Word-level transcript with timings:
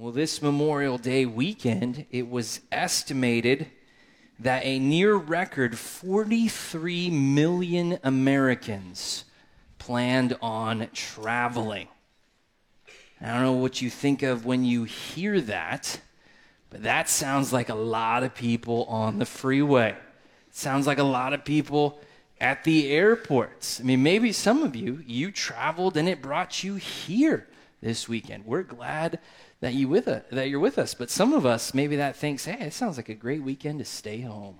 Well, 0.00 0.12
this 0.12 0.40
Memorial 0.40 0.96
Day 0.96 1.26
weekend, 1.26 2.06
it 2.12 2.30
was 2.30 2.60
estimated 2.70 3.66
that 4.38 4.64
a 4.64 4.78
near 4.78 5.16
record 5.16 5.76
43 5.76 7.10
million 7.10 7.98
Americans 8.04 9.24
planned 9.78 10.38
on 10.40 10.88
traveling. 10.92 11.88
I 13.20 13.32
don't 13.32 13.42
know 13.42 13.54
what 13.54 13.82
you 13.82 13.90
think 13.90 14.22
of 14.22 14.46
when 14.46 14.64
you 14.64 14.84
hear 14.84 15.40
that, 15.40 16.00
but 16.70 16.84
that 16.84 17.08
sounds 17.08 17.52
like 17.52 17.68
a 17.68 17.74
lot 17.74 18.22
of 18.22 18.36
people 18.36 18.84
on 18.84 19.18
the 19.18 19.26
freeway. 19.26 19.96
It 20.46 20.54
sounds 20.54 20.86
like 20.86 20.98
a 20.98 21.02
lot 21.02 21.32
of 21.32 21.44
people 21.44 22.00
at 22.40 22.62
the 22.62 22.88
airports. 22.92 23.80
I 23.80 23.82
mean, 23.82 24.04
maybe 24.04 24.30
some 24.30 24.62
of 24.62 24.76
you, 24.76 25.02
you 25.04 25.32
traveled 25.32 25.96
and 25.96 26.08
it 26.08 26.22
brought 26.22 26.62
you 26.62 26.76
here 26.76 27.48
this 27.80 28.08
weekend. 28.08 28.44
We're 28.46 28.62
glad 28.62 29.18
that 29.60 29.74
you 29.74 29.88
with 29.88 30.08
us, 30.08 30.22
that 30.30 30.48
you're 30.48 30.60
with 30.60 30.78
us. 30.78 30.94
But 30.94 31.10
some 31.10 31.32
of 31.32 31.44
us, 31.44 31.74
maybe 31.74 31.96
that 31.96 32.16
thinks, 32.16 32.44
hey, 32.44 32.66
it 32.66 32.72
sounds 32.72 32.96
like 32.96 33.08
a 33.08 33.14
great 33.14 33.42
weekend 33.42 33.80
to 33.80 33.84
stay 33.84 34.20
home 34.20 34.56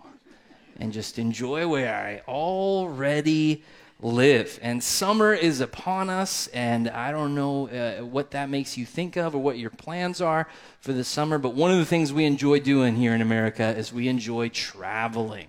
and 0.78 0.92
just 0.92 1.18
enjoy 1.18 1.66
where 1.68 1.94
I 1.94 2.30
already 2.30 3.62
live. 4.00 4.58
And 4.62 4.82
summer 4.82 5.34
is 5.34 5.60
upon 5.60 6.08
us, 6.08 6.46
and 6.48 6.88
I 6.88 7.10
don't 7.10 7.34
know 7.34 7.68
uh, 7.68 8.04
what 8.04 8.30
that 8.32 8.48
makes 8.48 8.76
you 8.76 8.86
think 8.86 9.16
of 9.16 9.34
or 9.34 9.38
what 9.38 9.58
your 9.58 9.70
plans 9.70 10.20
are 10.20 10.48
for 10.80 10.92
the 10.92 11.04
summer. 11.04 11.38
But 11.38 11.54
one 11.54 11.70
of 11.70 11.78
the 11.78 11.84
things 11.84 12.12
we 12.12 12.24
enjoy 12.24 12.60
doing 12.60 12.96
here 12.96 13.14
in 13.14 13.20
America 13.20 13.76
is 13.76 13.92
we 13.92 14.08
enjoy 14.08 14.50
traveling. 14.50 15.48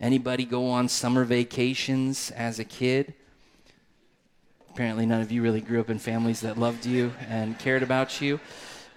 Anybody 0.00 0.44
go 0.44 0.68
on 0.70 0.88
summer 0.88 1.24
vacations 1.24 2.30
as 2.32 2.58
a 2.58 2.64
kid? 2.64 3.14
Apparently, 4.70 5.06
none 5.06 5.20
of 5.20 5.30
you 5.30 5.40
really 5.40 5.60
grew 5.60 5.80
up 5.80 5.88
in 5.88 6.00
families 6.00 6.40
that 6.40 6.58
loved 6.58 6.84
you 6.84 7.12
and 7.28 7.56
cared 7.60 7.84
about 7.84 8.20
you. 8.20 8.40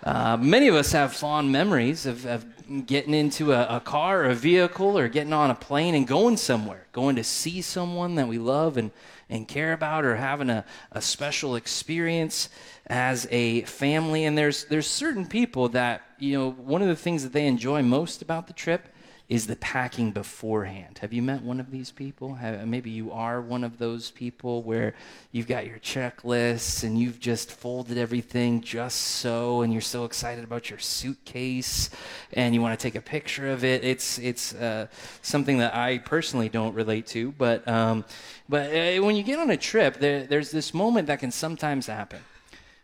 Uh, 0.04 0.38
many 0.38 0.68
of 0.68 0.76
us 0.76 0.92
have 0.92 1.14
fond 1.14 1.52
memories 1.52 2.06
of, 2.06 2.26
of 2.26 2.46
getting 2.86 3.14
into 3.14 3.54
a, 3.54 3.78
a, 3.78 3.80
car 3.80 4.24
or 4.24 4.30
a 4.30 4.36
vehicle 4.36 4.98
or 4.98 5.08
getting 5.08 5.34
on 5.34 5.50
a 5.50 5.56
plane 5.56 5.96
and 5.96 6.06
going 6.06 6.38
somewhere, 6.38 6.86
going 6.92 7.16
to 7.16 7.24
see 7.24 7.62
someone 7.62 8.16
that 8.16 8.28
we 8.28 8.38
love 8.38 8.78
and, 8.78 8.92
and 9.30 9.48
care 9.48 9.74
about, 9.74 10.06
or 10.06 10.16
having 10.16 10.50
a, 10.50 10.64
a 10.92 11.02
special 11.02 11.56
experience 11.56 12.50
as 12.88 13.28
a 13.32 13.62
family. 13.64 14.26
And 14.26 14.38
there's, 14.38 14.66
there's 14.66 14.88
certain 14.88 15.26
people 15.26 15.70
that, 15.70 16.02
you 16.20 16.38
know, 16.38 16.52
one 16.52 16.82
of 16.82 16.88
the 16.88 16.96
things 16.96 17.24
that 17.24 17.34
they 17.34 17.48
enjoy 17.48 17.82
most 17.82 18.22
about 18.22 18.48
the 18.48 18.54
trip 18.54 18.90
is 19.30 19.46
the 19.48 19.56
packing 19.58 20.12
beforehand. 20.12 21.00
Have 21.00 21.12
you 21.12 21.22
met 21.22 21.42
one 21.42 21.60
of 21.60 21.70
these 21.70 21.92
people? 21.92 22.36
Have, 22.36 22.66
maybe 22.66 22.90
you 22.90 23.12
are 23.12 23.42
one 23.42 23.66
of 23.66 23.78
those 23.78 24.10
people 24.10 24.64
where 24.64 24.96
you've 25.34 25.48
got 25.48 25.68
your 25.68 25.80
checklists 25.80 26.86
and 26.86 26.98
you've 26.98 27.20
just 27.20 27.52
folded 27.52 27.98
everything 27.98 28.62
just 28.62 28.98
so, 28.98 29.64
and 29.64 29.74
you're 29.74 29.82
so 29.82 30.06
excited 30.06 30.46
about 30.46 30.70
your 30.70 30.80
suitcase 30.80 31.90
and 32.32 32.56
you 32.56 32.62
want 32.62 32.80
to 32.80 32.82
take 32.82 32.96
a 32.96 33.02
picture 33.02 33.50
of 33.50 33.66
it. 33.66 33.84
It's 33.84 34.18
it's 34.18 34.54
uh, 34.56 34.88
something 35.22 35.58
that 35.58 35.76
I 35.76 35.98
personally 35.98 36.48
don't 36.48 36.74
relate 36.74 37.08
to, 37.08 37.34
but 37.34 37.68
um, 37.68 38.06
but 38.48 38.74
uh, 38.74 39.04
when 39.04 39.18
you 39.18 39.24
get 39.24 39.40
on 39.40 39.50
a 39.50 39.58
trip, 39.58 40.00
there, 40.00 40.26
there's 40.26 40.52
this 40.52 40.74
moment 40.74 41.08
that 41.08 41.20
can 41.20 41.32
sometimes 41.32 41.88
happen 41.88 42.22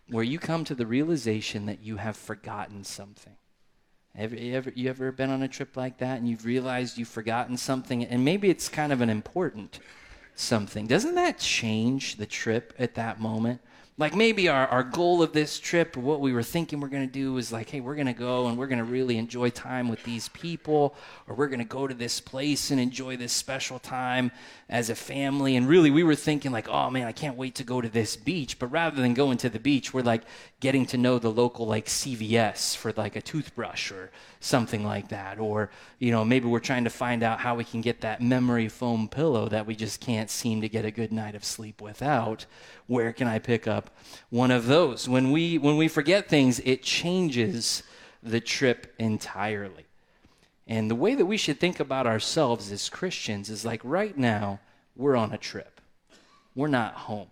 where 0.09 0.25
you 0.25 0.39
come 0.39 0.65
to 0.65 0.75
the 0.75 0.85
realization 0.85 1.67
that 1.67 1.81
you 1.81 1.95
have 1.95 2.17
forgotten 2.17 2.83
something 2.83 3.37
You, 4.17 4.53
ever, 4.53 4.71
you 4.75 4.89
ever 4.89 5.11
been 5.11 5.31
on 5.31 5.41
a 5.41 5.47
trip 5.47 5.75
like 5.75 5.97
that 5.97 6.19
and 6.19 6.29
you've 6.29 6.45
realized 6.45 6.99
you've 6.99 7.07
forgotten 7.07 7.57
something 7.57 8.05
and 8.05 8.23
maybe 8.23 8.49
it's 8.49 8.69
kind 8.69 8.93
of 8.93 9.01
an 9.01 9.09
important 9.09 9.79
something? 10.35 10.85
Doesn't 10.85 11.15
that 11.15 11.39
change 11.39 12.17
the 12.17 12.27
trip 12.27 12.73
at 12.77 12.93
that 12.95 13.19
moment? 13.19 13.59
Like 13.97 14.15
maybe 14.15 14.49
our, 14.49 14.67
our 14.67 14.83
goal 14.83 15.21
of 15.21 15.33
this 15.33 15.59
trip 15.59 15.95
what 15.95 16.19
we 16.19 16.33
were 16.33 16.41
thinking 16.41 16.79
we're 16.79 16.87
going 16.87 17.05
to 17.05 17.11
do 17.11 17.37
is 17.37 17.51
like 17.51 17.69
hey 17.69 17.79
we're 17.79 17.93
going 17.93 18.07
to 18.07 18.13
go 18.13 18.47
and 18.47 18.57
we're 18.57 18.67
going 18.67 18.79
to 18.79 18.83
really 18.83 19.17
enjoy 19.17 19.49
time 19.49 19.87
with 19.87 20.03
these 20.03 20.29
people 20.29 20.95
or 21.27 21.35
we're 21.35 21.47
going 21.47 21.59
to 21.59 21.65
go 21.65 21.85
to 21.85 21.93
this 21.93 22.19
place 22.19 22.71
and 22.71 22.79
enjoy 22.79 23.15
this 23.15 23.31
special 23.31 23.77
time 23.77 24.31
as 24.69 24.89
a 24.89 24.95
family. 24.95 25.55
And 25.55 25.67
really 25.67 25.91
we 25.91 26.03
were 26.03 26.15
thinking 26.15 26.51
like 26.51 26.67
oh 26.67 26.89
man 26.89 27.07
i 27.07 27.11
can't 27.11 27.37
wait 27.37 27.55
to 27.55 27.63
go 27.63 27.81
to 27.81 27.89
this 27.89 28.15
beach. 28.15 28.57
But 28.57 28.67
rather 28.67 29.01
than 29.01 29.13
going 29.13 29.37
to 29.39 29.49
the 29.49 29.59
beach 29.59 29.93
we're 29.93 30.01
like 30.01 30.23
getting 30.59 30.85
to 30.87 30.97
know 30.97 31.19
the 31.19 31.31
local 31.31 31.67
like 31.67 31.85
cvs 31.85 32.75
for 32.75 32.93
like 32.93 33.15
a 33.15 33.21
toothbrush 33.21 33.91
or 33.91 34.11
something 34.39 34.83
like 34.83 35.09
that. 35.09 35.37
Or 35.37 35.69
you 35.99 36.11
know 36.11 36.25
maybe 36.25 36.47
we're 36.47 36.59
trying 36.59 36.85
to 36.85 36.89
find 36.89 37.21
out 37.21 37.39
how 37.39 37.55
we 37.55 37.63
can 37.63 37.81
get 37.81 38.01
that 38.01 38.21
memory 38.21 38.69
foam 38.69 39.07
pillow 39.07 39.47
that 39.49 39.67
we 39.67 39.75
just 39.75 40.01
can't 40.01 40.31
seem 40.31 40.61
to 40.61 40.69
get 40.69 40.83
a 40.83 40.91
good 40.91 41.11
night 41.11 41.35
of 41.35 41.45
sleep 41.45 41.79
without. 41.79 42.47
Where 42.87 43.13
can 43.13 43.27
I 43.27 43.39
pick 43.39 43.67
up 43.67 43.82
one 44.29 44.51
of 44.51 44.67
those? 44.67 45.07
When 45.07 45.31
we 45.31 45.57
when 45.57 45.77
we 45.77 45.87
forget 45.87 46.27
things, 46.27 46.59
it 46.59 46.83
changes 46.83 47.83
the 48.21 48.39
trip 48.39 48.93
entirely. 48.97 49.85
And 50.67 50.89
the 50.89 50.95
way 50.95 51.15
that 51.15 51.25
we 51.25 51.37
should 51.37 51.59
think 51.59 51.79
about 51.79 52.07
ourselves 52.07 52.71
as 52.71 52.89
Christians 52.89 53.49
is 53.49 53.65
like 53.65 53.81
right 53.83 54.17
now, 54.17 54.59
we're 54.95 55.15
on 55.15 55.33
a 55.33 55.37
trip. 55.37 55.81
We're 56.55 56.67
not 56.67 56.93
home. 56.93 57.27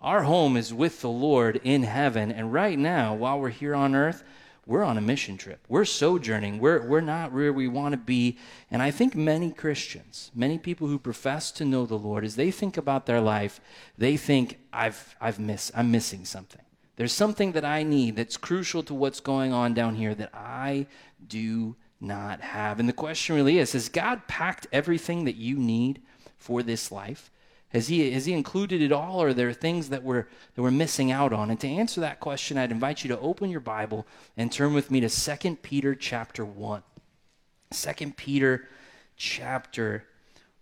Our 0.00 0.22
home 0.22 0.56
is 0.56 0.72
with 0.72 1.00
the 1.00 1.10
Lord 1.10 1.60
in 1.62 1.82
heaven. 1.82 2.32
And 2.32 2.52
right 2.52 2.78
now, 2.78 3.14
while 3.14 3.38
we're 3.38 3.50
here 3.50 3.74
on 3.74 3.94
earth, 3.94 4.24
we're 4.66 4.84
on 4.84 4.98
a 4.98 5.00
mission 5.00 5.36
trip. 5.36 5.64
We're 5.68 5.84
sojourning. 5.84 6.58
We're, 6.58 6.86
we're 6.86 7.00
not 7.00 7.32
where 7.32 7.52
we 7.52 7.66
want 7.66 7.92
to 7.92 7.98
be. 7.98 8.38
And 8.70 8.82
I 8.82 8.90
think 8.90 9.14
many 9.14 9.50
Christians, 9.50 10.30
many 10.34 10.58
people 10.58 10.86
who 10.86 10.98
profess 10.98 11.50
to 11.52 11.64
know 11.64 11.86
the 11.86 11.98
Lord, 11.98 12.24
as 12.24 12.36
they 12.36 12.50
think 12.50 12.76
about 12.76 13.06
their 13.06 13.20
life, 13.20 13.60
they 13.98 14.16
think, 14.16 14.58
I've, 14.72 15.16
I've 15.20 15.38
missed, 15.38 15.72
I'm 15.74 15.90
missing 15.90 16.24
something. 16.24 16.62
There's 16.96 17.12
something 17.12 17.52
that 17.52 17.64
I 17.64 17.82
need 17.82 18.16
that's 18.16 18.36
crucial 18.36 18.82
to 18.84 18.94
what's 18.94 19.20
going 19.20 19.52
on 19.52 19.72
down 19.72 19.94
here 19.94 20.14
that 20.14 20.34
I 20.34 20.86
do 21.26 21.76
not 22.00 22.40
have. 22.40 22.78
And 22.78 22.88
the 22.88 22.92
question 22.94 23.36
really 23.36 23.58
is 23.58 23.72
Has 23.72 23.88
God 23.88 24.28
packed 24.28 24.66
everything 24.72 25.24
that 25.24 25.36
you 25.36 25.56
need 25.56 26.02
for 26.36 26.62
this 26.62 26.92
life? 26.92 27.30
Has 27.70 27.86
he, 27.86 28.10
has 28.10 28.26
he 28.26 28.32
included 28.32 28.82
it 28.82 28.90
all, 28.90 29.22
or 29.22 29.28
are 29.28 29.34
there 29.34 29.52
things 29.52 29.90
that 29.90 30.02
we're, 30.02 30.26
that 30.54 30.62
we're 30.62 30.72
missing 30.72 31.12
out 31.12 31.32
on? 31.32 31.50
And 31.50 31.60
to 31.60 31.68
answer 31.68 32.00
that 32.00 32.18
question, 32.18 32.58
I'd 32.58 32.72
invite 32.72 33.04
you 33.04 33.08
to 33.08 33.20
open 33.20 33.48
your 33.48 33.60
Bible 33.60 34.06
and 34.36 34.50
turn 34.50 34.74
with 34.74 34.90
me 34.90 35.00
to 35.00 35.08
2 35.08 35.56
Peter 35.56 35.94
chapter 35.94 36.44
1. 36.44 36.82
2 37.72 38.12
Peter 38.16 38.66
chapter 39.16 40.04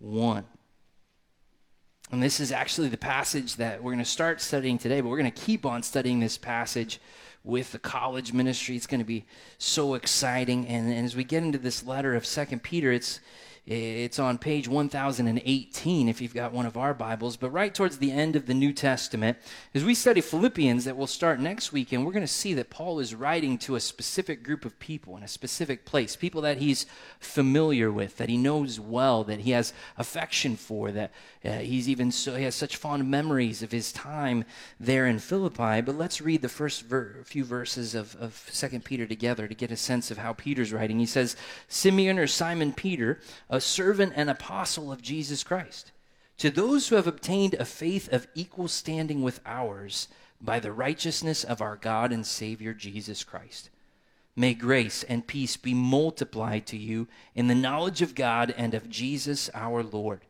1. 0.01 0.45
And 2.11 2.23
this 2.23 2.41
is 2.41 2.53
actually 2.53 2.89
the 2.89 2.99
passage 2.99 3.57
that 3.57 3.83
we're 3.83 3.93
going 3.93 4.05
to 4.05 4.11
start 4.11 4.41
studying 4.43 4.79
today, 4.79 5.01
but 5.01 5.09
we're 5.09 5.19
going 5.19 5.31
to 5.31 5.43
keep 5.43 5.65
on 5.65 5.83
studying 5.83 6.21
this 6.21 6.37
passage 6.37 7.01
with 7.43 7.73
the 7.73 7.79
college 7.79 8.35
ministry. 8.35 8.77
It's 8.77 8.87
going 8.87 9.01
to 9.01 9.07
be 9.07 9.25
so 9.57 9.95
exciting. 9.95 10.67
And, 10.67 10.91
and 10.91 11.07
as 11.07 11.17
we 11.17 11.25
get 11.25 11.43
into 11.43 11.59
this 11.59 11.85
letter 11.85 12.15
of 12.15 12.27
Second 12.27 12.63
Peter, 12.63 12.93
it's 12.93 13.21
it's 13.71 14.19
on 14.19 14.39
page 14.39 14.67
1018 14.67 16.09
if 16.09 16.23
you've 16.23 16.33
got 16.33 16.53
one 16.53 16.65
of 16.65 16.79
our 16.79 16.95
Bibles, 16.95 17.37
but 17.37 17.51
right 17.51 17.75
towards 17.75 17.99
the 17.99 18.11
end 18.11 18.35
of 18.35 18.47
the 18.47 18.55
New 18.55 18.73
Testament, 18.73 19.37
as 19.75 19.85
we 19.85 19.95
study 19.95 20.23
Philippians 20.23 20.87
that 20.87 20.97
we'll 20.97 21.07
start 21.07 21.39
next 21.39 21.71
week, 21.71 21.93
and 21.93 22.07
we're 22.07 22.13
going 22.13 22.25
to 22.25 22.27
see 22.27 22.55
that 22.55 22.71
Paul 22.71 22.99
is 22.99 23.15
writing 23.15 23.59
to 23.59 23.77
a 23.77 23.81
specific 23.81 24.43
group 24.43 24.65
of 24.65 24.79
people 24.79 25.19
in 25.19 25.23
a 25.23 25.29
specific 25.29 25.85
place, 25.85 26.17
people 26.17 26.41
that 26.41 26.57
he's 26.57 26.87
familiar 27.21 27.93
with, 27.93 28.17
that 28.17 28.31
he 28.31 28.39
knows 28.39 28.81
well, 28.81 29.23
that 29.25 29.41
he 29.41 29.51
has 29.51 29.75
affection 29.99 30.57
for, 30.57 30.91
that 30.91 31.13
uh, 31.45 31.59
he's 31.59 31.91
even 31.91 32.11
so 32.11 32.37
he 32.37 32.45
has 32.45 32.55
such 32.55 32.77
fond 32.77 33.11
memories 33.11 33.63
of 33.63 33.71
his 33.71 33.93
time 33.93 34.45
there 34.81 35.07
in 35.07 35.19
Philippi. 35.19 35.83
But 35.83 35.99
let's 35.99 36.23
read 36.23 36.41
the 36.41 36.49
first 36.49 36.87
ver- 36.87 37.23
few 37.25 37.45
verses 37.45 37.95
of, 37.95 38.17
of 38.17 38.51
2 38.53 38.81
Peter 38.81 39.07
together 39.07 39.47
to 39.47 39.55
get 39.55 39.71
a 39.71 39.77
sense 39.77 40.11
of 40.11 40.17
how 40.17 40.33
Peter's 40.33 40.73
writing. 40.73 40.99
He 40.99 41.07
says, 41.07 41.37
Simeon 41.69 42.19
or 42.19 42.27
Simon 42.27 42.73
Peter, 42.73 43.21
a 43.59 43.61
servant 43.61 44.13
and 44.15 44.31
apostle 44.31 44.93
of 44.93 45.03
Jesus 45.03 45.43
Christ, 45.43 45.91
to 46.37 46.49
those 46.49 46.87
who 46.87 46.95
have 46.95 47.09
obtained 47.09 47.55
a 47.55 47.65
faith 47.65 48.09
of 48.13 48.29
equal 48.37 48.69
standing 48.69 49.21
with 49.21 49.41
ours 49.45 50.07
by 50.41 50.61
the 50.61 50.71
righteousness 50.71 51.43
of 51.43 51.61
our 51.61 51.75
God 51.75 52.13
and 52.13 52.25
Savior 52.25 52.73
Jesus 52.73 53.25
Christ. 53.25 53.71
May 54.37 54.55
grace 54.55 55.03
and 55.03 55.27
peace 55.27 55.57
be 55.57 55.75
multiplied 55.75 56.67
to 56.69 56.77
you 56.77 57.09
in 57.35 57.49
the 57.49 57.55
knowledge 57.57 58.01
of 58.01 58.15
God 58.15 58.55
and 58.57 58.75
of 58.75 58.89
Jesus 58.89 59.51
our 59.53 59.83
Lord. 59.83 60.21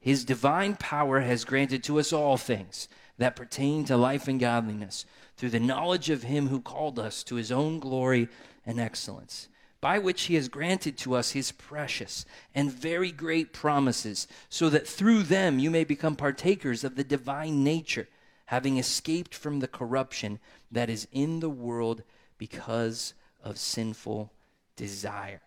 His 0.00 0.24
divine 0.24 0.76
power 0.76 1.20
has 1.20 1.44
granted 1.44 1.84
to 1.84 2.00
us 2.00 2.14
all 2.14 2.38
things 2.38 2.88
that 3.18 3.36
pertain 3.36 3.84
to 3.84 3.98
life 3.98 4.26
and 4.26 4.40
godliness 4.40 5.04
through 5.36 5.50
the 5.50 5.60
knowledge 5.60 6.08
of 6.08 6.22
him 6.22 6.48
who 6.48 6.62
called 6.62 6.98
us 6.98 7.22
to 7.24 7.34
his 7.34 7.52
own 7.52 7.78
glory 7.78 8.30
and 8.64 8.80
excellence, 8.80 9.48
by 9.80 9.98
which 9.98 10.22
he 10.22 10.34
has 10.34 10.48
granted 10.48 10.98
to 10.98 11.14
us 11.14 11.30
his 11.30 11.52
precious 11.52 12.26
and 12.54 12.70
very 12.70 13.10
great 13.10 13.52
promises, 13.52 14.26
so 14.48 14.68
that 14.68 14.86
through 14.86 15.22
them 15.22 15.58
you 15.58 15.70
may 15.70 15.84
become 15.84 16.16
partakers 16.16 16.84
of 16.84 16.96
the 16.96 17.04
divine 17.04 17.64
nature, 17.64 18.08
having 18.46 18.76
escaped 18.76 19.34
from 19.34 19.60
the 19.60 19.68
corruption 19.68 20.38
that 20.70 20.90
is 20.90 21.08
in 21.12 21.40
the 21.40 21.50
world 21.50 22.02
because 22.36 23.14
of 23.42 23.58
sinful 23.58 24.32
desire. 24.76 25.40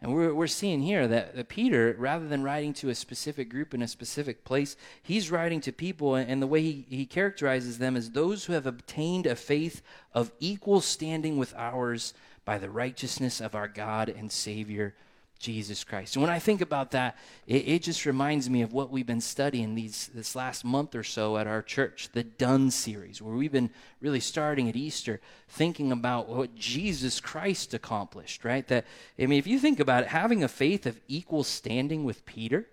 And 0.00 0.14
we're, 0.14 0.32
we're 0.32 0.46
seeing 0.46 0.80
here 0.82 1.08
that, 1.08 1.34
that 1.34 1.48
Peter, 1.48 1.94
rather 1.98 2.28
than 2.28 2.44
writing 2.44 2.72
to 2.74 2.88
a 2.88 2.94
specific 2.94 3.48
group 3.48 3.74
in 3.74 3.82
a 3.82 3.88
specific 3.88 4.44
place, 4.44 4.76
he's 5.02 5.30
writing 5.30 5.60
to 5.62 5.72
people, 5.72 6.14
and 6.14 6.40
the 6.40 6.46
way 6.46 6.62
he, 6.62 6.86
he 6.88 7.04
characterizes 7.04 7.78
them 7.78 7.96
is 7.96 8.12
those 8.12 8.44
who 8.44 8.52
have 8.52 8.66
obtained 8.66 9.26
a 9.26 9.34
faith 9.34 9.82
of 10.14 10.30
equal 10.38 10.80
standing 10.80 11.36
with 11.36 11.52
ours 11.56 12.14
by 12.48 12.56
the 12.56 12.70
righteousness 12.70 13.42
of 13.42 13.54
our 13.54 13.68
God 13.68 14.08
and 14.08 14.32
Savior, 14.32 14.94
Jesus 15.38 15.84
Christ. 15.84 16.16
And 16.16 16.22
when 16.22 16.32
I 16.32 16.38
think 16.38 16.62
about 16.62 16.92
that, 16.92 17.18
it, 17.46 17.68
it, 17.68 17.82
just 17.82 18.06
reminds 18.06 18.48
me 18.48 18.62
of 18.62 18.72
what 18.72 18.90
we've 18.90 19.04
been 19.04 19.20
studying 19.20 19.74
these 19.74 20.08
this 20.14 20.34
last 20.34 20.64
month 20.64 20.94
or 20.94 21.02
so 21.02 21.36
at 21.36 21.46
our 21.46 21.60
church, 21.60 22.08
the 22.14 22.24
Done 22.24 22.70
series, 22.70 23.20
where 23.20 23.36
we've 23.36 23.52
been 23.52 23.68
really 24.00 24.18
starting 24.18 24.66
at 24.66 24.76
Easter, 24.76 25.20
thinking 25.46 25.92
about 25.92 26.26
what 26.30 26.54
Jesus 26.54 27.20
Christ 27.20 27.74
accomplished, 27.74 28.46
right? 28.46 28.66
That 28.66 28.86
I 29.18 29.26
mean, 29.26 29.38
if 29.38 29.46
you 29.46 29.58
think 29.58 29.78
about 29.78 30.04
it, 30.04 30.08
having 30.08 30.42
a 30.42 30.48
faith 30.48 30.86
of 30.86 30.98
equal 31.06 31.44
standing 31.44 32.02
with 32.02 32.24
Peter, 32.24 32.66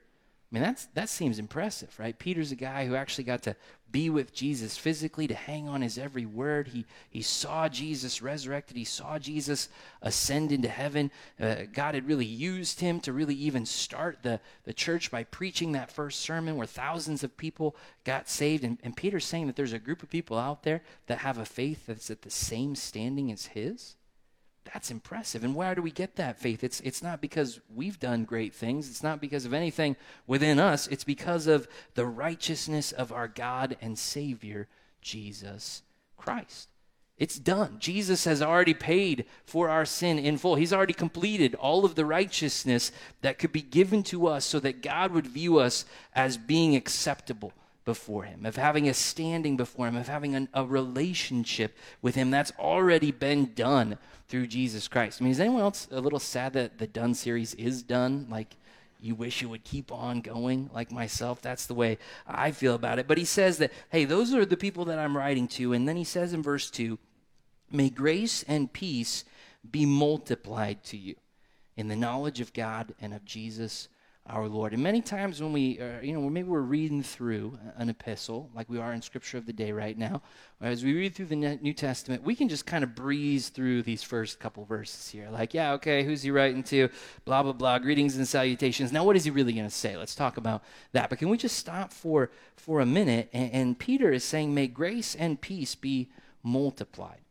I 0.52 0.56
mean, 0.56 0.64
that's 0.64 0.86
that 0.94 1.10
seems 1.10 1.40
impressive, 1.40 1.94
right? 1.98 2.18
Peter's 2.18 2.52
a 2.52 2.56
guy 2.56 2.86
who 2.86 2.96
actually 2.96 3.24
got 3.24 3.42
to 3.44 3.56
be 3.96 4.10
with 4.10 4.34
Jesus 4.34 4.78
physically, 4.78 5.26
to 5.26 5.34
hang 5.34 5.70
on 5.70 5.82
his 5.82 5.98
every 5.98 6.26
word. 6.26 6.68
He, 6.68 6.86
he 7.10 7.22
saw 7.22 7.70
Jesus 7.70 8.22
resurrected, 8.22 8.76
he 8.76 8.84
saw 8.84 9.18
Jesus 9.18 9.70
ascend 10.02 10.52
into 10.52 10.68
heaven. 10.68 11.12
Uh, 11.40 11.64
God 11.72 11.96
had 11.96 12.06
really 12.06 12.26
used 12.26 12.82
him 12.82 13.00
to 13.00 13.14
really 13.14 13.36
even 13.36 13.66
start 13.66 14.20
the, 14.22 14.42
the 14.66 14.74
church 14.74 15.12
by 15.12 15.24
preaching 15.24 15.72
that 15.72 15.92
first 15.92 16.20
sermon 16.20 16.58
where 16.58 16.68
thousands 16.68 17.24
of 17.24 17.38
people 17.38 17.76
got 18.04 18.28
saved. 18.28 18.66
And, 18.66 18.78
and 18.84 18.98
Peter's 18.98 19.24
saying 19.24 19.48
that 19.48 19.56
there's 19.56 19.72
a 19.72 19.80
group 19.80 20.04
of 20.04 20.10
people 20.10 20.38
out 20.38 20.64
there 20.64 20.82
that 21.08 21.20
have 21.20 21.38
a 21.38 21.46
faith 21.46 21.86
that's 21.88 22.12
at 22.12 22.24
the 22.24 22.30
same 22.30 22.76
standing 22.76 23.32
as 23.32 23.46
his. 23.46 23.96
That's 24.74 24.92
impressive. 24.92 25.44
And 25.44 25.56
where 25.56 25.76
do 25.76 25.82
we 25.82 25.92
get 25.92 26.16
that 26.16 26.40
faith? 26.40 26.64
It's, 26.64 26.82
it's 26.82 27.04
not 27.04 27.22
because 27.22 27.60
we've 27.74 28.00
done 28.00 28.26
great 28.26 28.54
things. 28.54 28.90
It's 28.90 29.04
not 29.04 29.22
because 29.22 29.46
of 29.46 29.54
anything 29.54 29.96
within 30.28 30.60
us. 30.60 30.88
It's 30.88 31.04
because 31.04 31.48
of 31.48 31.68
the 31.94 32.06
righteousness 32.06 32.92
of 32.92 33.12
our 33.12 33.28
God 33.28 33.78
and 33.82 33.98
Savior, 33.98 34.68
Jesus 35.02 35.84
Christ. 36.18 36.70
It's 37.18 37.40
done. 37.40 37.78
Jesus 37.80 38.26
has 38.26 38.42
already 38.42 38.74
paid 38.74 39.26
for 39.46 39.70
our 39.70 39.86
sin 39.86 40.20
in 40.20 40.38
full. 40.38 40.56
He's 40.56 40.74
already 40.74 40.94
completed 40.94 41.56
all 41.56 41.86
of 41.86 41.96
the 41.96 42.06
righteousness 42.06 42.92
that 43.22 43.40
could 43.40 43.54
be 43.54 43.62
given 43.62 44.04
to 44.04 44.28
us 44.28 44.44
so 44.44 44.60
that 44.60 44.82
God 44.82 45.12
would 45.14 45.28
view 45.28 45.60
us 45.60 45.86
as 46.14 46.36
being 46.36 46.76
acceptable 46.76 47.54
before 47.86 48.24
Him, 48.24 48.46
of 48.46 48.56
having 48.56 48.90
a 48.90 48.94
standing 48.94 49.56
before 49.56 49.88
Him, 49.88 49.96
of 49.96 50.08
having 50.08 50.36
an, 50.36 50.50
a 50.54 50.66
relationship 50.66 51.78
with 52.02 52.16
Him. 52.16 52.32
That's 52.32 52.52
already 52.60 53.12
been 53.12 53.54
done 53.54 53.98
through 54.28 54.48
Jesus 54.48 54.88
Christ. 54.88 55.22
I 55.22 55.24
mean, 55.24 55.32
is 55.32 55.40
anyone 55.40 55.62
else 55.62 55.88
a 55.92 56.02
little 56.02 56.20
sad 56.20 56.54
that 56.54 56.80
the 56.80 56.88
Done 56.88 57.14
series 57.14 57.54
is 57.54 57.84
done? 57.84 58.28
Like, 58.30 58.56
you 59.00 59.14
wish 59.14 59.44
it 59.44 59.48
would 59.48 59.64
keep 59.64 59.92
on 59.92 60.22
going, 60.22 60.70
like 60.74 60.92
myself. 60.92 61.42
That's 61.42 61.68
the 61.68 61.76
way 61.76 62.00
I 62.28 62.52
feel 62.52 62.74
about 62.74 62.98
it. 62.98 63.08
But 63.08 63.20
he 63.20 63.26
says 63.26 63.60
that, 63.60 63.72
hey, 63.90 64.06
those 64.06 64.34
are 64.34 64.46
the 64.46 64.58
people 64.58 64.86
that 64.86 64.98
I'm 64.98 65.16
writing 65.16 65.48
to. 65.50 65.74
And 65.74 65.88
then 65.88 65.96
he 65.96 66.04
says 66.04 66.34
in 66.34 66.42
verse 66.42 66.72
2 66.72 66.98
May 67.72 67.90
grace 67.90 68.44
and 68.48 68.72
peace 68.72 69.26
be 69.70 69.86
multiplied 69.86 70.84
to 70.86 70.98
you 70.98 71.16
in 71.76 71.88
the 71.88 71.96
knowledge 71.96 72.40
of 72.40 72.54
God 72.54 72.94
and 73.02 73.14
of 73.14 73.26
Jesus 73.26 73.90
our 74.28 74.48
Lord. 74.48 74.74
And 74.74 74.82
many 74.82 75.02
times 75.02 75.42
when 75.42 75.54
we, 75.54 75.80
uh, 75.80 76.02
you 76.02 76.14
know, 76.14 76.30
maybe 76.30 76.50
we're 76.50 76.62
reading 76.62 77.04
through 77.04 77.60
an 77.78 77.90
epistle, 77.90 78.50
like 78.56 78.68
we 78.68 78.80
are 78.80 78.92
in 78.92 79.02
Scripture 79.02 79.38
of 79.38 79.46
the 79.46 79.54
day 79.54 79.72
right 79.72 79.96
now, 79.96 80.24
as 80.62 80.84
we 80.84 80.94
read 80.94 81.14
through 81.14 81.28
the 81.28 81.36
New 81.36 81.74
Testament, 81.74 82.24
we 82.24 82.36
can 82.36 82.50
just 82.50 82.66
kind 82.66 82.84
of 82.84 82.96
breeze 82.96 83.50
through 83.50 83.84
these 83.84 84.02
first 84.02 84.40
couple 84.40 84.66
verses 84.66 85.10
here. 85.10 85.30
Like, 85.30 85.54
yeah, 85.54 85.74
okay, 85.74 86.04
who's 86.04 86.24
he 86.24 86.32
writing 86.32 86.64
to? 86.64 86.90
Blah, 87.24 87.44
blah, 87.44 87.54
blah, 87.54 87.78
greetings 87.78 88.18
and 88.18 88.28
salutations. 88.28 88.92
Now, 88.92 89.04
what 89.04 89.16
is 89.16 89.26
he 89.26 89.30
really 89.30 89.54
going 89.54 89.66
to 89.68 89.74
say? 89.74 89.96
Let's 89.96 90.16
talk 90.16 90.38
about 90.38 90.64
that. 90.94 91.10
But 91.10 91.20
can 91.20 91.30
we 91.30 91.38
just 91.38 91.58
stop 91.58 91.94
for, 91.94 92.32
for 92.56 92.80
a 92.80 92.86
minute? 92.86 93.30
And, 93.32 93.52
and 93.52 93.80
Peter 93.80 94.12
is 94.12 94.24
saying, 94.24 94.56
may 94.56 94.68
grace 94.68 95.14
and 95.14 95.40
peace 95.40 95.76
be 95.76 96.10
multiplied 96.42 97.25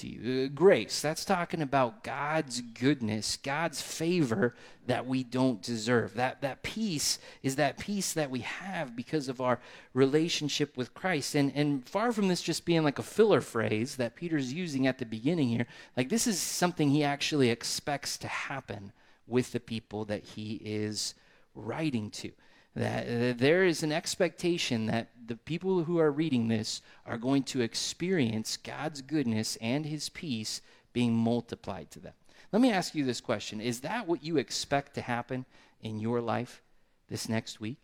to 0.00 0.08
you. 0.08 0.44
Uh, 0.44 0.48
grace, 0.48 1.00
that's 1.00 1.24
talking 1.24 1.62
about 1.62 2.02
God's 2.02 2.60
goodness, 2.60 3.36
God's 3.36 3.80
favor 3.80 4.54
that 4.86 5.06
we 5.06 5.22
don't 5.22 5.62
deserve. 5.62 6.14
That, 6.14 6.40
that 6.40 6.62
peace 6.62 7.18
is 7.42 7.56
that 7.56 7.78
peace 7.78 8.12
that 8.12 8.30
we 8.30 8.40
have 8.40 8.96
because 8.96 9.28
of 9.28 9.40
our 9.40 9.60
relationship 9.94 10.76
with 10.76 10.94
Christ. 10.94 11.34
And, 11.34 11.52
and 11.54 11.88
far 11.88 12.12
from 12.12 12.28
this 12.28 12.42
just 12.42 12.64
being 12.64 12.82
like 12.82 12.98
a 12.98 13.04
filler 13.04 13.40
phrase 13.40 13.96
that 13.96 14.16
Peter's 14.16 14.52
using 14.52 14.86
at 14.86 14.98
the 14.98 15.06
beginning 15.06 15.48
here, 15.48 15.66
like 15.96 16.08
this 16.08 16.26
is 16.26 16.40
something 16.40 16.90
he 16.90 17.04
actually 17.04 17.50
expects 17.50 18.16
to 18.18 18.28
happen 18.28 18.92
with 19.26 19.52
the 19.52 19.60
people 19.60 20.04
that 20.06 20.24
he 20.24 20.60
is 20.64 21.14
writing 21.54 22.10
to 22.10 22.32
that 22.74 23.06
uh, 23.06 23.34
there 23.36 23.64
is 23.64 23.82
an 23.82 23.92
expectation 23.92 24.86
that 24.86 25.10
the 25.26 25.36
people 25.36 25.84
who 25.84 25.98
are 25.98 26.10
reading 26.10 26.48
this 26.48 26.82
are 27.06 27.18
going 27.18 27.42
to 27.44 27.60
experience 27.60 28.56
God's 28.56 29.02
goodness 29.02 29.56
and 29.60 29.86
his 29.86 30.08
peace 30.08 30.60
being 30.92 31.14
multiplied 31.14 31.90
to 31.92 32.00
them. 32.00 32.14
Let 32.52 32.62
me 32.62 32.72
ask 32.72 32.94
you 32.94 33.04
this 33.04 33.20
question 33.20 33.60
Is 33.60 33.80
that 33.80 34.06
what 34.06 34.24
you 34.24 34.36
expect 34.36 34.94
to 34.94 35.00
happen 35.00 35.46
in 35.80 36.00
your 36.00 36.20
life 36.20 36.62
this 37.08 37.28
next 37.28 37.60
week? 37.60 37.78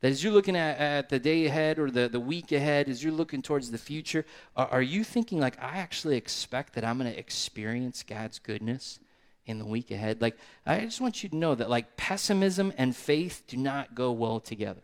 That 0.00 0.10
as 0.10 0.24
you're 0.24 0.32
looking 0.32 0.56
at, 0.56 0.78
at 0.78 1.08
the 1.10 1.18
day 1.18 1.44
ahead 1.44 1.78
or 1.78 1.90
the, 1.90 2.08
the 2.08 2.20
week 2.20 2.52
ahead, 2.52 2.88
as 2.88 3.04
you're 3.04 3.12
looking 3.12 3.42
towards 3.42 3.70
the 3.70 3.78
future, 3.78 4.24
are, 4.56 4.68
are 4.68 4.82
you 4.82 5.04
thinking, 5.04 5.38
like, 5.38 5.62
I 5.62 5.76
actually 5.76 6.16
expect 6.16 6.72
that 6.74 6.84
I'm 6.84 6.98
going 6.98 7.12
to 7.12 7.18
experience 7.18 8.02
God's 8.02 8.38
goodness? 8.38 8.98
In 9.50 9.58
the 9.58 9.66
week 9.66 9.90
ahead. 9.90 10.22
Like, 10.22 10.38
I 10.64 10.80
just 10.80 11.00
want 11.00 11.22
you 11.22 11.28
to 11.28 11.36
know 11.36 11.54
that, 11.54 11.68
like, 11.68 11.96
pessimism 11.96 12.72
and 12.78 12.96
faith 12.96 13.42
do 13.46 13.56
not 13.56 13.94
go 13.94 14.12
well 14.12 14.40
together. 14.40 14.80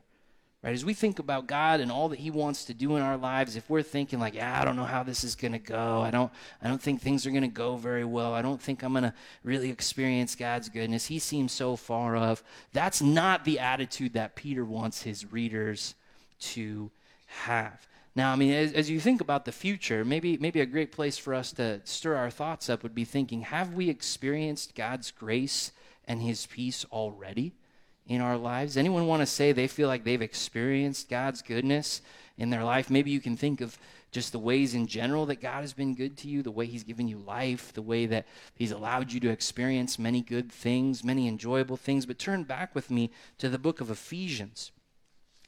Right? 0.62 0.74
As 0.74 0.84
we 0.84 0.94
think 0.94 1.20
about 1.20 1.46
God 1.46 1.80
and 1.80 1.92
all 1.92 2.08
that 2.08 2.18
He 2.18 2.30
wants 2.30 2.64
to 2.64 2.74
do 2.74 2.96
in 2.96 3.02
our 3.02 3.16
lives, 3.16 3.54
if 3.54 3.70
we're 3.70 3.82
thinking 3.82 4.18
like, 4.18 4.34
yeah, 4.34 4.60
I 4.60 4.64
don't 4.64 4.74
know 4.74 4.84
how 4.84 5.04
this 5.04 5.22
is 5.22 5.36
going 5.36 5.52
to 5.52 5.60
go. 5.60 6.00
I 6.00 6.10
don't, 6.10 6.32
I 6.60 6.66
don't 6.66 6.82
think 6.82 7.00
things 7.00 7.24
are 7.24 7.30
going 7.30 7.42
to 7.42 7.48
go 7.48 7.76
very 7.76 8.04
well. 8.04 8.34
I 8.34 8.42
don't 8.42 8.60
think 8.60 8.82
I'm 8.82 8.92
going 8.92 9.04
to 9.04 9.14
really 9.44 9.70
experience 9.70 10.34
God's 10.34 10.68
goodness. 10.68 11.06
He 11.06 11.20
seems 11.20 11.52
so 11.52 11.76
far 11.76 12.16
off. 12.16 12.42
That's 12.72 13.00
not 13.00 13.44
the 13.44 13.60
attitude 13.60 14.14
that 14.14 14.34
Peter 14.34 14.64
wants 14.64 15.02
his 15.02 15.30
readers 15.30 15.94
to 16.40 16.90
have. 17.26 17.86
Now, 18.16 18.32
I 18.32 18.36
mean, 18.36 18.50
as, 18.50 18.72
as, 18.72 18.88
you 18.88 18.98
think 18.98 19.20
about 19.20 19.44
the 19.44 19.52
future, 19.52 20.02
maybe, 20.02 20.38
maybe 20.38 20.62
a 20.62 20.66
great 20.66 20.90
place 20.90 21.18
for 21.18 21.34
us 21.34 21.52
to 21.52 21.82
stir 21.84 22.16
our 22.16 22.30
thoughts 22.30 22.70
up 22.70 22.82
would 22.82 22.94
be 22.94 23.04
thinking 23.04 23.42
have 23.42 23.74
we 23.74 23.90
experienced 23.90 24.74
God's 24.74 25.10
grace 25.10 25.70
and 26.08 26.22
His 26.22 26.46
peace 26.46 26.86
already 26.90 27.52
in 28.06 28.22
our 28.22 28.38
lives? 28.38 28.78
Anyone 28.78 29.06
want 29.06 29.20
to 29.20 29.26
say 29.26 29.52
they 29.52 29.68
feel 29.68 29.86
like 29.86 30.04
they've 30.04 30.22
experienced 30.22 31.10
God's 31.10 31.42
goodness 31.42 32.00
in 32.38 32.48
their 32.48 32.64
life? 32.64 32.88
Maybe 32.88 33.10
you 33.10 33.20
can 33.20 33.36
think 33.36 33.60
of 33.60 33.78
just 34.12 34.32
the 34.32 34.38
ways 34.38 34.72
in 34.72 34.86
general 34.86 35.26
that 35.26 35.42
God 35.42 35.60
has 35.60 35.74
been 35.74 35.94
good 35.94 36.16
to 36.18 36.28
you, 36.28 36.42
the 36.42 36.50
way 36.50 36.64
He's 36.64 36.84
given 36.84 37.08
you 37.08 37.18
life, 37.18 37.74
the 37.74 37.82
way 37.82 38.06
that 38.06 38.26
He's 38.54 38.72
allowed 38.72 39.12
you 39.12 39.20
to 39.20 39.28
experience 39.28 39.98
many 39.98 40.22
good 40.22 40.50
things, 40.50 41.04
many 41.04 41.28
enjoyable 41.28 41.76
things. 41.76 42.06
But 42.06 42.18
turn 42.18 42.44
back 42.44 42.74
with 42.74 42.90
me 42.90 43.10
to 43.36 43.50
the 43.50 43.58
book 43.58 43.82
of 43.82 43.90
Ephesians 43.90 44.72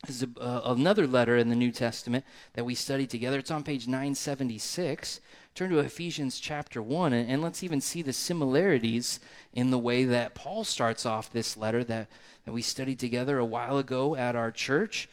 is 0.06 0.22
a, 0.22 0.28
uh, 0.40 0.74
another 0.76 1.06
letter 1.06 1.36
in 1.36 1.48
the 1.48 1.56
New 1.56 1.72
Testament 1.72 2.24
that 2.52 2.64
we 2.64 2.74
studied 2.74 3.10
together. 3.10 3.38
It's 3.38 3.50
on 3.50 3.64
page 3.64 3.88
976. 3.88 5.20
Turn 5.54 5.70
to 5.70 5.78
Ephesians 5.80 6.38
chapter 6.38 6.80
1, 6.80 7.12
and, 7.12 7.28
and, 7.28 7.42
let's 7.42 7.64
even 7.64 7.80
see 7.80 8.02
the 8.02 8.12
similarities 8.12 9.18
in 9.52 9.72
the 9.72 9.78
way 9.78 10.04
that 10.04 10.36
Paul 10.36 10.62
starts 10.62 11.04
off 11.04 11.32
this 11.32 11.56
letter 11.56 11.82
that, 11.84 12.08
that 12.44 12.52
we 12.52 12.62
studied 12.62 13.00
together 13.00 13.38
a 13.38 13.44
while 13.44 13.76
ago 13.76 14.14
at 14.14 14.36
our 14.36 14.52
church. 14.52 15.08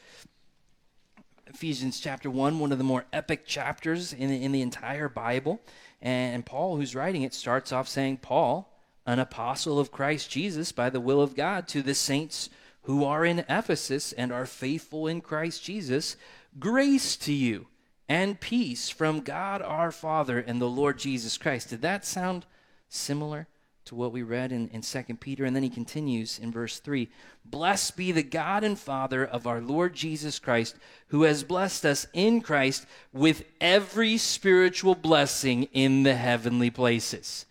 Ephesians 1.48 2.00
chapter 2.00 2.30
1, 2.30 2.60
one 2.60 2.72
of 2.72 2.77
the 2.77 2.84
more 2.84 3.06
epic 3.12 3.48
chapters 3.48 4.13
in 4.13 4.30
the, 4.30 4.44
in 4.44 4.51
the 4.51 4.62
entire 4.62 5.10
Bible. 5.10 5.60
And, 6.00 6.36
and 6.36 6.46
Paul, 6.46 6.75
who's 6.75 6.94
writing 6.94 7.24
it, 7.24 7.34
starts 7.34 7.72
off 7.72 7.88
saying, 7.88 8.18
Paul, 8.18 8.72
an 9.08 9.18
apostle 9.18 9.80
of 9.80 9.92
Christ 9.92 10.30
Jesus 10.30 10.72
by 10.72 10.92
the 10.92 11.00
will 11.00 11.22
of 11.22 11.36
God, 11.36 11.68
to 11.70 11.82
the 11.82 11.96
saints 11.96 12.51
who 12.86 13.04
are 13.04 13.25
in 13.25 13.39
Ephesus 13.50 14.12
and 14.13 14.32
are 14.32 14.46
faithful 14.46 15.08
in 15.08 15.22
Christ 15.22 15.63
Jesus, 15.63 16.15
grace 16.60 17.15
to 17.18 17.34
you 17.34 17.68
and 18.08 18.39
peace 18.39 18.89
from 18.89 19.22
God 19.22 19.62
our 19.62 19.92
Father 19.92 20.39
and 20.39 20.62
the 20.62 20.70
Lord 20.70 21.00
Jesus 21.00 21.38
Christ. 21.38 21.70
Did 21.70 21.82
that 21.82 22.06
sound 22.06 22.46
similar 22.88 23.48
to 23.86 23.96
what 23.96 24.12
we 24.12 24.22
read 24.22 24.51
in, 24.51 24.68
in 24.70 24.82
2 24.82 25.04
Peter? 25.20 25.46
And 25.46 25.56
then 25.56 25.63
he 25.63 25.70
continues 25.70 26.38
in 26.38 26.51
verse 26.51 26.80
3 26.80 27.10
Blessed 27.44 27.98
be 27.98 28.12
the 28.12 28.24
God 28.24 28.63
and 28.63 28.77
Father 28.77 29.25
of 29.25 29.48
our 29.48 29.62
Lord 29.62 29.96
Jesus 29.96 30.38
Christ, 30.38 30.75
who 31.08 31.24
has 31.24 31.44
blessed 31.44 31.86
us 31.86 32.06
in 32.13 32.42
Christ 32.42 32.86
with 33.12 33.46
every 33.60 34.18
spiritual 34.18 34.94
blessing 34.94 35.63
in 35.74 36.04
the 36.04 36.15
heavenly 36.15 36.70
places 36.70 37.48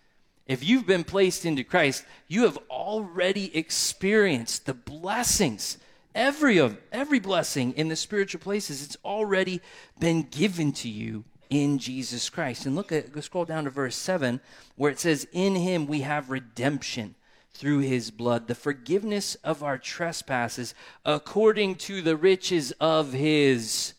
if 0.47 0.63
you've 0.63 0.87
been 0.87 1.05
placed 1.05 1.45
into 1.45 1.65
Christ, 1.65 2.05
you 2.29 2.43
have 2.43 2.59
already 2.71 3.57
experienced 3.57 4.67
the 4.67 4.75
blessings. 4.75 5.79
Every 6.15 6.59
of 6.59 6.79
every 6.93 7.19
blessing 7.19 7.73
in 7.73 7.89
the 7.89 7.97
spiritual 7.97 8.41
places, 8.41 8.85
it's 8.85 8.97
already 9.05 9.61
been 9.99 10.23
given 10.23 10.73
to 10.73 10.89
you 10.89 11.25
in 11.51 11.79
Jesus 11.79 12.31
Christ. 12.31 12.67
And 12.67 12.77
look 12.77 12.93
at 12.93 13.23
scroll 13.25 13.45
down 13.45 13.65
to 13.65 13.71
verse 13.71 13.97
7 13.97 14.41
where 14.77 14.91
it 14.91 15.01
says 15.01 15.27
in 15.33 15.57
him 15.57 15.87
we 15.87 16.01
have 16.03 16.31
redemption 16.31 17.15
through 17.53 17.79
his 17.79 18.11
blood 18.11 18.49
the 18.49 18.55
forgiveness 18.55 19.37
of 19.37 19.63
our 19.63 19.79
trespasses 19.79 20.75
according 21.05 21.77
to 21.77 22.03
the 22.03 22.17
riches 22.17 22.73
of 22.81 23.13
his 23.13 23.95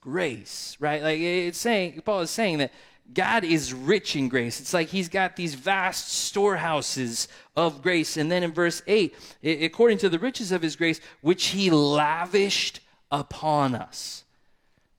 grace 0.00 0.76
right 0.80 1.02
like 1.02 1.20
it's 1.20 1.58
saying 1.58 2.00
paul 2.04 2.20
is 2.20 2.30
saying 2.30 2.58
that 2.58 2.72
god 3.12 3.44
is 3.44 3.72
rich 3.72 4.16
in 4.16 4.28
grace. 4.28 4.60
It's 4.60 4.74
like 4.74 4.88
he's 4.88 5.08
got 5.08 5.36
these 5.36 5.54
vast 5.54 6.12
storehouses 6.12 7.28
of 7.56 7.82
grace. 7.82 8.16
And 8.16 8.30
then 8.30 8.42
in 8.42 8.52
verse 8.52 8.82
8 8.86 9.14
according 9.42 9.98
to 9.98 10.08
the 10.08 10.18
riches 10.18 10.52
of 10.52 10.62
his 10.62 10.76
grace 10.76 11.00
which 11.20 11.46
he 11.48 11.70
lavished 11.70 12.80
upon 13.10 13.74
us. 13.74 14.24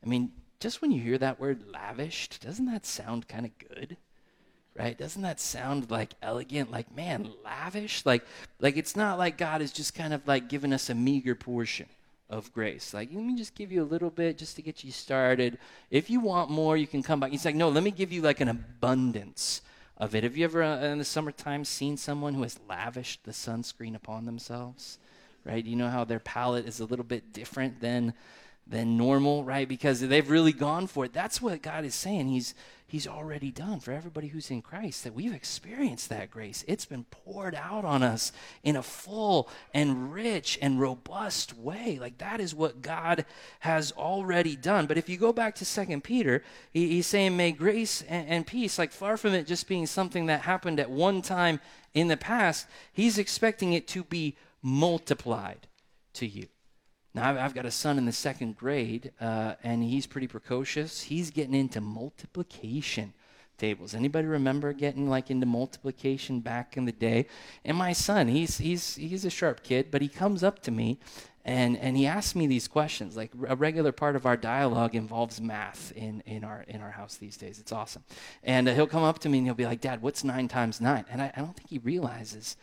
I 0.03 0.09
mean 0.09 0.31
just 0.59 0.81
when 0.81 0.91
you 0.91 1.01
hear 1.01 1.17
that 1.17 1.39
word 1.39 1.63
lavished 1.71 2.41
doesn't 2.41 2.65
that 2.65 2.85
sound 2.85 3.27
kind 3.27 3.45
of 3.45 3.51
good? 3.57 3.97
Right? 4.75 4.97
Doesn't 4.97 5.21
that 5.21 5.39
sound 5.39 5.91
like 5.91 6.15
elegant? 6.21 6.71
Like 6.71 6.95
man 6.95 7.29
lavish? 7.43 8.05
Like 8.05 8.25
like 8.59 8.77
it's 8.77 8.95
not 8.95 9.17
like 9.17 9.37
god 9.37 9.61
is 9.61 9.71
just 9.71 9.95
kind 9.95 10.13
of 10.13 10.27
like 10.27 10.49
giving 10.49 10.73
us 10.73 10.89
a 10.89 10.95
meager 10.95 11.35
portion 11.35 11.87
of 12.33 12.51
grace. 12.51 12.93
Like 12.93 13.09
let 13.13 13.23
me 13.23 13.35
just 13.35 13.55
give 13.55 13.71
you 13.71 13.83
a 13.83 13.85
little 13.85 14.09
bit 14.09 14.37
just 14.37 14.55
to 14.55 14.61
get 14.61 14.83
you 14.83 14.91
started. 14.91 15.57
If 15.91 16.09
you 16.09 16.19
want 16.19 16.49
more 16.49 16.75
you 16.75 16.87
can 16.87 17.03
come 17.03 17.19
back. 17.19 17.31
He's 17.31 17.45
like 17.45 17.55
no 17.55 17.69
let 17.69 17.83
me 17.83 17.91
give 17.91 18.11
you 18.11 18.21
like 18.21 18.41
an 18.41 18.49
abundance 18.49 19.61
of 19.97 20.15
it. 20.15 20.23
Have 20.23 20.35
you 20.35 20.45
ever 20.45 20.63
uh, 20.63 20.81
in 20.81 20.97
the 20.97 21.05
summertime 21.05 21.63
seen 21.63 21.95
someone 21.95 22.33
who 22.33 22.41
has 22.41 22.59
lavished 22.67 23.23
the 23.23 23.31
sunscreen 23.31 23.95
upon 23.95 24.25
themselves? 24.25 24.97
Right? 25.45 25.63
You 25.63 25.75
know 25.75 25.89
how 25.89 26.03
their 26.03 26.19
palette 26.19 26.65
is 26.65 26.79
a 26.79 26.85
little 26.85 27.05
bit 27.05 27.33
different 27.33 27.81
than 27.81 28.13
than 28.65 28.97
normal, 28.97 29.43
right? 29.43 29.67
Because 29.67 29.99
they've 29.99 30.29
really 30.29 30.53
gone 30.53 30.87
for 30.87 31.05
it. 31.05 31.13
That's 31.13 31.41
what 31.41 31.61
God 31.61 31.85
is 31.85 31.95
saying. 31.95 32.27
He's 32.29 32.53
He's 32.93 33.07
already 33.07 33.49
done 33.49 33.79
for 33.79 33.91
everybody 33.91 34.27
who's 34.27 34.51
in 34.51 34.61
Christ 34.61 35.03
that 35.03 35.15
we've 35.15 35.33
experienced 35.33 36.09
that 36.09 36.29
grace. 36.29 36.63
It's 36.67 36.85
been 36.85 37.05
poured 37.05 37.55
out 37.55 37.85
on 37.85 38.03
us 38.03 38.31
in 38.61 38.75
a 38.75 38.83
full 38.83 39.49
and 39.73 40.13
rich 40.13 40.59
and 40.61 40.79
robust 40.79 41.57
way. 41.57 41.97
Like 41.99 42.19
that 42.19 42.39
is 42.39 42.53
what 42.53 42.83
God 42.83 43.25
has 43.61 43.91
already 43.93 44.55
done. 44.55 44.85
But 44.85 44.99
if 44.99 45.09
you 45.09 45.17
go 45.17 45.33
back 45.33 45.55
to 45.55 45.65
Second 45.65 46.03
Peter, 46.03 46.43
he, 46.71 46.87
he's 46.89 47.07
saying, 47.07 47.35
"May 47.35 47.51
grace 47.51 48.03
and, 48.03 48.29
and 48.29 48.45
peace." 48.45 48.77
Like 48.77 48.91
far 48.91 49.17
from 49.17 49.33
it 49.33 49.47
just 49.47 49.67
being 49.67 49.87
something 49.87 50.27
that 50.27 50.41
happened 50.41 50.79
at 50.79 50.91
one 50.91 51.23
time 51.23 51.61
in 51.95 52.09
the 52.09 52.15
past, 52.15 52.67
he's 52.91 53.17
expecting 53.17 53.73
it 53.73 53.87
to 53.87 54.03
be 54.03 54.37
multiplied 54.61 55.65
to 56.13 56.27
you. 56.27 56.45
Now, 57.13 57.39
I've 57.39 57.53
got 57.53 57.65
a 57.65 57.71
son 57.71 57.97
in 57.97 58.05
the 58.05 58.11
second 58.11 58.57
grade, 58.57 59.11
uh, 59.21 59.53
and 59.63 59.83
he's 59.83 60.07
pretty 60.07 60.27
precocious. 60.27 61.03
He's 61.03 61.29
getting 61.29 61.53
into 61.53 61.79
multiplication 61.79 63.13
tables. 63.57 63.93
Anybody 63.93 64.27
remember 64.27 64.73
getting 64.73 65.09
like 65.09 65.29
into 65.29 65.45
multiplication 65.45 66.39
back 66.39 66.75
in 66.75 66.85
the 66.85 66.91
day? 66.91 67.27
And 67.63 67.77
my 67.77 67.93
son, 67.93 68.27
he's 68.27 68.57
he's 68.57 68.95
he's 68.95 69.25
a 69.25 69.29
sharp 69.29 69.63
kid, 69.63 69.91
but 69.91 70.01
he 70.01 70.07
comes 70.07 70.43
up 70.43 70.61
to 70.63 70.71
me 70.71 70.97
and 71.45 71.77
and 71.77 71.97
he 71.97 72.07
asks 72.07 72.35
me 72.35 72.47
these 72.47 72.67
questions. 72.67 73.15
Like 73.15 73.31
a 73.47 73.55
regular 73.55 73.91
part 73.91 74.15
of 74.15 74.25
our 74.25 74.37
dialogue 74.37 74.95
involves 74.95 75.41
math 75.41 75.91
in 75.95 76.21
in 76.25 76.43
our 76.43 76.65
in 76.67 76.81
our 76.81 76.91
house 76.91 77.17
these 77.17 77.37
days. 77.37 77.59
It's 77.59 77.71
awesome. 77.71 78.03
And 78.43 78.67
uh, 78.67 78.73
he'll 78.73 78.87
come 78.87 79.03
up 79.03 79.19
to 79.19 79.29
me 79.29 79.39
and 79.39 79.47
he'll 79.47 79.53
be 79.53 79.65
like, 79.65 79.81
"Dad, 79.81 80.01
what's 80.01 80.23
nine 80.23 80.47
times 80.47 80.79
nine? 80.79 81.05
And 81.11 81.21
I, 81.21 81.31
I 81.35 81.41
don't 81.41 81.55
think 81.55 81.69
he 81.69 81.79
realizes 81.79 82.55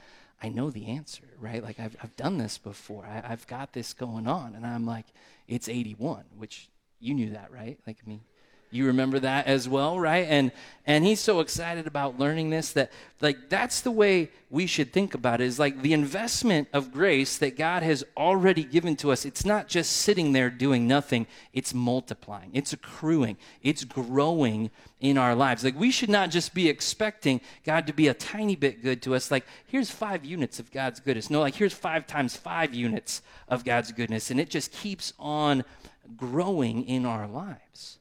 I 0.43 0.49
know 0.49 0.71
the 0.71 0.87
answer, 0.87 1.25
right? 1.39 1.63
Like 1.63 1.79
I've, 1.79 1.97
I've 2.03 2.17
done 2.17 2.39
this 2.39 2.57
before. 2.57 3.05
I, 3.07 3.29
have 3.29 3.47
got 3.47 3.73
this 3.73 3.93
going 3.93 4.27
on. 4.27 4.55
And 4.55 4.67
I'm 4.67 4.87
like, 4.87 5.07
it's 5.47 5.69
81, 5.69 6.25
which 6.37 6.71
you 6.99 7.15
knew 7.15 7.31
that, 7.31 7.53
right? 7.53 7.79
Like, 7.87 7.99
I 8.05 8.09
mean, 8.09 8.23
you 8.71 8.87
remember 8.87 9.19
that 9.19 9.47
as 9.47 9.69
well 9.69 9.99
right? 9.99 10.27
And 10.29 10.53
and 10.87 11.05
he's 11.05 11.21
so 11.21 11.41
excited 11.41 11.87
about 11.87 12.19
learning 12.19 12.51
this 12.51 12.73
that 12.73 12.91
like 13.21 13.49
that's 13.49 13.81
the 13.81 13.91
way 13.91 14.31
we 14.49 14.67
should 14.67 14.93
think 14.93 15.15
about 15.15 15.41
it 15.41 15.45
is 15.45 15.59
like 15.59 15.83
the 15.83 15.93
investment 15.93 16.69
of 16.73 16.91
grace 16.91 17.39
that 17.39 17.57
god 17.57 17.83
has 17.83 18.03
already 18.17 18.65
given 18.65 18.97
to 18.97 19.13
us 19.13 19.25
it's 19.25 19.45
not 19.45 19.69
just 19.69 19.93
sitting 19.93 20.33
there 20.33 20.51
doing 20.51 20.89
nothing 20.89 21.27
it's 21.53 21.75
multiplying 21.75 22.51
it's 22.55 22.73
accruing 22.73 23.37
it's 23.63 23.85
growing 23.85 24.71
in 25.01 25.17
our 25.17 25.35
lives. 25.35 25.65
Like 25.65 25.79
we 25.79 25.91
should 25.91 26.11
not 26.11 26.31
just 26.31 26.55
be 26.55 26.69
expecting 26.69 27.41
god 27.65 27.87
to 27.87 27.93
be 27.93 28.09
a 28.09 28.15
tiny 28.15 28.55
bit 28.55 28.83
good 28.83 29.03
to 29.03 29.15
us 29.15 29.31
like 29.31 29.47
here's 29.67 29.91
five 29.91 30.25
units 30.25 30.61
of 30.61 30.71
god's 30.71 31.01
goodness. 31.01 31.31
No 31.31 31.41
like 31.41 31.55
here's 31.55 31.73
five 31.73 32.07
times 32.07 32.37
five 32.37 32.75
units 32.75 33.23
of 33.49 33.65
god's 33.65 33.93
goodness 33.93 34.31
and 34.31 34.39
it 34.39 34.51
just 34.51 34.73
keeps 34.73 35.13
on 35.19 35.65
growing 36.17 36.87
in 36.87 37.07
our 37.07 37.27
lives 37.27 37.99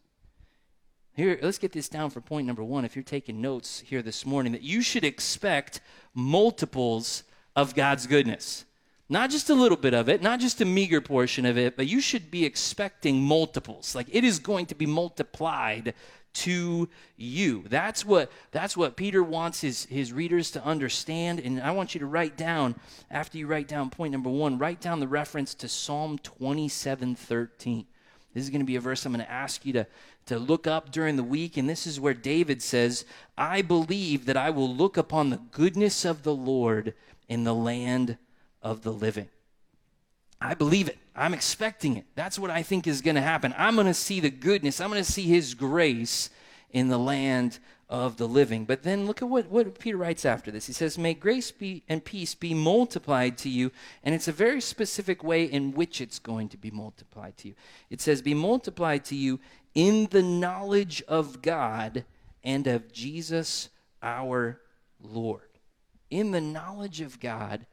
here, 1.19 1.37
let's 1.41 1.57
get 1.57 1.71
this 1.71 1.89
down 1.89 2.09
for 2.09 2.21
point 2.21 2.47
number 2.47 2.63
one. 2.63 2.85
If 2.85 2.95
you're 2.95 3.03
taking 3.03 3.41
notes 3.41 3.81
here 3.85 4.01
this 4.01 4.25
morning, 4.25 4.53
that 4.53 4.63
you 4.63 4.81
should 4.81 5.03
expect 5.03 5.81
multiples 6.13 7.23
of 7.55 7.75
God's 7.75 8.07
goodness. 8.07 8.65
Not 9.09 9.31
just 9.31 9.49
a 9.49 9.55
little 9.55 9.77
bit 9.77 9.93
of 9.93 10.07
it, 10.07 10.21
not 10.21 10.39
just 10.39 10.61
a 10.61 10.65
meager 10.65 11.01
portion 11.01 11.45
of 11.45 11.57
it, 11.57 11.75
but 11.75 11.87
you 11.87 11.99
should 11.99 12.29
be 12.29 12.45
expecting 12.45 13.21
multiples. 13.21 13.95
Like 13.95 14.07
it 14.11 14.23
is 14.23 14.39
going 14.39 14.67
to 14.67 14.75
be 14.75 14.85
multiplied 14.85 15.95
to 16.31 16.87
you. 17.17 17.63
That's 17.67 18.05
what 18.05 18.31
that's 18.51 18.77
what 18.77 18.95
Peter 18.95 19.23
wants 19.23 19.61
his, 19.61 19.85
his 19.85 20.13
readers 20.13 20.51
to 20.51 20.63
understand. 20.63 21.39
And 21.39 21.59
I 21.59 21.71
want 21.71 21.95
you 21.95 21.99
to 21.99 22.05
write 22.05 22.37
down, 22.37 22.75
after 23.09 23.39
you 23.39 23.47
write 23.47 23.67
down 23.67 23.89
point 23.89 24.11
number 24.11 24.29
one, 24.29 24.59
write 24.59 24.79
down 24.79 24.99
the 24.99 25.07
reference 25.07 25.55
to 25.55 25.67
Psalm 25.67 26.19
27 26.19 27.15
13. 27.15 27.85
This 28.33 28.43
is 28.43 28.51
going 28.51 28.61
to 28.61 28.65
be 28.65 28.75
a 28.75 28.81
verse 28.81 29.05
I'm 29.05 29.13
going 29.13 29.25
to 29.25 29.31
ask 29.31 29.65
you 29.65 29.73
to, 29.73 29.87
to 30.29 30.39
look 30.39 30.65
up 30.65 30.91
during 30.91 31.15
the 31.15 31.23
week. 31.23 31.57
And 31.57 31.69
this 31.69 31.85
is 31.85 31.99
where 31.99 32.13
David 32.13 32.61
says, 32.61 33.05
I 33.37 33.61
believe 33.61 34.25
that 34.25 34.37
I 34.37 34.49
will 34.49 34.73
look 34.73 34.95
upon 34.95 35.29
the 35.29 35.41
goodness 35.51 36.05
of 36.05 36.23
the 36.23 36.33
Lord 36.33 36.93
in 37.27 37.43
the 37.43 37.53
land 37.53 38.17
of 38.61 38.83
the 38.83 38.93
living. 38.93 39.27
I 40.41 40.53
believe 40.53 40.87
it. 40.87 40.97
I'm 41.15 41.33
expecting 41.33 41.97
it. 41.97 42.05
That's 42.15 42.39
what 42.39 42.49
I 42.49 42.63
think 42.63 42.87
is 42.87 43.01
going 43.01 43.15
to 43.15 43.21
happen. 43.21 43.53
I'm 43.57 43.75
going 43.75 43.87
to 43.87 43.93
see 43.93 44.19
the 44.19 44.29
goodness, 44.29 44.79
I'm 44.79 44.89
going 44.89 45.03
to 45.03 45.11
see 45.11 45.23
his 45.23 45.53
grace 45.53 46.29
in 46.71 46.87
the 46.87 46.99
land 46.99 47.59
of 47.89 48.17
the 48.17 48.27
living. 48.27 48.65
But 48.65 48.83
then 48.83 49.07
look 49.07 49.21
at 49.23 49.27
what, 49.27 49.49
what 49.49 49.79
Peter 49.79 49.97
writes 49.97 50.23
after 50.23 50.51
this. 50.51 50.67
He 50.67 50.73
says, 50.73 50.97
May 50.97 51.15
grace 51.15 51.51
be 51.51 51.83
and 51.89 52.05
peace 52.05 52.35
be 52.35 52.53
multiplied 52.53 53.37
to 53.39 53.49
you. 53.49 53.71
And 54.03 54.13
it's 54.13 54.27
a 54.27 54.31
very 54.31 54.61
specific 54.61 55.23
way 55.23 55.45
in 55.45 55.71
which 55.71 55.99
it's 55.99 56.19
going 56.19 56.49
to 56.49 56.57
be 56.57 56.69
multiplied 56.69 57.35
to 57.37 57.47
you. 57.49 57.55
It 57.89 57.99
says, 57.99 58.21
Be 58.21 58.35
multiplied 58.35 59.03
to 59.05 59.15
you 59.15 59.39
in 59.73 60.07
the 60.11 60.23
knowledge 60.23 61.01
of 61.07 61.41
God 61.41 62.05
and 62.43 62.67
of 62.67 62.91
Jesus 62.91 63.69
our 64.01 64.59
Lord. 65.01 65.41
In 66.09 66.31
the 66.31 66.41
knowledge 66.41 67.01
of 67.01 67.19
God 67.19 67.65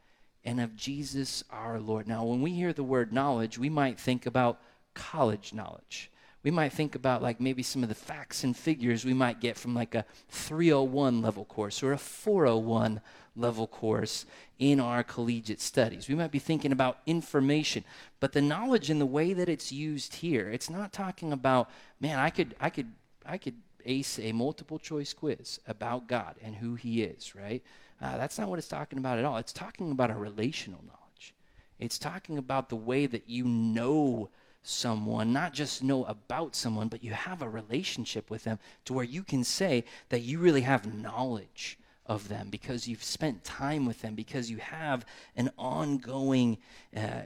and 0.44 0.60
of 0.60 0.76
Jesus 0.76 1.42
our 1.50 1.80
Lord. 1.80 2.06
Now, 2.06 2.24
when 2.24 2.42
we 2.42 2.52
hear 2.52 2.72
the 2.72 2.84
word 2.84 3.12
knowledge, 3.12 3.58
we 3.58 3.68
might 3.68 3.98
think 3.98 4.26
about 4.26 4.60
college 4.94 5.52
knowledge 5.52 6.10
we 6.46 6.52
might 6.52 6.72
think 6.72 6.94
about 6.94 7.22
like 7.22 7.40
maybe 7.40 7.64
some 7.64 7.82
of 7.82 7.88
the 7.88 7.94
facts 7.96 8.44
and 8.44 8.56
figures 8.56 9.04
we 9.04 9.12
might 9.12 9.40
get 9.40 9.56
from 9.56 9.74
like 9.74 9.96
a 9.96 10.04
301 10.28 11.20
level 11.20 11.44
course 11.44 11.82
or 11.82 11.90
a 11.92 11.98
401 11.98 13.00
level 13.34 13.66
course 13.66 14.26
in 14.60 14.78
our 14.78 15.02
collegiate 15.02 15.60
studies. 15.60 16.08
We 16.08 16.14
might 16.14 16.30
be 16.30 16.38
thinking 16.38 16.70
about 16.70 16.98
information, 17.04 17.82
but 18.20 18.32
the 18.32 18.42
knowledge 18.42 18.90
in 18.90 19.00
the 19.00 19.06
way 19.06 19.32
that 19.32 19.48
it's 19.48 19.72
used 19.72 20.14
here, 20.14 20.48
it's 20.48 20.70
not 20.70 20.92
talking 20.92 21.32
about, 21.32 21.68
man, 21.98 22.20
I 22.20 22.30
could 22.30 22.54
I 22.60 22.70
could 22.70 22.92
I 23.26 23.38
could 23.38 23.56
ace 23.84 24.20
a 24.20 24.30
multiple 24.30 24.78
choice 24.78 25.12
quiz 25.12 25.58
about 25.66 26.06
God 26.06 26.36
and 26.40 26.54
who 26.54 26.76
he 26.76 27.02
is, 27.02 27.34
right? 27.34 27.60
Uh, 28.00 28.18
that's 28.18 28.38
not 28.38 28.48
what 28.48 28.60
it's 28.60 28.68
talking 28.68 29.00
about 29.00 29.18
at 29.18 29.24
all. 29.24 29.38
It's 29.38 29.52
talking 29.52 29.90
about 29.90 30.12
a 30.12 30.14
relational 30.14 30.84
knowledge. 30.86 31.34
It's 31.80 31.98
talking 31.98 32.38
about 32.38 32.68
the 32.68 32.76
way 32.76 33.06
that 33.06 33.28
you 33.28 33.46
know 33.46 34.28
someone, 34.68 35.32
not 35.32 35.54
just 35.54 35.82
know 35.82 36.04
about 36.04 36.54
someone, 36.54 36.88
but 36.88 37.04
you 37.04 37.12
have 37.12 37.42
a 37.42 37.49
relationship 37.49 38.30
with 38.30 38.44
them 38.44 38.58
to 38.85 38.92
where 38.92 39.04
you 39.04 39.23
can 39.23 39.44
say 39.44 39.85
that 40.08 40.20
you 40.20 40.38
really 40.38 40.62
have 40.62 40.92
knowledge 40.92 41.78
of 42.06 42.28
them 42.28 42.49
because 42.50 42.87
you've 42.87 43.02
spent 43.02 43.44
time 43.44 43.87
with 43.87 44.00
them, 44.02 44.14
because 44.14 44.50
you 44.50 44.58
have 44.58 45.04
an 45.37 45.50
ongoing 45.58 46.58
uh, 46.96 47.20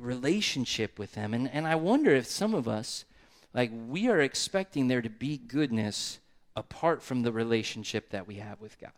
relationship 0.00 0.98
with 0.98 1.12
them. 1.12 1.34
And, 1.34 1.50
and 1.50 1.66
I 1.66 1.74
wonder 1.74 2.10
if 2.10 2.26
some 2.26 2.54
of 2.54 2.66
us, 2.66 3.04
like, 3.52 3.70
we 3.88 4.08
are 4.08 4.20
expecting 4.20 4.88
there 4.88 5.02
to 5.02 5.10
be 5.10 5.36
goodness 5.36 6.18
apart 6.56 7.02
from 7.02 7.22
the 7.22 7.32
relationship 7.32 8.10
that 8.10 8.26
we 8.26 8.36
have 8.36 8.60
with 8.60 8.78
God. 8.78 8.92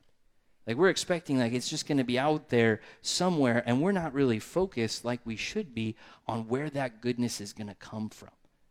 Like 0.67 0.77
we're 0.77 0.89
expecting 0.89 1.39
like 1.39 1.53
it's 1.53 1.69
just 1.69 1.87
going 1.87 1.99
to 1.99 2.05
be 2.05 2.19
out 2.19 2.49
there 2.49 2.81
somewhere 3.03 3.63
and 3.67 3.83
we're 3.83 3.93
not 3.93 4.15
really 4.15 4.39
focused 4.39 5.05
like 5.05 5.21
we 5.25 5.37
should 5.37 5.75
be 5.75 5.95
on 6.27 6.49
where 6.49 6.71
that 6.71 7.01
goodness 7.01 7.41
is 7.41 7.53
going 7.53 7.69
to 7.69 7.75
come 7.75 8.09
from. 8.09 8.31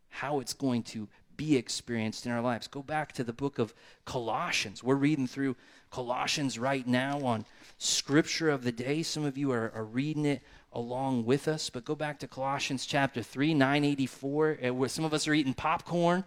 How 0.09 0.39
it's 0.39 0.53
going 0.53 0.83
to 0.83 1.07
be 1.37 1.55
experienced 1.55 2.25
in 2.25 2.31
our 2.31 2.41
lives. 2.41 2.67
Go 2.67 2.81
back 2.81 3.11
to 3.13 3.23
the 3.23 3.33
book 3.33 3.59
of 3.59 3.73
Colossians. 4.05 4.83
We're 4.83 4.95
reading 4.95 5.27
through 5.27 5.55
Colossians 5.89 6.59
right 6.59 6.85
now 6.85 7.19
on 7.21 7.45
scripture 7.77 8.49
of 8.49 8.63
the 8.63 8.71
day. 8.71 9.03
Some 9.03 9.25
of 9.25 9.37
you 9.37 9.51
are, 9.51 9.71
are 9.73 9.85
reading 9.85 10.25
it 10.25 10.41
along 10.71 11.25
with 11.25 11.47
us, 11.47 11.69
but 11.69 11.85
go 11.85 11.95
back 11.95 12.19
to 12.19 12.27
Colossians 12.27 12.85
chapter 12.85 13.21
3, 13.21 13.53
984, 13.53 14.57
uh, 14.63 14.73
where 14.73 14.89
some 14.89 15.05
of 15.05 15.13
us 15.13 15.27
are 15.27 15.33
eating 15.33 15.53
popcorn 15.53 16.23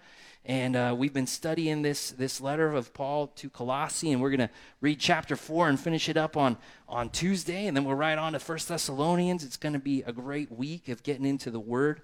And 0.47 0.77
uh, 0.77 0.95
we've 0.97 1.13
been 1.13 1.27
studying 1.27 1.83
this, 1.83 2.13
this 2.13 2.41
letter 2.41 2.73
of 2.73 2.95
Paul 2.95 3.27
to 3.35 3.51
Colossae, 3.51 4.13
and 4.13 4.23
we're 4.23 4.31
going 4.31 4.49
to 4.49 4.51
read 4.81 5.01
chapter 5.01 5.35
4 5.35 5.69
and 5.69 5.79
finish 5.79 6.09
it 6.09 6.17
up 6.17 6.37
on, 6.37 6.57
on 6.89 7.11
Tuesday. 7.11 7.67
And 7.67 7.77
then 7.77 7.85
we'll 7.85 7.97
right 7.97 8.17
on 8.17 8.33
to 8.35 8.39
First 8.39 8.69
Thessalonians. 8.69 9.43
It's 9.43 9.57
going 9.57 9.73
to 9.73 9.81
be 9.81 10.03
a 10.03 10.13
great 10.13 10.53
week 10.53 10.89
of 10.89 11.03
getting 11.03 11.27
into 11.27 11.51
the 11.51 11.59
Word 11.59 12.01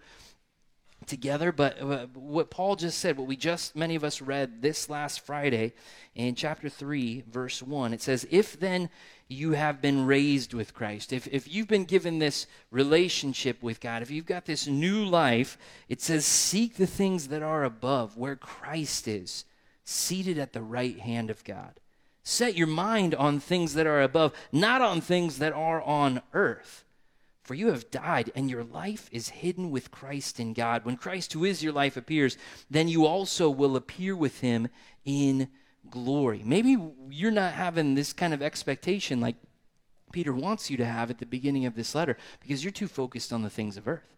together. 1.03 1.53
But 1.53 1.81
uh, 1.81 2.07
what 2.15 2.51
Paul 2.51 2.77
just 2.77 2.99
said, 2.99 3.17
what 3.17 3.27
we 3.27 3.37
just, 3.37 3.77
many 3.77 3.95
of 3.95 4.05
us 4.05 4.21
read 4.21 4.63
this 4.63 4.89
last 4.89 5.21
Friday 5.21 5.73
in 6.15 6.35
chapter 6.35 6.69
3, 6.69 7.25
verse 7.31 7.63
1, 7.63 7.93
it 7.93 8.03
says, 8.03 8.27
If 8.31 8.59
then 8.59 8.91
you 9.29 9.53
have 9.53 9.81
been 9.81 10.07
raised 10.07 10.55
with 10.55 10.75
Christ, 10.75 11.13
if, 11.13 11.27
if 11.29 11.53
you've 11.53 11.69
been 11.69 11.85
given 11.85 12.19
this 12.19 12.47
relationship 12.71 13.63
with 13.63 13.81
God, 13.81 14.03
if 14.03 14.11
you've 14.11 14.27
got 14.27 14.45
this 14.45 14.67
new 14.67 15.05
life, 15.05 15.57
it 15.89 16.01
says, 16.01 16.27
Seek 16.27 16.77
the 16.77 16.87
things 16.87 17.29
that 17.29 17.43
are 17.43 17.65
above, 17.65 18.17
where 18.17 18.37
Christ 18.37 19.09
is, 19.09 19.45
seated 19.85 20.39
at 20.39 20.53
the 20.53 20.63
right 20.63 20.99
hand 20.99 21.31
of 21.31 21.45
God. 21.45 21.81
Set 22.25 22.57
your 22.57 22.69
mind 22.69 23.15
on 23.15 23.41
things 23.41 23.75
that 23.75 23.87
are 23.87 24.03
above, 24.03 24.33
not 24.53 24.81
on 24.81 25.01
things 25.01 25.39
that 25.39 25.53
are 25.53 25.83
on 25.83 26.23
earth. 26.33 26.85
For 27.43 27.55
you 27.55 27.69
have 27.69 27.91
died, 27.91 28.31
and 28.37 28.49
your 28.49 28.63
life 28.63 29.09
is 29.11 29.31
hidden 29.31 29.71
with 29.71 29.91
Christ 29.91 30.39
in 30.39 30.53
God. 30.53 30.85
When 30.85 30.97
Christ, 30.97 31.33
who 31.33 31.45
is 31.45 31.63
your 31.63 31.73
life, 31.73 31.97
appears, 31.97 32.39
then 32.71 32.87
you 32.87 33.05
also 33.05 33.51
will 33.51 33.75
appear 33.75 34.15
with 34.15 34.41
him 34.41 34.69
in 35.05 35.49
glory. 35.91 36.43
Maybe 36.45 36.77
you're 37.11 37.33
not 37.33 37.55
having 37.55 37.95
this 37.95 38.13
kind 38.13 38.33
of 38.33 38.43
expectation 38.43 39.21
like 39.21 39.37
Peter 40.13 40.33
wants 40.33 40.71
you 40.71 40.77
to 40.77 40.85
have 40.85 41.11
at 41.11 41.19
the 41.19 41.27
beginning 41.27 41.67
of 41.67 41.75
this 41.75 41.95
letter 41.95 42.17
because 42.41 42.63
you're 42.63 42.71
too 42.71 42.87
focused 42.87 43.33
on 43.33 43.43
the 43.43 43.51
things 43.51 43.77
of 43.77 43.89
earth. 43.89 44.15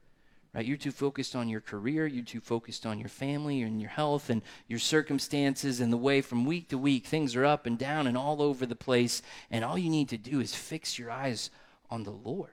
Right? 0.53 0.67
You're 0.67 0.77
too 0.77 0.93
focused 0.93 1.35
on 1.35 1.49
your 1.49 1.61
career, 1.61 2.07
you're 2.07 2.25
too 2.25 2.41
focused 2.41 2.85
on 2.85 3.01
your 3.01 3.09
family 3.09 3.63
and 3.63 3.81
your 3.81 3.91
health 3.91 4.31
and 4.31 4.43
your 4.69 4.79
circumstances 4.79 5.81
and 5.81 5.93
the 5.93 5.97
way 5.97 6.21
from 6.21 6.45
week 6.45 6.69
to 6.69 6.79
week 6.79 7.07
things 7.07 7.35
are 7.35 7.45
up 7.45 7.67
and 7.67 7.79
down 7.79 8.07
and 8.07 8.17
all 8.17 8.43
over 8.43 8.67
the 8.67 8.77
place 8.77 9.23
and 9.51 9.65
all 9.65 9.79
you 9.79 9.91
need 9.91 10.09
to 10.11 10.19
do 10.19 10.41
is 10.41 10.55
fix 10.55 10.99
your 10.99 11.11
eyes 11.11 11.51
on 11.91 12.05
the 12.05 12.13
Lord. 12.13 12.53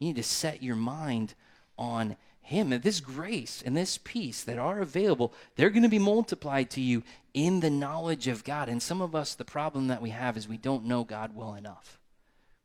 You 0.00 0.08
need 0.08 0.16
to 0.16 0.22
set 0.24 0.62
your 0.62 0.76
mind 0.76 1.34
on 1.78 2.16
him 2.50 2.72
and 2.72 2.82
this 2.82 2.98
grace 2.98 3.62
and 3.64 3.76
this 3.76 3.96
peace 3.96 4.42
that 4.42 4.58
are 4.58 4.80
available, 4.80 5.32
they're 5.54 5.70
going 5.70 5.84
to 5.84 5.88
be 5.88 6.00
multiplied 6.00 6.68
to 6.70 6.80
you 6.80 7.04
in 7.32 7.60
the 7.60 7.70
knowledge 7.70 8.26
of 8.26 8.42
God. 8.42 8.68
And 8.68 8.82
some 8.82 9.00
of 9.00 9.14
us, 9.14 9.36
the 9.36 9.44
problem 9.44 9.86
that 9.86 10.02
we 10.02 10.10
have 10.10 10.36
is 10.36 10.48
we 10.48 10.56
don't 10.58 10.84
know 10.84 11.04
God 11.04 11.36
well 11.36 11.54
enough. 11.54 12.00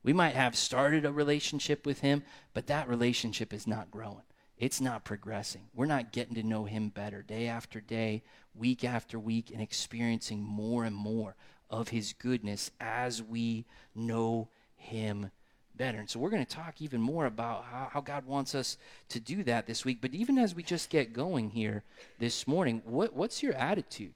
We 0.02 0.12
might 0.12 0.34
have 0.34 0.56
started 0.56 1.06
a 1.06 1.12
relationship 1.12 1.86
with 1.86 2.00
Him, 2.00 2.24
but 2.54 2.66
that 2.68 2.90
relationship 2.90 3.54
is 3.54 3.68
not 3.68 3.92
growing. 3.92 4.24
It's 4.58 4.82
not 4.82 5.04
progressing. 5.04 5.68
We're 5.76 5.86
not 5.86 6.12
getting 6.12 6.36
to 6.36 6.44
know 6.44 6.66
Him 6.66 6.90
better 6.90 7.22
day 7.22 7.48
after 7.48 7.80
day, 7.80 8.24
week 8.56 8.84
after 8.84 9.20
week, 9.20 9.52
and 9.52 9.62
experiencing 9.62 10.42
more 10.42 10.84
and 10.84 10.96
more 10.96 11.36
of 11.70 11.90
His 11.90 12.14
goodness 12.14 12.72
as 12.80 13.22
we 13.22 13.66
know 13.94 14.50
Him 14.76 15.30
better. 15.78 16.00
And 16.00 16.10
so 16.10 16.20
we're 16.20 16.30
going 16.30 16.46
to 16.46 16.56
talk 16.56 16.82
even 16.82 17.02
more 17.02 17.26
about 17.26 17.66
how, 17.66 17.90
how, 17.92 18.02
God 18.02 18.26
wants 18.26 18.56
us 18.56 18.78
to 19.10 19.20
do 19.20 19.44
that 19.44 19.68
this 19.68 19.86
week. 19.86 20.00
But 20.02 20.14
even 20.14 20.38
as 20.38 20.56
we 20.56 20.64
just 20.64 20.90
get 20.90 21.14
going 21.14 21.50
here 21.50 21.84
this 22.20 22.48
morning, 22.48 22.82
what, 22.86 23.16
what's 23.16 23.44
your 23.44 23.54
attitude 23.54 24.14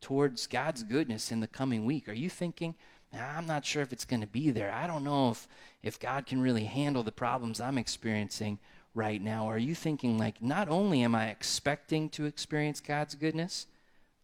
towards 0.00 0.46
God's 0.46 0.82
goodness 0.82 1.30
in 1.32 1.40
the 1.40 1.46
coming 1.46 1.84
week? 1.84 2.08
Are 2.08 2.14
you 2.14 2.30
thinking, 2.30 2.74
I'm 3.12 3.46
not 3.46 3.64
sure 3.64 3.82
if 3.82 3.92
it's 3.92 4.04
going 4.04 4.22
to 4.22 4.26
be 4.26 4.50
there. 4.50 4.72
I 4.72 4.86
don't 4.86 5.04
know 5.04 5.30
if, 5.30 5.46
if 5.82 6.00
God 6.00 6.26
can 6.26 6.40
really 6.40 6.64
handle 6.64 7.02
the 7.02 7.12
problems 7.12 7.60
I'm 7.60 7.78
experiencing 7.78 8.58
right 8.94 9.20
now. 9.20 9.46
Or 9.46 9.54
are 9.54 9.58
you 9.58 9.74
thinking, 9.74 10.18
like, 10.18 10.42
not 10.42 10.68
only 10.68 11.02
am 11.02 11.14
I 11.14 11.28
expecting 11.28 12.08
to 12.10 12.24
experience 12.24 12.80
God's 12.80 13.14
goodness, 13.14 13.66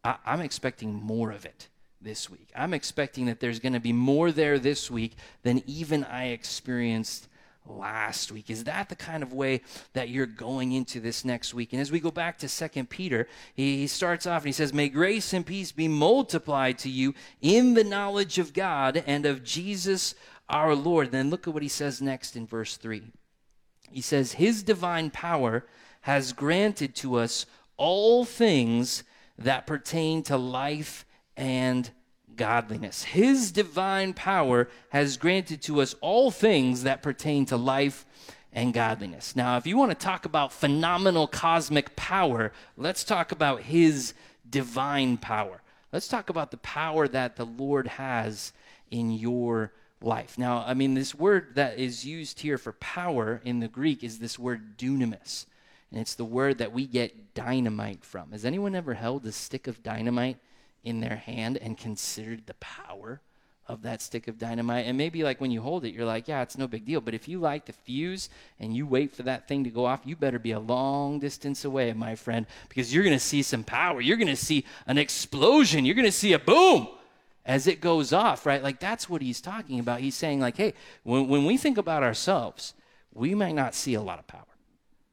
I, 0.05 0.17
I'm 0.25 0.41
expecting 0.41 0.95
more 0.95 1.31
of 1.31 1.45
it 1.45 1.69
this 2.01 2.31
week. 2.31 2.51
I'm 2.55 2.75
expecting 2.75 3.27
that 3.27 3.41
there's 3.41 3.59
going 3.59 3.73
to 3.73 3.81
be 3.81 3.93
more 3.93 4.31
there 4.31 4.59
this 4.59 4.91
week 4.91 5.17
than 5.43 5.63
even 5.67 6.05
I 6.05 6.29
experienced 6.29 7.29
last 7.67 8.33
week. 8.33 8.51
Is 8.51 8.65
that 8.65 8.89
the 8.89 8.97
kind 8.97 9.23
of 9.23 9.33
way 9.33 9.61
that 9.93 10.09
you're 10.09 10.27
going 10.27 10.73
into 10.73 11.01
this 11.01 11.25
next 11.25 11.55
week? 11.55 11.73
And 11.73 11.83
as 11.83 11.93
we 11.93 12.01
go 12.01 12.11
back 12.11 12.39
to 12.39 12.49
Second 12.49 12.89
Peter, 12.89 13.29
he, 13.55 13.79
he 13.79 13.87
starts 13.87 14.27
off 14.27 14.43
and 14.43 14.49
he 14.49 14.53
says, 14.53 14.73
May 14.73 14.89
grace 14.89 15.33
and 15.33 15.45
peace 15.45 15.73
be 15.73 15.89
multiplied 15.89 16.79
to 16.79 16.91
you 16.91 17.15
in 17.41 17.75
the 17.75 17.85
knowledge 17.85 18.39
of 18.39 18.53
God 18.53 19.03
and 19.07 19.27
of 19.27 19.45
Jesus 19.45 20.15
our 20.49 20.75
Lord. 20.75 21.09
And 21.09 21.15
Then 21.15 21.31
look 21.31 21.47
at 21.47 21.55
what 21.55 21.63
he 21.63 21.69
says 21.69 22.01
next 22.01 22.37
in 22.37 22.47
verse 22.47 22.77
3. 22.77 23.03
He 23.91 24.01
says, 24.01 24.33
His 24.33 24.63
divine 24.63 25.11
power 25.11 25.67
has 26.03 26.33
granted 26.33 26.95
to 26.97 27.17
us 27.17 27.47
all 27.77 28.25
things 28.25 29.05
that 29.39 29.67
pertain 29.67 30.23
to 30.25 30.37
life 30.37 31.05
and 31.39 31.89
godliness. 32.37 33.05
His 33.05 33.53
divine 33.53 34.13
power 34.13 34.69
has 34.91 35.17
granted 35.17 35.63
to 35.63 35.81
us 35.81 35.95
all 36.01 36.31
things 36.31 36.83
that 36.83 37.03
pertain 37.03 37.47
to 37.47 37.57
life 37.57 38.05
and 38.53 38.75
godliness. 38.75 39.37
Now, 39.37 39.57
if 39.57 39.67
you 39.67 39.77
want 39.77 39.91
to 39.93 39.95
talk 39.95 40.25
about 40.25 40.53
phenomenal 40.53 41.27
cosmic 41.27 41.95
power, 41.97 42.53
let's 42.77 43.05
talk 43.05 43.33
about 43.33 43.63
his 43.63 44.15
divine 44.49 45.17
power. 45.17 45.63
Let's 45.93 46.09
talk 46.09 46.29
about 46.29 46.51
the 46.51 46.59
power 46.59 47.09
that 47.09 47.37
the 47.37 47.47
Lord 47.47 47.87
has 47.87 48.53
in 48.91 49.13
your 49.13 49.73
life. 50.01 50.39
Now, 50.39 50.65
I 50.67 50.75
mean, 50.75 50.95
this 50.95 51.15
word 51.15 51.55
that 51.55 51.79
is 51.79 52.05
used 52.05 52.41
here 52.41 52.59
for 52.59 52.73
power 52.75 53.41
in 53.45 53.61
the 53.61 53.69
Greek 53.69 54.03
is 54.03 54.19
this 54.19 54.39
word 54.39 54.77
dunamis. 54.77 55.47
And 55.91 56.01
it's 56.01 56.15
the 56.15 56.25
word 56.25 56.59
that 56.59 56.73
we 56.73 56.87
get 56.87 57.35
dynamite 57.35 58.05
from. 58.05 58.33
Has 58.33 58.45
anyone 58.45 58.75
ever 58.75 58.95
held 58.95 59.25
a 59.25 59.33
stick 59.33 59.67
of 59.67 59.83
dynamite 59.83 60.39
in 60.85 61.01
their 61.01 61.17
hand 61.17 61.57
and 61.59 61.77
considered 61.77 62.47
the 62.47 62.55
power 62.55 63.21
of 63.67 63.83
that 63.83 64.01
stick 64.01 64.29
of 64.29 64.39
dynamite. 64.39 64.87
And 64.87 64.97
maybe 64.97 65.23
like 65.23 65.41
when 65.41 65.51
you 65.51 65.61
hold 65.61 65.85
it, 65.85 65.93
you're 65.93 66.07
like, 66.07 66.27
yeah, 66.27 66.41
it's 66.41 66.57
no 66.57 66.67
big 66.67 66.87
deal. 66.87 67.03
But 67.03 67.15
if 67.15 67.29
you 67.29 67.39
light 67.39 67.67
the 67.67 67.75
fuse 67.75 68.31
and 68.59 68.75
you 68.75 68.87
wait 68.87 69.15
for 69.15 69.23
that 69.25 69.47
thing 69.47 69.65
to 69.65 69.71
go 69.71 69.85
off, 69.85 70.01
you 70.05 70.17
better 70.17 70.39
be 70.39 70.53
a 70.53 70.59
long 70.59 71.19
distance 71.19 71.65
away, 71.67 71.93
my 71.93 72.15
friend, 72.15 72.47
because 72.71 72.95
you're 72.95 73.05
going 73.05 73.17
to 73.17 73.21
see 73.21 73.43
some 73.43 73.65
power. 73.65 74.01
You're 74.01 74.17
going 74.17 74.29
to 74.29 74.37
see 74.37 74.65
an 74.87 74.97
explosion. 74.97 75.85
You're 75.85 75.95
going 75.95 76.07
to 76.07 76.13
see 76.13 76.33
a 76.33 76.39
boom 76.39 76.89
as 77.45 77.67
it 77.67 77.83
goes 77.83 78.13
off, 78.13 78.47
right? 78.47 78.63
Like 78.63 78.81
that's 78.81 79.09
what 79.09 79.21
he's 79.21 79.41
talking 79.41 79.79
about. 79.81 80.01
He's 80.01 80.15
saying, 80.15 80.41
like, 80.41 80.57
hey, 80.57 80.73
when, 81.03 81.29
when 81.29 81.45
we 81.45 81.59
think 81.59 81.77
about 81.77 82.03
ourselves, 82.03 82.73
we 83.13 83.35
might 83.35 83.55
not 83.55 83.75
see 83.75 83.95
a 83.95 84.03
lot 84.03 84.19
of 84.19 84.27
power. 84.27 84.48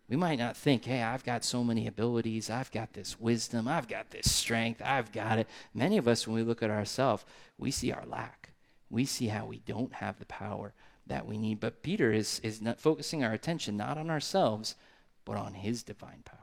We 0.08 0.16
might 0.16 0.38
not 0.38 0.56
think, 0.56 0.86
hey, 0.86 1.02
I've 1.02 1.24
got 1.24 1.44
so 1.44 1.64
many 1.64 1.88
abilities, 1.88 2.50
I've 2.50 2.72
got 2.72 2.94
this 2.94 3.20
wisdom, 3.20 3.68
I've 3.68 3.88
got 3.88 4.12
this 4.12 4.32
strength, 4.32 4.82
I've 4.86 5.12
got 5.12 5.40
it. 5.40 5.48
Many 5.74 5.98
of 5.98 6.08
us, 6.08 6.28
when 6.28 6.36
we 6.36 6.44
look 6.44 6.62
at 6.62 6.70
ourselves, 6.70 7.26
we 7.58 7.72
see 7.72 7.92
our 7.92 8.06
lack. 8.06 8.52
We 8.90 9.06
see 9.06 9.28
how 9.28 9.48
we 9.48 9.60
don't 9.60 9.94
have 9.94 10.20
the 10.20 10.28
power 10.28 10.74
that 11.08 11.26
we 11.26 11.38
need. 11.40 11.60
But 11.60 11.82
Peter 11.82 12.12
is, 12.12 12.40
is 12.44 12.62
not 12.62 12.80
focusing 12.80 13.24
our 13.24 13.34
attention 13.34 13.78
not 13.78 13.98
on 13.98 14.12
ourselves, 14.12 14.76
but 15.26 15.38
on 15.38 15.56
his 15.56 15.82
divine 15.82 16.22
power. 16.24 16.38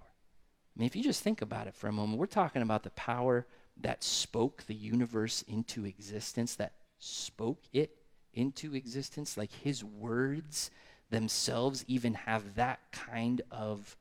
I 0.75 0.81
mean, 0.81 0.87
if 0.87 0.97
you 0.97 1.03
just 1.03 1.23
think 1.23 1.41
about 1.41 1.69
it 1.69 1.75
for 1.75 1.87
a 1.87 1.93
moment, 1.93 2.19
we're 2.19 2.27
talking 2.27 2.63
about 2.63 2.83
the 2.83 2.91
power 2.91 3.47
that 3.81 4.03
spoke 4.03 4.65
the 4.67 4.75
universe 4.75 5.43
into 5.47 5.85
existence, 5.85 6.57
that 6.57 6.73
spoke 6.99 7.63
it 7.73 7.97
into 8.35 8.75
existence, 8.75 9.37
like 9.37 9.53
his 9.53 9.85
words 9.85 10.71
themselves 11.13 11.85
even 11.87 12.15
have 12.15 12.57
that 12.57 12.81
kind 12.91 13.41
of 13.53 13.97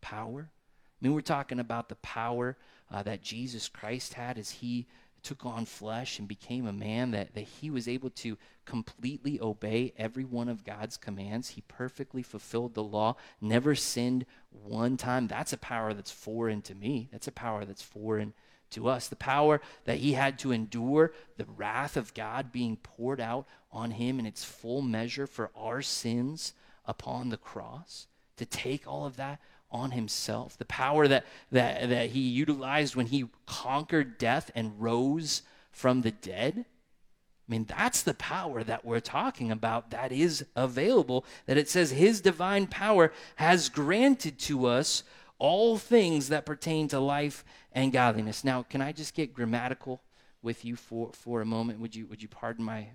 power? 0.00 0.48
I 0.50 1.06
mean, 1.06 1.12
we're 1.12 1.20
talking 1.20 1.60
about 1.60 1.90
the 1.90 1.96
power 1.96 2.56
uh, 2.90 3.02
that 3.02 3.22
Jesus 3.22 3.68
Christ 3.68 4.14
had 4.14 4.38
as 4.38 4.50
he 4.50 4.86
took 5.22 5.44
on 5.44 5.64
flesh 5.64 6.18
and 6.18 6.28
became 6.28 6.66
a 6.66 6.72
man, 6.72 7.10
that, 7.10 7.34
that 7.34 7.44
he 7.44 7.70
was 7.70 7.88
able 7.88 8.10
to 8.10 8.36
completely 8.66 9.40
obey 9.40 9.92
every 9.96 10.24
one 10.24 10.48
of 10.48 10.64
God's 10.64 10.96
commands. 10.96 11.50
He 11.50 11.62
perfectly 11.62 12.22
fulfilled 12.22 12.74
the 12.74 12.82
law, 12.82 13.16
never 13.40 13.74
sinned 13.74 14.26
one 14.50 14.96
time. 14.96 15.26
That's 15.26 15.52
a 15.52 15.58
power 15.58 15.94
that's 15.94 16.10
foreign 16.10 16.62
to 16.62 16.74
me. 16.74 17.08
That's 17.10 17.26
a 17.26 17.32
power 17.32 17.64
that's 17.64 17.82
foreign 17.82 18.34
to 18.70 18.88
us. 18.88 19.08
The 19.08 19.16
power 19.16 19.60
that 19.84 19.98
he 19.98 20.12
had 20.12 20.38
to 20.40 20.52
endure 20.52 21.12
the 21.36 21.46
wrath 21.56 21.96
of 21.96 22.14
God 22.14 22.52
being 22.52 22.76
poured 22.76 23.20
out 23.20 23.46
on 23.70 23.92
him 23.92 24.18
in 24.18 24.26
its 24.26 24.44
full 24.44 24.82
measure 24.82 25.26
for 25.26 25.50
our 25.56 25.82
sins 25.82 26.54
upon 26.86 27.28
the 27.28 27.36
cross, 27.36 28.06
to 28.36 28.44
take 28.44 28.86
all 28.86 29.06
of 29.06 29.16
that 29.16 29.40
on 29.70 29.90
himself. 29.90 30.56
The 30.56 30.64
power 30.64 31.08
that, 31.08 31.24
that, 31.50 31.88
that 31.88 32.10
he 32.10 32.20
utilized 32.20 32.94
when 32.94 33.06
he 33.06 33.26
conquered 33.46 34.18
death 34.18 34.50
and 34.54 34.80
rose 34.80 35.42
from 35.72 36.02
the 36.02 36.12
dead. 36.12 36.64
I 36.66 37.50
mean, 37.50 37.64
that's 37.64 38.02
the 38.02 38.14
power 38.14 38.62
that 38.62 38.84
we're 38.84 39.00
talking 39.00 39.50
about 39.50 39.90
that 39.90 40.12
is 40.12 40.46
available. 40.54 41.24
That 41.46 41.58
it 41.58 41.68
says 41.68 41.90
his 41.90 42.20
divine 42.20 42.68
power 42.68 43.12
has 43.36 43.68
granted 43.68 44.38
to 44.40 44.66
us 44.66 45.02
all 45.38 45.78
things 45.78 46.28
that 46.28 46.46
pertain 46.46 46.88
to 46.88 47.00
life 47.00 47.44
and 47.72 47.92
godliness. 47.92 48.44
Now, 48.44 48.62
can 48.62 48.80
I 48.80 48.92
just 48.92 49.14
get 49.14 49.34
grammatical 49.34 50.02
with 50.42 50.64
you 50.64 50.76
for, 50.76 51.10
for 51.12 51.40
a 51.40 51.44
moment? 51.46 51.80
Would 51.80 51.94
you, 51.94 52.06
would 52.06 52.22
you 52.22 52.28
pardon 52.28 52.64
my 52.64 52.88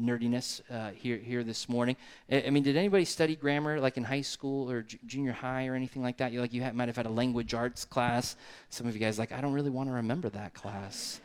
nerdiness 0.00 0.60
uh, 0.70 0.90
here 0.92 1.18
here 1.18 1.44
this 1.44 1.68
morning. 1.68 1.96
I, 2.30 2.44
I, 2.46 2.50
mean, 2.50 2.62
did 2.62 2.76
anybody 2.76 3.04
study 3.04 3.36
grammar 3.36 3.80
like 3.80 3.96
in 3.96 4.04
high 4.04 4.22
school 4.22 4.70
or 4.70 4.82
j- 4.82 4.98
junior 5.06 5.32
high 5.32 5.66
or 5.66 5.74
anything 5.74 6.02
like 6.02 6.18
that? 6.18 6.32
You 6.32 6.40
like 6.40 6.52
you 6.52 6.62
might 6.72 6.88
have 6.88 6.96
had 6.96 7.06
a 7.06 7.10
language 7.10 7.54
arts 7.54 7.84
class. 7.84 8.36
Some 8.70 8.86
of 8.86 8.94
you 8.94 9.00
guys 9.00 9.18
like 9.18 9.32
I 9.32 9.40
don't 9.40 9.52
really 9.52 9.70
want 9.70 9.88
to 9.88 9.94
remember 9.94 10.30
that 10.30 10.54
class 10.54 11.20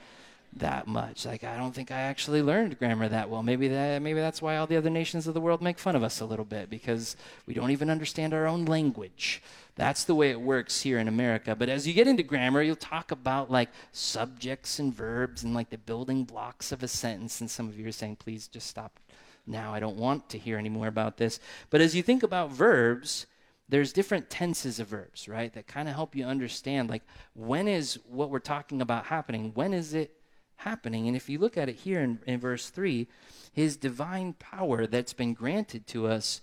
that 0.58 0.88
much. 0.88 1.26
Like 1.26 1.44
I 1.44 1.58
don't 1.58 1.74
think 1.74 1.92
I 1.92 2.02
actually 2.02 2.42
learned 2.42 2.78
grammar 2.80 3.08
that 3.08 3.30
well. 3.30 3.44
Maybe 3.44 3.68
that 3.70 4.02
maybe 4.02 4.20
that's 4.20 4.42
why 4.42 4.58
all 4.58 4.68
the 4.68 4.78
other 4.78 4.90
nations 4.90 5.28
of 5.28 5.34
the 5.34 5.42
world 5.42 5.62
make 5.62 5.80
fun 5.80 5.96
of 5.96 6.04
us 6.04 6.20
a 6.20 6.26
little 6.26 6.46
bit 6.46 6.70
because 6.70 7.16
we 7.46 7.54
don't 7.54 7.72
even 7.72 7.90
understand 7.90 8.34
our 8.34 8.48
own 8.48 8.66
language. 8.66 9.42
That's 9.80 10.04
the 10.04 10.14
way 10.14 10.30
it 10.30 10.42
works 10.42 10.82
here 10.82 11.00
in 11.00 11.08
America. 11.08 11.56
But 11.56 11.70
as 11.70 11.88
you 11.88 11.94
get 11.94 12.06
into 12.06 12.22
grammar, 12.22 12.62
you'll 12.62 12.76
talk 12.76 13.12
about 13.12 13.50
like 13.50 13.70
subjects 13.94 14.78
and 14.78 14.94
verbs 14.94 15.46
and 15.46 15.54
like 15.54 15.70
the 15.70 15.78
building 15.78 16.26
blocks 16.26 16.74
of 16.74 16.84
a 16.84 16.88
sentence. 16.90 17.40
And 17.40 17.50
some 17.50 17.70
of 17.70 17.80
you 17.80 17.88
are 17.88 17.94
saying, 17.94 18.18
please 18.18 18.50
just 18.50 18.68
stop 18.68 19.00
now. 19.48 19.74
I 19.74 19.80
don't 19.80 19.96
want 19.96 20.28
to 20.32 20.38
hear 20.38 20.58
any 20.58 20.68
more 20.68 20.88
about 20.88 21.16
this. 21.16 21.40
But 21.70 21.80
as 21.80 21.96
you 21.96 22.04
think 22.04 22.24
about 22.24 22.52
verbs, 22.52 23.26
there's 23.70 23.94
different 23.94 24.30
tenses 24.30 24.82
of 24.82 24.90
verbs, 24.90 25.30
right? 25.30 25.54
That 25.54 25.68
kind 25.68 25.88
of 25.88 25.96
help 25.96 26.14
you 26.14 26.26
understand 26.26 26.90
like 26.90 27.04
when 27.34 27.70
is 27.70 27.98
what 28.06 28.30
we're 28.30 28.40
talking 28.40 28.82
about 28.82 29.06
happening? 29.06 29.54
When 29.54 29.74
is 29.74 29.94
it 29.94 30.14
happening? 30.58 31.08
And 31.08 31.16
if 31.16 31.30
you 31.30 31.40
look 31.40 31.56
at 31.56 31.70
it 31.70 31.78
here 31.78 32.02
in, 32.02 32.20
in 32.28 32.42
verse 32.42 32.70
3, 32.70 33.08
his 33.54 33.78
divine 33.78 34.34
power 34.34 34.88
that's 34.88 35.14
been 35.14 35.34
granted 35.34 35.88
to 35.88 36.06
us, 36.08 36.42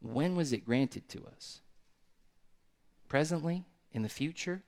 when 0.00 0.34
was 0.36 0.54
it 0.54 0.64
granted 0.64 1.06
to 1.10 1.26
us? 1.26 1.60
Presently, 3.08 3.64
in 3.92 4.02
the 4.02 4.08
future, 4.08 4.62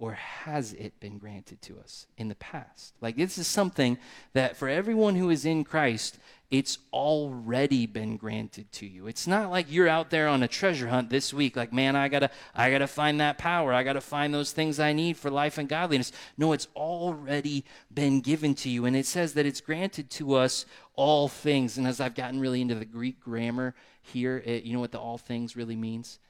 or 0.00 0.12
has 0.12 0.74
it 0.74 1.00
been 1.00 1.18
granted 1.18 1.60
to 1.60 1.78
us 1.80 2.06
in 2.16 2.28
the 2.28 2.36
past? 2.36 2.94
Like, 3.00 3.16
this 3.16 3.36
is 3.36 3.48
something 3.48 3.98
that 4.32 4.56
for 4.56 4.68
everyone 4.68 5.16
who 5.16 5.28
is 5.28 5.44
in 5.44 5.64
Christ, 5.64 6.18
it's 6.52 6.78
already 6.92 7.84
been 7.84 8.16
granted 8.16 8.70
to 8.72 8.86
you. 8.86 9.08
It's 9.08 9.26
not 9.26 9.50
like 9.50 9.66
you're 9.68 9.88
out 9.88 10.10
there 10.10 10.28
on 10.28 10.44
a 10.44 10.48
treasure 10.48 10.86
hunt 10.86 11.10
this 11.10 11.34
week, 11.34 11.56
like, 11.56 11.72
man, 11.72 11.96
I 11.96 12.08
gotta, 12.08 12.30
I 12.54 12.70
gotta 12.70 12.86
find 12.86 13.20
that 13.20 13.38
power. 13.38 13.72
I 13.72 13.82
gotta 13.82 14.00
find 14.00 14.32
those 14.32 14.52
things 14.52 14.78
I 14.78 14.92
need 14.92 15.16
for 15.16 15.30
life 15.30 15.58
and 15.58 15.68
godliness. 15.68 16.12
No, 16.36 16.52
it's 16.52 16.68
already 16.76 17.64
been 17.92 18.20
given 18.20 18.54
to 18.56 18.70
you. 18.70 18.84
And 18.84 18.94
it 18.94 19.04
says 19.04 19.34
that 19.34 19.46
it's 19.46 19.60
granted 19.60 20.10
to 20.10 20.34
us 20.34 20.64
all 20.94 21.26
things. 21.26 21.76
And 21.76 21.88
as 21.88 22.00
I've 22.00 22.14
gotten 22.14 22.38
really 22.38 22.60
into 22.60 22.76
the 22.76 22.84
Greek 22.84 23.20
grammar 23.20 23.74
here, 24.00 24.42
it, 24.46 24.62
you 24.62 24.74
know 24.74 24.80
what 24.80 24.92
the 24.92 25.00
all 25.00 25.18
things 25.18 25.56
really 25.56 25.76
means? 25.76 26.20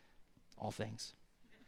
All 0.56 0.70
things 0.70 1.12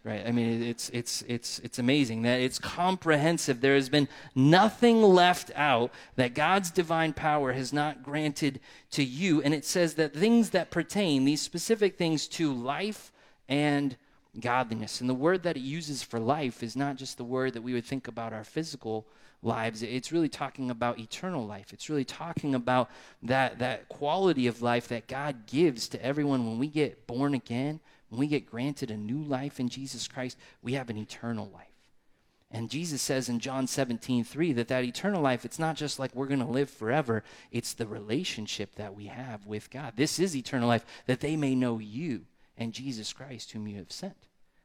right? 0.02 0.26
I 0.26 0.32
mean 0.32 0.62
it's 0.62 0.88
it's 0.90 1.22
it's 1.28 1.58
it's 1.60 1.78
amazing 1.78 2.22
that 2.22 2.40
it's 2.40 2.58
comprehensive. 2.58 3.60
There 3.60 3.74
has 3.74 3.88
been 3.88 4.08
nothing 4.34 5.02
left 5.02 5.50
out 5.54 5.92
that 6.16 6.34
god's 6.34 6.70
divine 6.70 7.12
power 7.12 7.52
has 7.52 7.72
not 7.72 8.02
granted 8.02 8.60
to 8.92 9.04
you. 9.04 9.42
And 9.42 9.52
it 9.52 9.64
says 9.64 9.94
that 9.94 10.14
things 10.14 10.50
that 10.50 10.70
pertain 10.70 11.24
these 11.24 11.42
specific 11.42 11.98
things 11.98 12.26
to 12.28 12.52
life 12.52 13.12
and 13.48 13.96
godliness. 14.38 15.00
And 15.00 15.10
the 15.10 15.14
word 15.14 15.42
that 15.42 15.56
it 15.56 15.60
uses 15.60 16.02
for 16.02 16.18
life 16.18 16.62
is 16.62 16.76
not 16.76 16.96
just 16.96 17.18
the 17.18 17.24
word 17.24 17.54
that 17.54 17.62
we 17.62 17.74
would 17.74 17.84
think 17.84 18.08
about 18.08 18.32
our 18.32 18.44
physical 18.44 19.06
lives. 19.42 19.82
It's 19.82 20.12
really 20.12 20.28
talking 20.28 20.70
about 20.70 20.98
eternal 20.98 21.46
life. 21.46 21.72
It's 21.72 21.90
really 21.90 22.04
talking 22.04 22.54
about 22.54 22.90
that 23.22 23.58
that 23.58 23.88
quality 23.88 24.46
of 24.46 24.62
life 24.62 24.88
that 24.88 25.08
god 25.08 25.46
gives 25.46 25.88
to 25.88 26.02
everyone. 26.02 26.46
When 26.46 26.58
we 26.58 26.68
get 26.68 27.06
born 27.06 27.34
again 27.34 27.80
when 28.10 28.20
we 28.20 28.26
get 28.26 28.50
granted 28.50 28.90
a 28.90 28.96
new 28.96 29.22
life 29.22 29.58
in 29.58 29.68
Jesus 29.68 30.06
Christ, 30.06 30.36
we 30.62 30.74
have 30.74 30.90
an 30.90 30.98
eternal 30.98 31.50
life. 31.52 31.66
And 32.52 32.68
Jesus 32.68 33.00
says 33.00 33.28
in 33.28 33.38
John 33.38 33.68
17, 33.68 34.24
3, 34.24 34.52
that 34.54 34.68
that 34.68 34.82
eternal 34.82 35.22
life, 35.22 35.44
it's 35.44 35.58
not 35.60 35.76
just 35.76 36.00
like 36.00 36.14
we're 36.14 36.26
going 36.26 36.40
to 36.40 36.46
live 36.46 36.68
forever, 36.68 37.22
it's 37.52 37.74
the 37.74 37.86
relationship 37.86 38.74
that 38.74 38.94
we 38.94 39.06
have 39.06 39.46
with 39.46 39.70
God. 39.70 39.92
This 39.94 40.18
is 40.18 40.36
eternal 40.36 40.68
life, 40.68 40.84
that 41.06 41.20
they 41.20 41.36
may 41.36 41.54
know 41.54 41.78
you 41.78 42.22
and 42.58 42.72
Jesus 42.72 43.12
Christ, 43.12 43.52
whom 43.52 43.68
you 43.68 43.76
have 43.78 43.92
sent. 43.92 44.16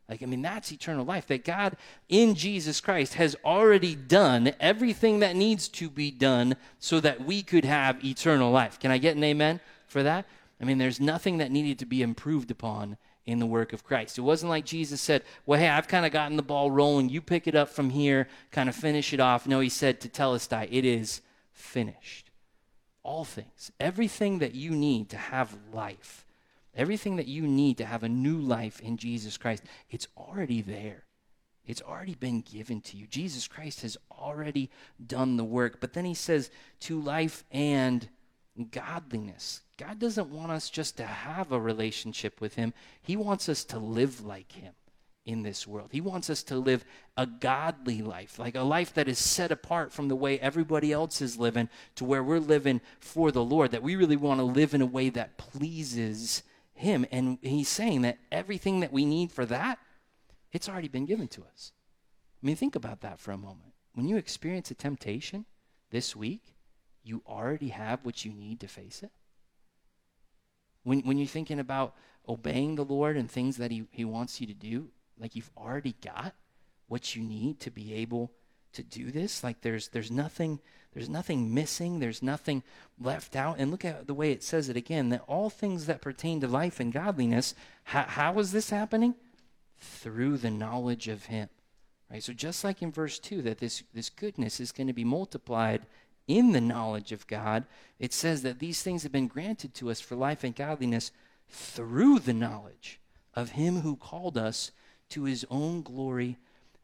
Like, 0.09 0.23
I 0.23 0.25
mean, 0.25 0.41
that's 0.41 0.71
eternal 0.71 1.05
life. 1.05 1.27
That 1.27 1.45
God 1.45 1.77
in 2.09 2.35
Jesus 2.35 2.81
Christ 2.81 3.15
has 3.15 3.35
already 3.45 3.95
done 3.95 4.53
everything 4.59 5.19
that 5.19 5.35
needs 5.35 5.67
to 5.69 5.89
be 5.89 6.11
done 6.11 6.55
so 6.79 6.99
that 6.99 7.23
we 7.23 7.41
could 7.43 7.65
have 7.65 8.03
eternal 8.03 8.51
life. 8.51 8.79
Can 8.79 8.91
I 8.91 8.97
get 8.97 9.15
an 9.15 9.23
amen 9.23 9.59
for 9.87 10.03
that? 10.03 10.25
I 10.61 10.65
mean, 10.65 10.77
there's 10.77 10.99
nothing 10.99 11.37
that 11.39 11.51
needed 11.51 11.79
to 11.79 11.85
be 11.85 12.01
improved 12.01 12.51
upon 12.51 12.97
in 13.25 13.39
the 13.39 13.45
work 13.45 13.73
of 13.73 13.83
Christ. 13.83 14.17
It 14.17 14.21
wasn't 14.21 14.49
like 14.49 14.65
Jesus 14.65 15.01
said, 15.01 15.23
Well, 15.45 15.59
hey, 15.59 15.69
I've 15.69 15.87
kind 15.87 16.05
of 16.05 16.11
gotten 16.11 16.37
the 16.37 16.43
ball 16.43 16.69
rolling. 16.69 17.09
You 17.09 17.21
pick 17.21 17.47
it 17.47 17.55
up 17.55 17.69
from 17.69 17.89
here, 17.89 18.27
kind 18.51 18.69
of 18.69 18.75
finish 18.75 19.13
it 19.13 19.19
off. 19.19 19.47
No, 19.47 19.59
he 19.59 19.69
said 19.69 19.99
Tetelestai, 19.99 20.67
It 20.71 20.85
is 20.85 21.21
finished. 21.51 22.31
All 23.03 23.23
things, 23.23 23.71
everything 23.79 24.39
that 24.39 24.55
you 24.55 24.71
need 24.71 25.09
to 25.09 25.17
have 25.17 25.55
life, 25.71 26.25
everything 26.75 27.17
that 27.17 27.27
you 27.27 27.43
need 27.47 27.77
to 27.77 27.85
have 27.85 28.03
a 28.03 28.09
new 28.09 28.37
life 28.37 28.79
in 28.79 28.97
Jesus 28.97 29.37
Christ, 29.37 29.63
it's 29.89 30.07
already 30.17 30.61
there. 30.61 31.03
It's 31.67 31.81
already 31.81 32.15
been 32.15 32.41
given 32.41 32.81
to 32.81 32.97
you. 32.97 33.07
Jesus 33.07 33.47
Christ 33.47 33.81
has 33.81 33.97
already 34.11 34.69
done 35.05 35.37
the 35.37 35.43
work. 35.43 35.79
But 35.79 35.93
then 35.93 36.05
he 36.05 36.13
says, 36.13 36.51
to 36.81 36.99
life 36.99 37.43
and 37.51 38.07
godliness. 38.71 39.61
God 39.77 39.99
doesn't 39.99 40.29
want 40.29 40.51
us 40.51 40.69
just 40.69 40.97
to 40.97 41.05
have 41.05 41.51
a 41.51 41.59
relationship 41.59 42.39
with 42.39 42.55
Him, 42.55 42.73
He 43.01 43.17
wants 43.17 43.49
us 43.49 43.63
to 43.65 43.79
live 43.79 44.25
like 44.25 44.51
Him 44.53 44.73
in 45.25 45.41
this 45.41 45.65
world. 45.67 45.89
He 45.91 46.01
wants 46.01 46.29
us 46.29 46.43
to 46.43 46.57
live 46.57 46.85
a 47.17 47.25
godly 47.25 48.01
life, 48.01 48.37
like 48.37 48.55
a 48.55 48.61
life 48.61 48.93
that 48.93 49.07
is 49.07 49.17
set 49.17 49.51
apart 49.51 49.91
from 49.91 50.07
the 50.07 50.15
way 50.15 50.39
everybody 50.39 50.91
else 50.91 51.19
is 51.21 51.37
living 51.37 51.67
to 51.95 52.05
where 52.05 52.23
we're 52.23 52.39
living 52.39 52.79
for 52.99 53.31
the 53.31 53.43
Lord, 53.43 53.71
that 53.71 53.83
we 53.83 53.95
really 53.95 54.15
want 54.15 54.39
to 54.39 54.45
live 54.45 54.73
in 54.73 54.81
a 54.81 54.85
way 54.85 55.09
that 55.09 55.37
pleases 55.37 56.43
Him. 56.73 57.05
And 57.11 57.39
He's 57.41 57.69
saying 57.69 58.03
that 58.03 58.19
everything 58.31 58.79
that 58.81 58.93
we 58.93 59.03
need 59.03 59.31
for 59.31 59.45
that, 59.47 59.79
it's 60.53 60.69
already 60.69 60.87
been 60.87 61.05
given 61.05 61.27
to 61.29 61.43
us. 61.51 61.73
I 62.41 62.45
mean, 62.45 62.55
think 62.55 62.75
about 62.75 63.01
that 63.01 63.19
for 63.19 63.31
a 63.31 63.37
moment. 63.37 63.73
When 63.93 64.07
you 64.07 64.17
experience 64.17 64.71
a 64.71 64.75
temptation 64.75 65.45
this 65.89 66.15
week, 66.15 66.53
you 67.03 67.23
already 67.27 67.69
have 67.69 68.05
what 68.05 68.23
you 68.23 68.31
need 68.31 68.59
to 68.59 68.67
face 68.67 69.01
it. 69.03 69.11
When, 70.85 71.01
when 71.01 71.17
you're 71.17 71.27
thinking 71.27 71.59
about 71.59 71.95
obeying 72.29 72.75
the 72.75 72.85
Lord 72.85 73.17
and 73.17 73.29
things 73.29 73.57
that 73.57 73.71
he, 73.71 73.85
he 73.91 74.05
wants 74.05 74.39
you 74.39 74.47
to 74.47 74.53
do, 74.53 74.87
like 75.19 75.35
you've 75.35 75.51
already 75.57 75.95
got 76.01 76.33
what 76.87 77.15
you 77.15 77.23
need 77.23 77.59
to 77.61 77.71
be 77.71 77.93
able 77.95 78.31
to 78.73 78.83
do 78.83 79.11
this. 79.11 79.43
Like 79.43 79.61
there's 79.61 79.89
there's 79.89 80.11
nothing 80.11 80.59
there's 80.93 81.09
nothing 81.09 81.53
missing, 81.53 81.99
there's 81.99 82.23
nothing 82.23 82.63
left 82.97 83.35
out. 83.35 83.57
And 83.59 83.69
look 83.69 83.83
at 83.83 84.07
the 84.07 84.13
way 84.13 84.31
it 84.31 84.43
says 84.43 84.69
it 84.69 84.77
again, 84.77 85.09
that 85.09 85.25
all 85.27 85.49
things 85.49 85.87
that 85.87 86.01
pertain 86.01 86.39
to 86.39 86.47
life 86.47 86.79
and 86.79 86.93
godliness, 86.93 87.53
how, 87.83 88.03
how 88.03 88.39
is 88.39 88.53
this 88.53 88.69
happening? 88.69 89.15
Through 89.77 90.37
the 90.37 90.49
knowledge 90.51 91.09
of 91.09 91.25
him. 91.25 91.49
Right? 92.09 92.23
So 92.23 92.31
just 92.31 92.63
like 92.63 92.81
in 92.81 92.93
verse 92.93 93.19
2, 93.19 93.41
that 93.41 93.57
this, 93.57 93.83
this 93.93 94.09
goodness 94.09 94.61
is 94.61 94.71
going 94.71 94.87
to 94.87 94.93
be 94.93 95.03
multiplied 95.03 95.85
in 96.27 96.51
the 96.51 96.61
knowledge 96.61 97.11
of 97.11 97.27
God, 97.27 97.65
it 97.99 98.13
says 98.13 98.41
that 98.41 98.59
these 98.59 98.81
things 98.81 99.03
have 99.03 99.11
been 99.11 99.27
granted 99.27 99.73
to 99.75 99.89
us 99.89 100.01
for 100.01 100.15
life 100.15 100.43
and 100.43 100.55
godliness 100.55 101.11
through 101.49 102.19
the 102.19 102.33
knowledge 102.33 102.99
of 103.33 103.51
Him 103.51 103.81
who 103.81 103.95
called 103.95 104.37
us 104.37 104.71
to 105.09 105.23
His 105.23 105.45
own 105.49 105.81
glory 105.81 106.37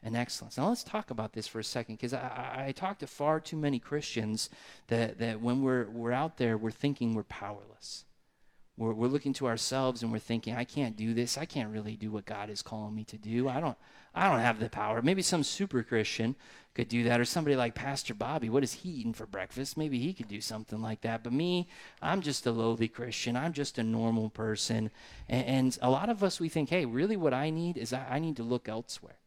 and 0.04 0.15
excellence. 0.15 0.58
Now 0.58 0.69
let's 0.69 0.84
talk 0.84 1.12
about 1.12 1.34
this 1.34 1.47
for 1.47 1.60
a 1.60 1.63
second, 1.63 1.95
because 1.95 2.13
I, 2.13 2.65
I, 2.67 2.71
talk 2.71 2.99
to 2.99 3.08
far 3.08 3.39
too 3.39 3.58
many 3.58 3.80
Christians 3.80 4.49
that, 4.88 5.19
that 5.19 5.41
when 5.41 5.62
we're, 5.62 5.86
we're 5.89 6.12
out 6.12 6.38
there, 6.38 6.58
we're 6.58 6.71
thinking 6.71 7.13
we're 7.13 7.23
powerless. 7.23 8.06
We're, 8.77 8.93
we're 8.93 9.07
looking 9.07 9.34
to 9.34 9.47
ourselves 9.47 10.01
and 10.01 10.12
we're 10.12 10.19
thinking, 10.19 10.55
I 10.55 10.63
can't 10.63 10.95
do 10.95 11.13
this. 11.13 11.38
I 11.38 11.45
can't 11.45 11.71
really 11.71 11.95
do 11.95 12.12
what 12.12 12.25
God 12.25 12.49
is 12.49 12.62
calling 12.62 12.95
me 12.95 13.03
to 13.05 13.17
do. 13.17 13.47
I 13.47 13.60
don't, 13.60 13.77
I 14.15 14.29
don't 14.29 14.39
have 14.39 14.60
the 14.60 14.69
power. 14.69 15.01
Maybe 15.01 15.21
some 15.21 15.43
super 15.43 15.84
Christian 15.84 16.36
could 16.73 16.88
do 16.88 17.03
that, 17.03 17.19
or 17.19 17.25
somebody 17.25 17.55
like 17.55 17.75
Pastor 17.75 18.13
Bobby. 18.13 18.49
What 18.49 18.63
is 18.63 18.73
he 18.73 18.89
eating 18.89 19.13
for 19.13 19.25
breakfast? 19.25 19.77
Maybe 19.77 19.99
he 19.99 20.13
could 20.13 20.29
do 20.29 20.41
something 20.41 20.81
like 20.81 21.01
that. 21.01 21.23
But 21.23 21.34
me, 21.34 21.67
I'm 22.01 22.21
just 22.21 22.45
a 22.45 22.51
lowly 22.51 22.88
Christian. 22.88 23.36
I'm 23.36 23.53
just 23.53 23.77
a 23.77 23.84
normal 23.84 24.29
person. 24.29 24.89
And, 25.27 25.45
and 25.45 25.77
a 25.81 25.89
lot 25.89 26.10
of 26.10 26.23
us, 26.23 26.39
we 26.39 26.49
think, 26.49 26.69
hey, 26.69 26.86
really 26.86 27.17
what 27.17 27.34
I 27.34 27.49
need 27.49 27.77
is 27.77 27.93
I, 27.93 28.05
I 28.10 28.19
need 28.19 28.38
to 28.38 28.43
look 28.43 28.69
elsewhere. 28.69 29.17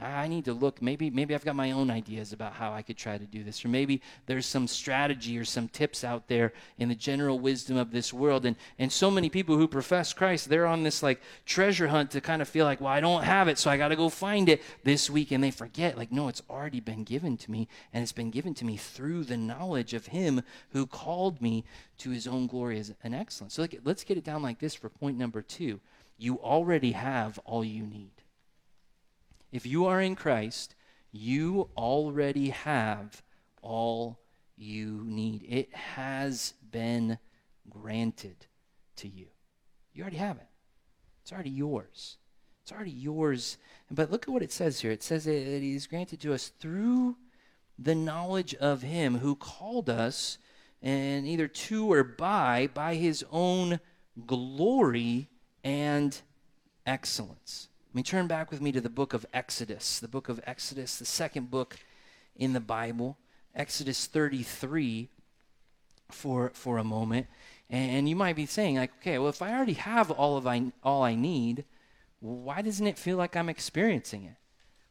I 0.00 0.28
need 0.28 0.46
to 0.46 0.52
look. 0.52 0.80
Maybe, 0.80 1.10
maybe 1.10 1.34
I've 1.34 1.44
got 1.44 1.56
my 1.56 1.72
own 1.72 1.90
ideas 1.90 2.32
about 2.32 2.54
how 2.54 2.72
I 2.72 2.82
could 2.82 2.96
try 2.96 3.18
to 3.18 3.26
do 3.26 3.44
this. 3.44 3.64
Or 3.64 3.68
maybe 3.68 4.00
there's 4.26 4.46
some 4.46 4.66
strategy 4.66 5.38
or 5.38 5.44
some 5.44 5.68
tips 5.68 6.04
out 6.04 6.28
there 6.28 6.52
in 6.78 6.88
the 6.88 6.94
general 6.94 7.38
wisdom 7.38 7.76
of 7.76 7.90
this 7.90 8.12
world. 8.12 8.46
And, 8.46 8.56
and 8.78 8.90
so 8.90 9.10
many 9.10 9.28
people 9.28 9.56
who 9.56 9.68
profess 9.68 10.12
Christ, 10.12 10.48
they're 10.48 10.66
on 10.66 10.82
this 10.82 11.02
like 11.02 11.20
treasure 11.44 11.88
hunt 11.88 12.10
to 12.12 12.20
kind 12.20 12.40
of 12.40 12.48
feel 12.48 12.64
like, 12.64 12.80
well, 12.80 12.92
I 12.92 13.00
don't 13.00 13.24
have 13.24 13.48
it, 13.48 13.58
so 13.58 13.70
I 13.70 13.76
got 13.76 13.88
to 13.88 13.96
go 13.96 14.08
find 14.08 14.48
it 14.48 14.62
this 14.84 15.10
week. 15.10 15.32
And 15.32 15.44
they 15.44 15.50
forget, 15.50 15.98
like, 15.98 16.10
no, 16.10 16.28
it's 16.28 16.42
already 16.48 16.80
been 16.80 17.04
given 17.04 17.36
to 17.36 17.50
me. 17.50 17.68
And 17.92 18.02
it's 18.02 18.12
been 18.12 18.30
given 18.30 18.54
to 18.54 18.64
me 18.64 18.76
through 18.76 19.24
the 19.24 19.36
knowledge 19.36 19.92
of 19.92 20.06
Him 20.06 20.42
who 20.70 20.86
called 20.86 21.42
me 21.42 21.64
to 21.98 22.10
His 22.10 22.26
own 22.26 22.46
glory 22.46 22.82
and 23.02 23.14
excellence. 23.14 23.54
So 23.54 23.62
like, 23.62 23.80
let's 23.84 24.04
get 24.04 24.16
it 24.16 24.24
down 24.24 24.42
like 24.42 24.58
this 24.58 24.74
for 24.74 24.88
point 24.88 25.18
number 25.18 25.42
two. 25.42 25.80
You 26.16 26.36
already 26.36 26.92
have 26.92 27.38
all 27.44 27.64
you 27.64 27.82
need. 27.82 28.19
If 29.52 29.66
you 29.66 29.86
are 29.86 30.00
in 30.00 30.16
Christ, 30.16 30.74
you 31.12 31.70
already 31.76 32.50
have 32.50 33.22
all 33.62 34.20
you 34.56 35.02
need. 35.04 35.44
It 35.48 35.74
has 35.74 36.54
been 36.70 37.18
granted 37.68 38.46
to 38.96 39.08
you. 39.08 39.26
You 39.92 40.02
already 40.02 40.18
have 40.18 40.36
it, 40.36 40.48
it's 41.22 41.32
already 41.32 41.50
yours. 41.50 42.16
It's 42.62 42.72
already 42.72 42.90
yours. 42.90 43.56
But 43.90 44.10
look 44.10 44.28
at 44.28 44.32
what 44.32 44.42
it 44.42 44.52
says 44.52 44.80
here. 44.80 44.92
It 44.92 45.02
says 45.02 45.24
that 45.24 45.32
it 45.34 45.62
is 45.62 45.86
granted 45.86 46.20
to 46.20 46.34
us 46.34 46.52
through 46.60 47.16
the 47.78 47.94
knowledge 47.94 48.54
of 48.54 48.82
him 48.82 49.18
who 49.18 49.34
called 49.34 49.88
us 49.88 50.38
and 50.82 51.26
either 51.26 51.48
to 51.48 51.90
or 51.92 52.04
by 52.04 52.68
by 52.72 52.94
his 52.94 53.24
own 53.30 53.80
glory 54.26 55.30
and 55.64 56.20
excellence. 56.86 57.68
I 57.92 57.96
mean, 57.96 58.04
turn 58.04 58.28
back 58.28 58.52
with 58.52 58.60
me 58.60 58.70
to 58.72 58.80
the 58.80 58.88
book 58.88 59.14
of 59.14 59.26
Exodus, 59.34 59.98
the 59.98 60.06
book 60.06 60.28
of 60.28 60.40
Exodus, 60.46 60.96
the 60.96 61.04
second 61.04 61.50
book 61.50 61.76
in 62.36 62.52
the 62.52 62.60
Bible, 62.60 63.18
Exodus 63.54 64.06
33 64.06 65.08
for 66.10 66.50
for 66.54 66.78
a 66.78 66.84
moment. 66.84 67.26
And 67.68 68.08
you 68.08 68.16
might 68.16 68.34
be 68.36 68.46
saying 68.46 68.76
like, 68.76 68.92
okay, 69.00 69.18
well 69.18 69.28
if 69.28 69.42
I 69.42 69.52
already 69.52 69.74
have 69.74 70.10
all 70.10 70.36
of 70.36 70.46
I 70.46 70.72
all 70.84 71.02
I 71.02 71.14
need, 71.14 71.64
why 72.20 72.62
doesn't 72.62 72.86
it 72.86 72.98
feel 72.98 73.16
like 73.16 73.34
I'm 73.34 73.48
experiencing 73.48 74.24
it? 74.24 74.36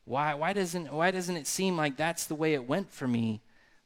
Why, 0.09 0.33
why, 0.33 0.53
doesn't, 0.53 0.91
why 0.91 1.11
doesn't 1.11 1.37
it 1.37 1.45
seem 1.45 1.77
like 1.77 1.95
that's 1.95 2.25
the 2.25 2.33
way 2.33 2.55
it 2.55 2.67
went 2.67 2.91
for 2.91 3.07
me 3.07 3.41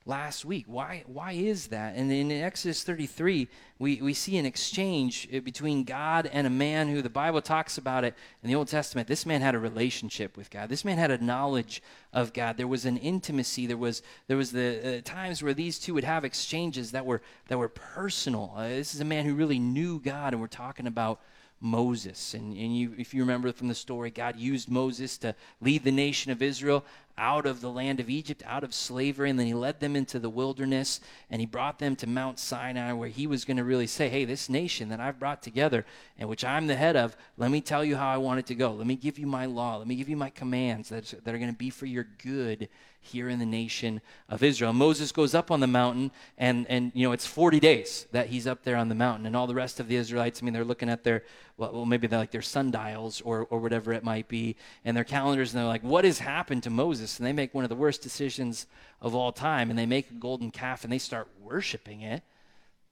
last 0.06 0.44
week? 0.44 0.66
Why, 0.68 1.04
why 1.08 1.32
is 1.34 1.68
that? 1.68 1.96
And 1.96 2.12
in 2.12 2.32
Exodus 2.32 2.84
33, 2.84 3.48
we, 3.80 4.02
we 4.02 4.13
see 4.13 4.38
an 4.38 4.46
exchange 4.46 5.28
uh, 5.34 5.39
between 5.39 5.84
God 5.84 6.30
and 6.32 6.46
a 6.46 6.50
man 6.50 6.89
who 6.89 7.02
the 7.02 7.10
Bible 7.10 7.42
talks 7.42 7.78
about 7.78 8.04
it 8.04 8.13
in 8.42 8.50
the 8.50 8.56
Old 8.56 8.68
Testament. 8.68 9.08
This 9.08 9.26
man 9.26 9.42
had 9.42 9.56
a 9.56 9.60
relationship 9.60 10.36
with 10.38 10.50
God. 10.50 10.70
This 10.70 10.86
man 10.86 10.98
had 10.98 11.12
a 11.12 11.24
knowledge 11.24 11.82
of 12.12 12.34
God. 12.34 12.58
There 12.58 12.68
was 12.68 12.86
an 12.86 12.98
intimacy. 12.98 13.66
There 13.66 13.78
was, 13.78 14.02
there 14.28 14.38
was 14.38 14.52
the 14.52 14.98
uh, 14.98 15.02
times 15.04 15.42
where 15.42 15.54
these 15.54 15.80
two 15.80 15.94
would 15.94 16.04
have 16.04 16.26
exchanges 16.26 16.92
that 16.92 17.06
were, 17.06 17.22
that 17.48 17.58
were 17.58 17.70
personal. 17.70 18.54
Uh, 18.56 18.68
this 18.68 18.94
is 18.94 19.02
a 19.02 19.06
man 19.06 19.26
who 19.26 19.36
really 19.36 19.60
knew 19.60 20.00
God, 20.00 20.34
and 20.34 20.42
we're 20.42 20.48
talking 20.48 20.88
about 20.88 21.20
Moses. 21.63 22.34
And, 22.34 22.56
and 22.56 22.78
you, 22.78 22.93
if 22.97 23.13
you 23.13 23.21
remember 23.21 23.52
from 23.54 23.69
the 23.69 23.76
story, 23.76 24.12
God 24.12 24.36
used 24.36 24.69
Moses 24.69 25.17
to 25.19 25.34
lead 25.62 25.84
the 25.84 25.91
nation 25.91 26.32
of 26.32 26.41
Israel 26.41 26.84
out 27.17 27.45
of 27.45 27.62
the 27.62 27.69
land 27.69 27.99
of 27.99 28.10
Egypt, 28.10 28.43
out 28.45 28.63
of 28.63 28.73
slavery, 28.73 29.30
and 29.30 29.39
then 29.39 29.45
he 29.45 29.54
led 29.54 29.80
them 29.80 29.95
into 29.95 30.19
the 30.19 30.30
wilderness 30.30 30.99
and 31.30 31.39
he 31.39 31.45
brought 31.45 31.80
them 31.80 31.95
to 31.95 32.08
Mount 32.08 32.38
Sinai 32.39 32.91
where 32.91 33.10
he 33.10 33.28
was 33.28 33.45
going 33.45 33.58
to 33.58 33.63
really 33.63 33.88
say, 33.88 34.10
Hey, 34.10 34.26
this 34.26 34.49
nation 34.49 34.89
that 34.89 34.99
I've 34.99 35.19
brought 35.19 35.41
together 35.41 35.86
and 36.17 36.28
which 36.28 36.43
I'm 36.43 36.67
the 36.67 36.76
head 36.76 36.95
of, 36.95 37.15
let 37.38 37.49
me 37.49 37.62
tell 37.62 37.86
you 37.86 37.95
how 37.95 38.10
I 38.10 38.17
want 38.17 38.39
it 38.39 38.47
to 38.47 38.56
go. 38.56 38.73
Let 38.73 38.88
me 38.88 38.95
give 38.95 39.17
you 39.17 39.28
my 39.28 39.45
law. 39.45 39.78
Let 39.78 39.88
me 39.88 39.95
give 39.95 40.10
you 40.10 40.17
my 40.17 40.32
commands 40.32 40.89
that, 40.89 41.13
that 41.23 41.34
are 41.34 41.39
going 41.39 41.52
to 41.52 41.58
be 41.58 41.69
for 41.69 41.86
your 41.86 42.08
good 42.23 42.67
here 43.04 43.30
in 43.30 43.39
the 43.39 43.46
nation 43.46 44.02
of 44.30 44.42
Israel. 44.42 44.74
Moses 44.74 45.12
goes 45.12 45.36
up 45.36 45.52
on 45.52 45.60
the 45.60 45.68
mountain, 45.68 46.12
and, 46.38 46.66
and 46.70 46.92
you 46.96 47.06
know, 47.08 47.12
it's 47.12 47.28
40 47.28 47.60
days 47.60 48.08
that 48.12 48.28
he's 48.28 48.48
up 48.48 48.63
there 48.63 48.76
on 48.76 48.89
the 48.89 48.96
mountain. 48.96 49.26
And 49.26 49.36
all 49.36 49.46
the 49.46 49.54
rest 49.54 49.80
of 49.80 49.88
the 49.88 49.96
Israelites, 49.96 50.42
I 50.42 50.46
mean, 50.46 50.54
they're 50.54 50.63
looking 50.63 50.89
at 50.89 51.04
their, 51.04 51.24
well, 51.58 51.86
maybe 51.86 52.08
they're 52.08 52.20
like 52.20 52.32
their 52.32 52.42
sundials 52.42 53.22
or, 53.22 53.46
or 53.50 53.60
whatever 53.60 53.94
it 53.94 54.04
might 54.04 54.28
be, 54.28 54.56
and 54.84 54.98
their 54.98 55.04
calendars, 55.04 55.54
and 55.54 55.60
they're 55.62 55.68
like, 55.68 55.84
what 55.84 56.06
has 56.06 56.20
happened 56.20 56.63
to 56.63 56.70
Moses? 56.70 57.20
And 57.20 57.28
they 57.28 57.34
make 57.34 57.54
one 57.54 57.63
of 57.66 57.70
the 57.70 57.76
worst 57.76 58.02
decisions 58.02 58.66
of 59.02 59.13
all 59.13 59.32
time, 59.32 59.70
and 59.70 59.78
they 59.78 59.86
make 59.86 60.10
a 60.10 60.16
golden 60.16 60.50
calf 60.50 60.84
and 60.84 60.92
they 60.92 60.98
start 60.98 61.28
worshiping 61.42 62.02
it 62.02 62.24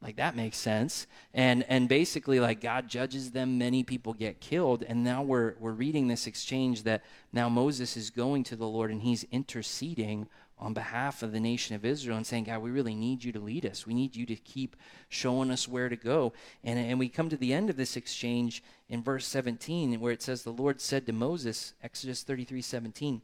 like 0.01 0.15
that 0.15 0.35
makes 0.35 0.57
sense. 0.57 1.05
And 1.33 1.63
and 1.67 1.87
basically 1.87 2.39
like 2.39 2.59
god 2.59 2.87
judges 2.87 3.31
them. 3.31 3.57
Many 3.57 3.83
people 3.83 4.13
get 4.13 4.41
killed. 4.41 4.83
And 4.83 5.03
now 5.03 5.21
we're 5.21 5.55
we're 5.59 5.71
reading 5.71 6.07
this 6.07 6.27
exchange 6.27 6.83
that 6.83 7.03
now 7.31 7.49
moses 7.49 7.95
is 7.95 8.09
going 8.09 8.43
to 8.45 8.55
the 8.55 8.67
lord 8.67 8.91
and 8.91 9.01
he's 9.01 9.25
interceding 9.31 10.27
on 10.57 10.73
behalf 10.73 11.23
of 11.23 11.31
the 11.31 11.39
nation 11.39 11.75
of 11.75 11.83
israel 11.83 12.17
and 12.17 12.25
saying 12.25 12.43
god 12.43 12.61
we 12.61 12.69
really 12.69 12.95
need 12.95 13.23
you 13.23 13.31
to 13.31 13.39
lead 13.39 13.65
us. 13.65 13.85
We 13.85 13.93
need 13.93 14.15
you 14.15 14.25
to 14.25 14.35
keep 14.35 14.75
showing 15.09 15.51
us 15.51 15.67
where 15.67 15.89
to 15.89 15.95
go. 15.95 16.33
And 16.63 16.79
and 16.79 16.97
we 16.97 17.07
come 17.07 17.29
to 17.29 17.37
the 17.37 17.53
end 17.53 17.69
of 17.69 17.77
this 17.77 17.95
exchange 17.95 18.63
in 18.89 19.03
verse 19.03 19.27
17 19.27 19.99
where 19.99 20.11
it 20.11 20.21
says 20.21 20.43
the 20.43 20.51
lord 20.51 20.81
said 20.81 21.05
to 21.05 21.13
moses 21.13 21.73
exodus 21.81 22.23
33 22.23 22.61
17 22.61 23.21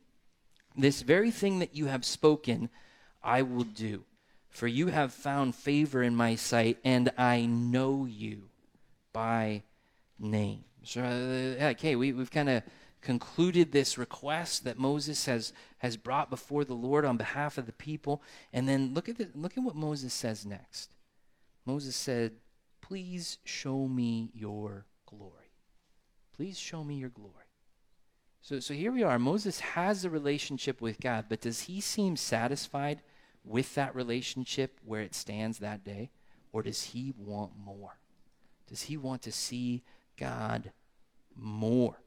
this 0.77 1.01
very 1.01 1.29
thing 1.29 1.59
that 1.59 1.75
you 1.75 1.87
have 1.87 2.05
spoken 2.05 2.69
i 3.21 3.41
will 3.41 3.65
do 3.65 4.05
for 4.49 4.67
you 4.67 4.87
have 4.87 5.13
found 5.13 5.55
favor 5.55 6.01
in 6.01 6.15
my 6.15 6.35
sight, 6.35 6.77
and 6.83 7.11
I 7.17 7.45
know 7.45 8.05
you 8.05 8.49
by 9.13 9.63
name. 10.19 10.63
So, 10.83 11.01
uh, 11.01 11.65
okay, 11.71 11.95
we, 11.95 12.13
we've 12.13 12.31
kind 12.31 12.49
of 12.49 12.63
concluded 13.01 13.71
this 13.71 13.97
request 13.97 14.63
that 14.63 14.79
Moses 14.79 15.25
has, 15.25 15.53
has 15.79 15.97
brought 15.97 16.29
before 16.29 16.63
the 16.63 16.73
Lord 16.73 17.05
on 17.05 17.17
behalf 17.17 17.57
of 17.57 17.65
the 17.65 17.73
people. 17.73 18.21
And 18.53 18.67
then 18.67 18.93
look 18.93 19.09
at, 19.09 19.17
the, 19.17 19.29
look 19.35 19.57
at 19.57 19.63
what 19.63 19.75
Moses 19.75 20.13
says 20.13 20.45
next. 20.45 20.95
Moses 21.65 21.95
said, 21.95 22.33
Please 22.81 23.37
show 23.43 23.87
me 23.87 24.31
your 24.33 24.85
glory. 25.05 25.51
Please 26.35 26.57
show 26.57 26.83
me 26.83 26.95
your 26.95 27.09
glory. 27.09 27.33
So, 28.41 28.61
so 28.61 28.73
here 28.73 28.93
we 28.93 29.03
are. 29.03 29.19
Moses 29.19 29.59
has 29.59 30.05
a 30.05 30.09
relationship 30.09 30.79
with 30.79 31.01
God, 31.01 31.25
but 31.27 31.41
does 31.41 31.61
he 31.61 31.81
seem 31.81 32.15
satisfied 32.15 33.01
with 33.47 33.75
that 33.75 33.95
relationship 33.95 34.79
where 34.83 35.01
it 35.01 35.15
stands 35.15 35.59
that 35.59 35.83
day? 35.83 36.11
Or 36.51 36.63
does 36.63 36.83
he 36.83 37.13
want 37.17 37.51
more? 37.57 37.97
Does 38.67 38.83
he 38.83 38.97
want 38.97 39.21
to 39.23 39.31
see 39.31 39.83
God 40.17 40.71
more? 41.35 41.97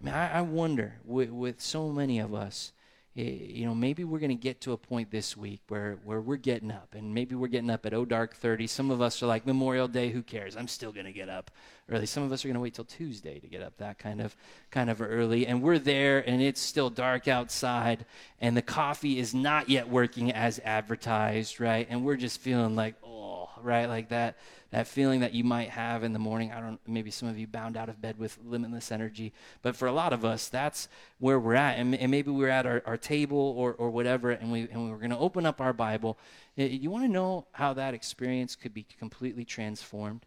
I, 0.00 0.04
mean, 0.04 0.14
I, 0.14 0.38
I 0.38 0.40
wonder 0.42 0.96
with, 1.04 1.30
with 1.30 1.60
so 1.60 1.88
many 1.90 2.18
of 2.18 2.34
us, 2.34 2.72
Eh, 3.16 3.22
you 3.22 3.64
know, 3.64 3.76
maybe 3.76 4.02
we're 4.02 4.18
going 4.18 4.30
to 4.30 4.34
get 4.34 4.60
to 4.62 4.72
a 4.72 4.76
point 4.76 5.12
this 5.12 5.36
week 5.36 5.60
where, 5.68 5.98
where 6.04 6.20
we're 6.20 6.36
getting 6.36 6.72
up, 6.72 6.96
and 6.96 7.14
maybe 7.14 7.36
we're 7.36 7.46
getting 7.46 7.70
up 7.70 7.86
at 7.86 7.94
oh 7.94 8.04
dark 8.04 8.34
30. 8.34 8.66
Some 8.66 8.90
of 8.90 9.00
us 9.00 9.22
are 9.22 9.26
like 9.26 9.46
Memorial 9.46 9.86
Day, 9.86 10.10
who 10.10 10.20
cares? 10.20 10.56
I'm 10.56 10.66
still 10.66 10.90
going 10.90 11.06
to 11.06 11.12
get 11.12 11.28
up 11.28 11.52
early. 11.88 12.06
Some 12.06 12.24
of 12.24 12.32
us 12.32 12.44
are 12.44 12.48
going 12.48 12.56
to 12.56 12.60
wait 12.60 12.74
till 12.74 12.84
Tuesday 12.84 13.38
to 13.38 13.46
get 13.46 13.62
up 13.62 13.76
that 13.76 14.00
kind 14.00 14.20
of 14.20 14.34
kind 14.72 14.90
of 14.90 15.00
early, 15.00 15.46
and 15.46 15.62
we're 15.62 15.78
there, 15.78 16.28
and 16.28 16.42
it's 16.42 16.60
still 16.60 16.90
dark 16.90 17.28
outside, 17.28 18.04
and 18.40 18.56
the 18.56 18.62
coffee 18.62 19.20
is 19.20 19.32
not 19.32 19.68
yet 19.68 19.88
working 19.88 20.32
as 20.32 20.58
advertised, 20.64 21.60
right? 21.60 21.86
And 21.88 22.04
we're 22.04 22.16
just 22.16 22.40
feeling 22.40 22.74
like, 22.74 22.96
oh, 23.04 23.48
right, 23.62 23.86
like 23.86 24.08
that 24.08 24.38
that 24.74 24.88
feeling 24.88 25.20
that 25.20 25.32
you 25.32 25.44
might 25.44 25.70
have 25.70 26.02
in 26.02 26.12
the 26.12 26.18
morning. 26.18 26.50
I 26.50 26.60
don't 26.60 26.80
maybe 26.84 27.12
some 27.12 27.28
of 27.28 27.38
you 27.38 27.46
bound 27.46 27.76
out 27.76 27.88
of 27.88 28.02
bed 28.02 28.18
with 28.18 28.36
limitless 28.44 28.90
energy, 28.90 29.32
but 29.62 29.76
for 29.76 29.86
a 29.86 29.92
lot 29.92 30.12
of 30.12 30.24
us, 30.24 30.48
that's 30.48 30.88
where 31.20 31.38
we're 31.38 31.54
at. 31.54 31.78
And, 31.78 31.94
and 31.94 32.10
maybe 32.10 32.32
we're 32.32 32.48
at 32.48 32.66
our, 32.66 32.82
our 32.84 32.96
table 32.96 33.54
or, 33.56 33.74
or 33.74 33.88
whatever, 33.90 34.32
and, 34.32 34.50
we, 34.50 34.62
and 34.62 34.90
we're 34.90 34.98
going 34.98 35.10
to 35.10 35.18
open 35.18 35.46
up 35.46 35.60
our 35.60 35.72
Bible. 35.72 36.18
You 36.56 36.90
want 36.90 37.04
to 37.04 37.08
know 37.08 37.46
how 37.52 37.72
that 37.74 37.94
experience 37.94 38.56
could 38.56 38.74
be 38.74 38.84
completely 38.98 39.44
transformed 39.44 40.26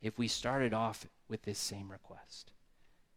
if 0.00 0.16
we 0.16 0.28
started 0.28 0.72
off 0.72 1.04
with 1.28 1.42
this 1.42 1.58
same 1.58 1.90
request. 1.90 2.52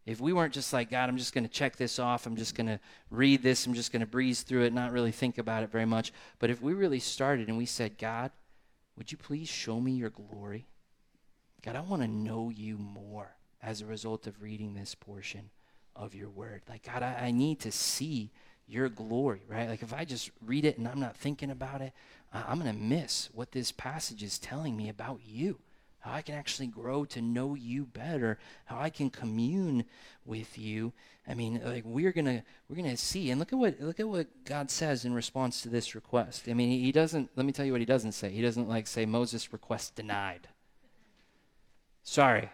If 0.04 0.20
we 0.20 0.32
weren't 0.32 0.52
just 0.52 0.72
like, 0.72 0.90
God, 0.90 1.08
I'm 1.08 1.16
just 1.16 1.32
going 1.32 1.44
to 1.44 1.52
check 1.52 1.76
this 1.76 2.00
off, 2.00 2.26
I'm 2.26 2.34
just 2.34 2.56
going 2.56 2.66
to 2.66 2.80
read 3.08 3.44
this, 3.44 3.66
I'm 3.66 3.74
just 3.74 3.92
going 3.92 4.00
to 4.00 4.06
breeze 4.06 4.42
through 4.42 4.64
it, 4.64 4.72
not 4.72 4.90
really 4.90 5.12
think 5.12 5.38
about 5.38 5.62
it 5.62 5.70
very 5.70 5.86
much. 5.86 6.12
But 6.40 6.50
if 6.50 6.60
we 6.60 6.74
really 6.74 6.98
started 6.98 7.46
and 7.46 7.56
we 7.56 7.66
said, 7.66 7.98
God, 7.98 8.32
would 8.98 9.12
you 9.12 9.16
please 9.16 9.48
show 9.48 9.80
me 9.80 9.92
your 9.92 10.10
glory? 10.10 10.66
God, 11.64 11.76
I 11.76 11.80
want 11.80 12.02
to 12.02 12.08
know 12.08 12.50
you 12.50 12.76
more 12.76 13.36
as 13.62 13.80
a 13.80 13.86
result 13.86 14.26
of 14.26 14.42
reading 14.42 14.74
this 14.74 14.94
portion 14.94 15.50
of 15.94 16.14
your 16.14 16.28
word. 16.28 16.62
Like, 16.68 16.84
God, 16.84 17.02
I, 17.02 17.26
I, 17.26 17.30
need 17.30 17.60
to 17.60 17.70
see 17.70 18.30
your 18.66 18.88
glory, 18.88 19.42
right? 19.48 19.68
Like, 19.68 19.82
if 19.82 19.92
I 19.92 20.04
just 20.04 20.30
read 20.44 20.64
it 20.64 20.78
and 20.78 20.88
I'm 20.88 20.98
not 20.98 21.16
thinking 21.16 21.50
about 21.50 21.80
it, 21.80 21.92
I'm 22.32 22.58
going 22.58 22.74
to 22.74 22.80
miss 22.80 23.28
what 23.32 23.52
this 23.52 23.70
passage 23.70 24.22
is 24.22 24.38
telling 24.38 24.76
me 24.76 24.88
about 24.88 25.20
you. 25.24 25.58
How 26.00 26.14
I 26.14 26.22
can 26.22 26.34
actually 26.34 26.66
grow 26.66 27.04
to 27.04 27.22
know 27.22 27.54
you 27.54 27.84
better, 27.84 28.38
how 28.64 28.80
I 28.80 28.90
can 28.90 29.08
commune 29.08 29.84
with 30.24 30.58
you. 30.58 30.92
I 31.28 31.34
mean, 31.34 31.60
like 31.64 31.84
we're 31.86 32.10
gonna 32.10 32.42
we're 32.68 32.74
gonna 32.74 32.96
see, 32.96 33.30
and 33.30 33.38
look 33.38 33.52
at 33.52 33.58
what 33.60 33.80
look 33.80 34.00
at 34.00 34.08
what 34.08 34.26
God 34.44 34.68
says 34.68 35.04
in 35.04 35.14
response 35.14 35.62
to 35.62 35.68
this 35.68 35.94
request. 35.94 36.48
I 36.48 36.54
mean, 36.54 36.80
he 36.80 36.90
doesn't. 36.90 37.30
Let 37.36 37.46
me 37.46 37.52
tell 37.52 37.64
you 37.64 37.70
what 37.70 37.80
he 37.80 37.84
doesn't 37.84 38.12
say. 38.12 38.30
He 38.30 38.42
doesn't 38.42 38.68
like 38.68 38.88
say 38.88 39.06
Moses' 39.06 39.52
request 39.52 39.94
denied. 39.94 40.48
Sorry, 42.02 42.50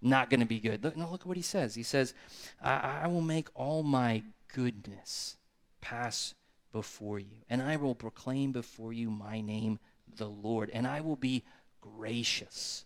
not 0.00 0.30
going 0.30 0.40
to 0.40 0.46
be 0.46 0.60
good. 0.60 0.82
Look, 0.84 0.96
no, 0.96 1.10
look 1.10 1.22
at 1.22 1.26
what 1.26 1.36
he 1.36 1.42
says. 1.42 1.74
He 1.74 1.82
says, 1.82 2.14
I, 2.62 3.02
I 3.02 3.06
will 3.08 3.20
make 3.20 3.48
all 3.54 3.82
my 3.82 4.22
goodness 4.52 5.36
pass 5.80 6.34
before 6.72 7.18
you, 7.18 7.38
and 7.50 7.60
I 7.60 7.76
will 7.76 7.94
proclaim 7.94 8.52
before 8.52 8.92
you 8.92 9.10
my 9.10 9.40
name, 9.40 9.78
the 10.16 10.28
Lord, 10.28 10.70
and 10.72 10.86
I 10.86 11.00
will 11.00 11.16
be 11.16 11.44
gracious 11.80 12.84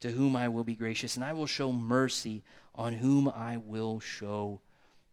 to 0.00 0.10
whom 0.10 0.36
I 0.36 0.48
will 0.48 0.64
be 0.64 0.74
gracious, 0.74 1.16
and 1.16 1.24
I 1.24 1.32
will 1.32 1.46
show 1.46 1.72
mercy 1.72 2.44
on 2.74 2.92
whom 2.92 3.28
I 3.28 3.56
will 3.56 4.00
show 4.00 4.60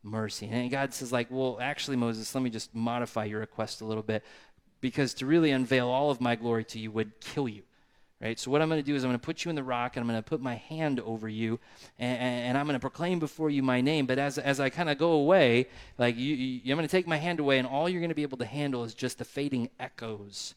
mercy. 0.03 0.49
And 0.51 0.69
God 0.69 0.93
says, 0.93 1.11
like, 1.11 1.27
well, 1.31 1.59
actually, 1.61 1.95
Moses, 1.95 2.35
let 2.35 2.43
me 2.43 2.49
just 2.49 2.75
modify 2.75 3.25
your 3.25 3.39
request 3.39 3.81
a 3.81 3.85
little 3.85 4.03
bit, 4.03 4.23
because 4.81 5.13
to 5.15 5.25
really 5.25 5.51
unveil 5.51 5.87
all 5.87 6.11
of 6.11 6.19
my 6.19 6.35
glory 6.35 6.65
to 6.65 6.79
you 6.79 6.91
would 6.91 7.19
kill 7.21 7.47
you 7.47 7.63
right? 8.21 8.39
So 8.39 8.51
what 8.51 8.61
I'm 8.61 8.69
going 8.69 8.79
to 8.79 8.85
do 8.85 8.95
is 8.95 9.03
I'm 9.03 9.09
going 9.09 9.19
to 9.19 9.25
put 9.25 9.43
you 9.43 9.49
in 9.49 9.55
the 9.55 9.63
rock 9.63 9.95
and 9.95 10.03
I'm 10.03 10.07
going 10.07 10.21
to 10.21 10.29
put 10.29 10.41
my 10.41 10.55
hand 10.55 10.99
over 10.99 11.27
you 11.27 11.59
and, 11.97 12.19
and 12.19 12.57
I'm 12.57 12.67
going 12.67 12.75
to 12.75 12.79
proclaim 12.79 13.19
before 13.19 13.49
you 13.49 13.63
my 13.63 13.81
name. 13.81 14.05
But 14.05 14.19
as, 14.19 14.37
as 14.37 14.59
I 14.59 14.69
kind 14.69 14.89
of 14.89 14.97
go 14.97 15.13
away, 15.13 15.67
like 15.97 16.15
you, 16.15 16.35
you, 16.35 16.71
I'm 16.71 16.77
going 16.77 16.87
to 16.87 16.91
take 16.91 17.07
my 17.07 17.17
hand 17.17 17.39
away 17.39 17.57
and 17.57 17.67
all 17.67 17.89
you're 17.89 17.99
going 17.99 18.09
to 18.09 18.15
be 18.15 18.21
able 18.21 18.37
to 18.37 18.45
handle 18.45 18.83
is 18.83 18.93
just 18.93 19.17
the 19.17 19.25
fading 19.25 19.69
echoes 19.79 20.53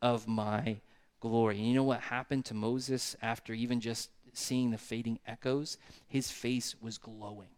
of 0.00 0.28
my 0.28 0.76
glory. 1.20 1.58
And 1.58 1.66
you 1.66 1.74
know 1.74 1.82
what 1.82 2.00
happened 2.00 2.44
to 2.46 2.54
Moses 2.54 3.16
after 3.20 3.52
even 3.52 3.80
just 3.80 4.10
seeing 4.32 4.70
the 4.70 4.78
fading 4.78 5.18
echoes? 5.26 5.76
His 6.06 6.30
face 6.30 6.76
was 6.80 6.98
glowing. 6.98 7.48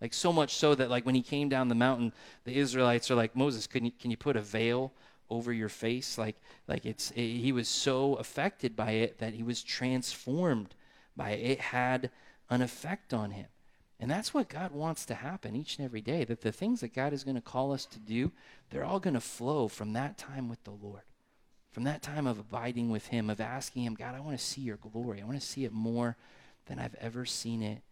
Like 0.00 0.14
so 0.14 0.32
much 0.32 0.54
so 0.54 0.74
that 0.74 0.90
like 0.90 1.04
when 1.06 1.14
he 1.14 1.22
came 1.22 1.48
down 1.48 1.68
the 1.68 1.74
mountain, 1.74 2.12
the 2.44 2.56
Israelites 2.56 3.10
are 3.10 3.16
like, 3.16 3.34
Moses, 3.34 3.66
can 3.66 3.86
you 3.86 3.90
can 3.90 4.12
you 4.12 4.16
put 4.16 4.36
a 4.36 4.40
veil 4.40 4.92
over 5.30 5.52
your 5.52 5.68
face? 5.68 6.18
Like 6.18 6.36
like 6.66 6.86
it's 6.86 7.10
it, 7.12 7.38
he 7.38 7.52
was 7.52 7.68
so 7.68 8.14
affected 8.14 8.76
by 8.76 8.92
it 8.92 9.18
that 9.18 9.34
he 9.34 9.42
was 9.42 9.62
transformed 9.62 10.74
by 11.16 11.30
it. 11.30 11.50
It 11.50 11.60
had 11.60 12.10
an 12.50 12.62
effect 12.62 13.12
on 13.12 13.32
him. 13.32 13.46
And 14.00 14.10
that's 14.10 14.32
what 14.32 14.48
God 14.48 14.70
wants 14.70 15.04
to 15.06 15.14
happen 15.14 15.56
each 15.56 15.76
and 15.76 15.84
every 15.84 16.00
day. 16.00 16.24
That 16.24 16.42
the 16.42 16.52
things 16.52 16.80
that 16.80 16.94
God 16.94 17.12
is 17.12 17.24
going 17.24 17.34
to 17.34 17.40
call 17.40 17.72
us 17.72 17.84
to 17.86 17.98
do, 17.98 18.30
they're 18.70 18.84
all 18.84 19.00
going 19.00 19.14
to 19.14 19.20
flow 19.20 19.66
from 19.66 19.92
that 19.94 20.16
time 20.16 20.48
with 20.48 20.62
the 20.64 20.70
Lord. 20.70 21.02
From 21.72 21.84
that 21.84 22.02
time 22.02 22.26
of 22.26 22.38
abiding 22.38 22.90
with 22.90 23.08
Him, 23.08 23.28
of 23.28 23.40
asking 23.40 23.84
Him, 23.84 23.94
God, 23.94 24.14
I 24.14 24.20
want 24.20 24.38
to 24.38 24.44
see 24.44 24.60
your 24.60 24.76
glory. 24.76 25.20
I 25.20 25.24
want 25.24 25.40
to 25.40 25.46
see 25.46 25.64
it 25.64 25.72
more 25.72 26.16
than 26.66 26.78
I've 26.78 26.94
ever 27.00 27.24
seen 27.24 27.62
it 27.62 27.82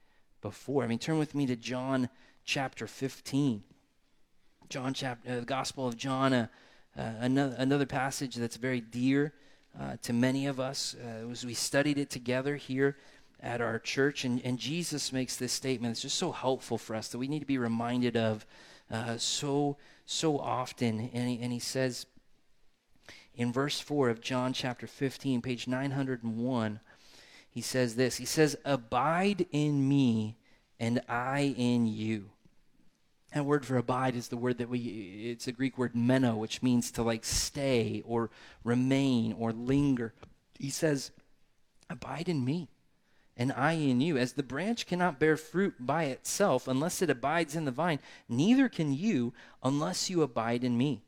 before. 0.40 0.85
I 0.85 0.87
mean, 0.87 0.99
turn 0.99 1.18
with 1.18 1.35
me 1.35 1.46
to 1.46 1.57
John 1.57 2.09
chapter 2.44 2.87
15. 2.87 3.64
John 4.68 4.94
chapter, 4.94 5.31
uh, 5.31 5.40
the 5.40 5.46
Gospel 5.46 5.87
of 5.87 5.96
John, 5.96 6.33
uh, 6.33 6.46
uh, 6.98 7.12
another, 7.20 7.54
another 7.59 7.87
passage 7.87 8.37
that's 8.37 8.56
very 8.56 8.80
dear 8.80 9.32
uh, 9.78 9.96
to 10.02 10.12
many 10.12 10.46
of 10.46 10.59
us 10.59 10.96
uh, 11.04 11.30
as 11.30 11.44
we 11.44 11.54
studied 11.54 11.98
it 11.98 12.11
together 12.11 12.56
here 12.56 12.96
at 13.40 13.61
our 13.61 13.78
church. 13.78 14.24
And, 14.24 14.40
and 14.44 14.59
Jesus 14.59 15.12
makes 15.12 15.37
this 15.37 15.52
statement. 15.52 15.92
It's 15.92 16.02
just 16.02 16.16
so 16.16 16.32
helpful 16.32 16.78
for 16.78 16.96
us 16.96 17.09
that 17.09 17.18
we 17.18 17.28
need 17.28 17.40
to 17.40 17.46
be 17.46 17.59
reminded 17.59 18.16
of 18.16 18.46
uh, 18.90 19.18
so, 19.18 19.76
so 20.06 20.38
often. 20.38 21.11
And 21.12 21.28
he, 21.28 21.38
and 21.40 21.52
he 21.52 21.59
says 21.59 22.06
in 23.35 23.52
verse 23.52 23.78
4 23.78 24.09
of 24.09 24.20
John 24.20 24.52
chapter 24.52 24.87
15, 24.87 25.42
page 25.42 25.68
901, 25.68 26.80
he 27.50 27.61
says 27.61 27.96
this 27.96 28.16
He 28.16 28.24
says, 28.24 28.56
Abide 28.64 29.46
in 29.52 29.88
me, 29.88 30.37
and 30.80 31.00
I 31.09 31.54
in 31.56 31.87
you. 31.87 32.30
That 33.35 33.45
word 33.45 33.67
for 33.67 33.77
abide 33.77 34.15
is 34.15 34.29
the 34.29 34.37
word 34.37 34.59
that 34.59 34.69
we, 34.69 35.31
it's 35.31 35.47
a 35.47 35.53
Greek 35.53 35.77
word 35.77 35.95
meno, 35.95 36.37
which 36.37 36.62
means 36.62 36.91
to 36.93 37.03
like 37.03 37.25
stay 37.25 38.03
or 38.07 38.31
remain 38.65 39.33
or 39.33 39.53
linger. 39.53 40.15
He 40.59 40.71
says, 40.71 41.11
Abide 41.91 42.29
in 42.29 42.45
me, 42.45 42.69
and 43.37 43.53
I 43.53 43.73
in 43.73 44.01
you. 44.01 44.17
As 44.17 44.33
the 44.33 44.43
branch 44.43 44.87
cannot 44.87 45.21
bear 45.21 45.37
fruit 45.37 45.75
by 45.79 46.05
itself 46.05 46.67
unless 46.67 47.03
it 47.03 47.11
abides 47.11 47.55
in 47.55 47.65
the 47.65 47.71
vine, 47.71 48.01
neither 48.29 48.69
can 48.69 48.93
you 48.93 49.33
unless 49.62 50.09
you 50.11 50.23
abide 50.23 50.65
in 50.65 50.77
me. 50.77 51.03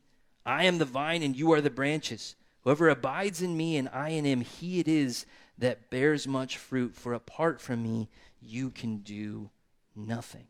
I 0.45 0.63
am 0.65 0.77
the 0.77 0.85
vine, 0.85 1.21
and 1.23 1.35
you 1.35 1.51
are 1.51 1.61
the 1.61 1.69
branches. 1.69 2.35
Whoever 2.63 2.89
abides 2.89 3.41
in 3.41 3.57
me 3.57 3.77
and 3.77 3.89
I 3.89 4.09
in 4.09 4.25
him, 4.25 4.41
he 4.41 4.79
it 4.79 4.87
is 4.87 5.25
that 5.57 5.89
bears 5.89 6.27
much 6.27 6.57
fruit, 6.57 6.95
for 6.95 7.13
apart 7.13 7.59
from 7.59 7.83
me, 7.83 8.09
you 8.41 8.69
can 8.69 8.97
do 8.97 9.49
nothing. 9.95 10.47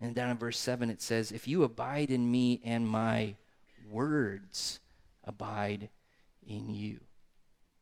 And 0.00 0.14
down 0.14 0.30
in 0.30 0.38
verse 0.38 0.58
7, 0.58 0.90
it 0.90 1.02
says, 1.02 1.32
If 1.32 1.48
you 1.48 1.64
abide 1.64 2.10
in 2.10 2.30
me 2.30 2.60
and 2.64 2.86
my 2.86 3.34
words 3.90 4.80
abide 5.24 5.88
in 6.46 6.74
you. 6.74 7.00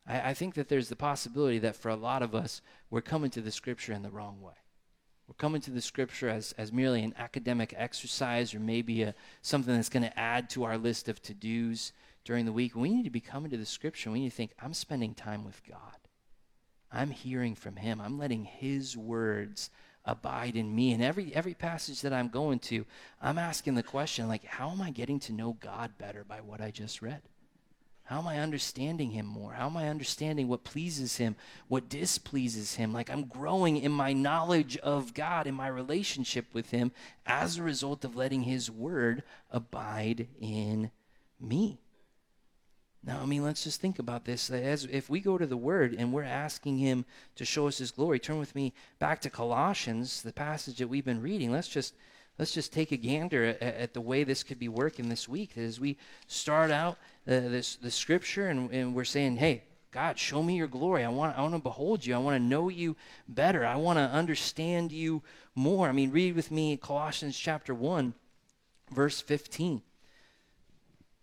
I, 0.06 0.30
I, 0.30 0.34
think 0.34 0.54
that 0.54 0.68
there's 0.68 0.88
the 0.88 0.96
possibility 0.96 1.58
that 1.60 1.76
for 1.76 1.88
a 1.88 1.96
lot 1.96 2.22
of 2.22 2.34
us, 2.34 2.62
we're 2.90 3.00
coming 3.00 3.30
to 3.30 3.40
the 3.40 3.50
scripture 3.50 3.92
in 3.92 4.02
the 4.02 4.10
wrong 4.10 4.40
way. 4.40 4.54
We're 5.28 5.34
coming 5.34 5.60
to 5.62 5.70
the 5.70 5.80
scripture 5.80 6.28
as, 6.28 6.54
as 6.56 6.72
merely 6.72 7.02
an 7.02 7.14
academic 7.18 7.74
exercise 7.76 8.54
or 8.54 8.60
maybe 8.60 9.02
a, 9.02 9.14
something 9.42 9.74
that's 9.74 9.88
going 9.88 10.04
to 10.04 10.18
add 10.18 10.48
to 10.50 10.64
our 10.64 10.78
list 10.78 11.08
of 11.08 11.20
to 11.22 11.34
dos 11.34 11.92
during 12.24 12.44
the 12.44 12.52
week, 12.52 12.74
we 12.74 12.90
need 12.90 13.04
to 13.04 13.10
be 13.10 13.20
coming 13.20 13.50
to 13.50 13.56
the 13.56 13.64
scripture. 13.66 14.10
We 14.10 14.20
need 14.20 14.30
to 14.30 14.36
think, 14.36 14.52
I'm 14.60 14.74
spending 14.74 15.14
time 15.14 15.44
with 15.44 15.62
God. 15.68 15.78
I'm 16.90 17.10
hearing 17.10 17.54
from 17.54 17.76
him. 17.76 18.00
I'm 18.00 18.18
letting 18.18 18.44
his 18.44 18.96
words 18.96 19.70
abide 20.06 20.56
in 20.56 20.74
me. 20.74 20.92
And 20.92 21.02
every 21.02 21.34
every 21.34 21.54
passage 21.54 22.00
that 22.02 22.12
I'm 22.12 22.28
going 22.28 22.60
to, 22.60 22.86
I'm 23.20 23.38
asking 23.38 23.74
the 23.74 23.82
question 23.82 24.28
like, 24.28 24.44
how 24.44 24.70
am 24.70 24.80
I 24.80 24.90
getting 24.90 25.20
to 25.20 25.32
know 25.32 25.56
God 25.60 25.92
better 25.98 26.24
by 26.24 26.40
what 26.40 26.60
I 26.60 26.70
just 26.70 27.02
read? 27.02 27.22
How 28.04 28.20
am 28.20 28.28
I 28.28 28.38
understanding 28.38 29.10
him 29.10 29.26
more? 29.26 29.54
How 29.54 29.66
am 29.66 29.76
I 29.76 29.88
understanding 29.88 30.46
what 30.46 30.62
pleases 30.62 31.16
him, 31.16 31.34
what 31.66 31.88
displeases 31.88 32.76
him? 32.76 32.92
Like 32.92 33.10
I'm 33.10 33.24
growing 33.24 33.76
in 33.78 33.90
my 33.90 34.12
knowledge 34.12 34.76
of 34.76 35.12
God, 35.12 35.48
in 35.48 35.54
my 35.54 35.66
relationship 35.66 36.46
with 36.52 36.70
him, 36.70 36.92
as 37.26 37.58
a 37.58 37.64
result 37.64 38.04
of 38.04 38.14
letting 38.14 38.44
his 38.44 38.70
word 38.70 39.24
abide 39.50 40.28
in 40.40 40.92
me. 41.40 41.80
Now, 43.06 43.20
I 43.22 43.26
mean, 43.26 43.44
let's 43.44 43.62
just 43.62 43.80
think 43.80 44.00
about 44.00 44.24
this. 44.24 44.50
As 44.50 44.84
if 44.84 45.08
we 45.08 45.20
go 45.20 45.38
to 45.38 45.46
the 45.46 45.56
Word 45.56 45.94
and 45.96 46.12
we're 46.12 46.24
asking 46.24 46.78
Him 46.78 47.04
to 47.36 47.44
show 47.44 47.68
us 47.68 47.78
His 47.78 47.92
glory, 47.92 48.18
turn 48.18 48.40
with 48.40 48.54
me 48.56 48.74
back 48.98 49.20
to 49.20 49.30
Colossians, 49.30 50.22
the 50.22 50.32
passage 50.32 50.78
that 50.78 50.88
we've 50.88 51.04
been 51.04 51.22
reading. 51.22 51.52
Let's 51.52 51.68
just 51.68 51.94
let's 52.36 52.52
just 52.52 52.72
take 52.72 52.90
a 52.90 52.96
gander 52.96 53.44
at, 53.44 53.62
at 53.62 53.94
the 53.94 54.00
way 54.00 54.24
this 54.24 54.42
could 54.42 54.58
be 54.58 54.68
working 54.68 55.08
this 55.08 55.28
week. 55.28 55.56
As 55.56 55.78
we 55.78 55.96
start 56.26 56.72
out 56.72 56.98
uh, 57.28 57.46
this 57.46 57.76
the 57.76 57.92
Scripture 57.92 58.48
and, 58.48 58.72
and 58.72 58.92
we're 58.92 59.04
saying, 59.04 59.36
"Hey, 59.36 59.62
God, 59.92 60.18
show 60.18 60.42
me 60.42 60.56
Your 60.56 60.66
glory. 60.66 61.04
I 61.04 61.08
want 61.08 61.38
I 61.38 61.42
want 61.42 61.54
to 61.54 61.60
behold 61.60 62.04
You. 62.04 62.16
I 62.16 62.18
want 62.18 62.34
to 62.34 62.42
know 62.42 62.68
You 62.68 62.96
better. 63.28 63.64
I 63.64 63.76
want 63.76 64.00
to 64.00 64.02
understand 64.02 64.90
You 64.90 65.22
more." 65.54 65.88
I 65.88 65.92
mean, 65.92 66.10
read 66.10 66.34
with 66.34 66.50
me 66.50 66.76
Colossians 66.76 67.38
chapter 67.38 67.72
one, 67.72 68.14
verse 68.90 69.20
fifteen 69.20 69.82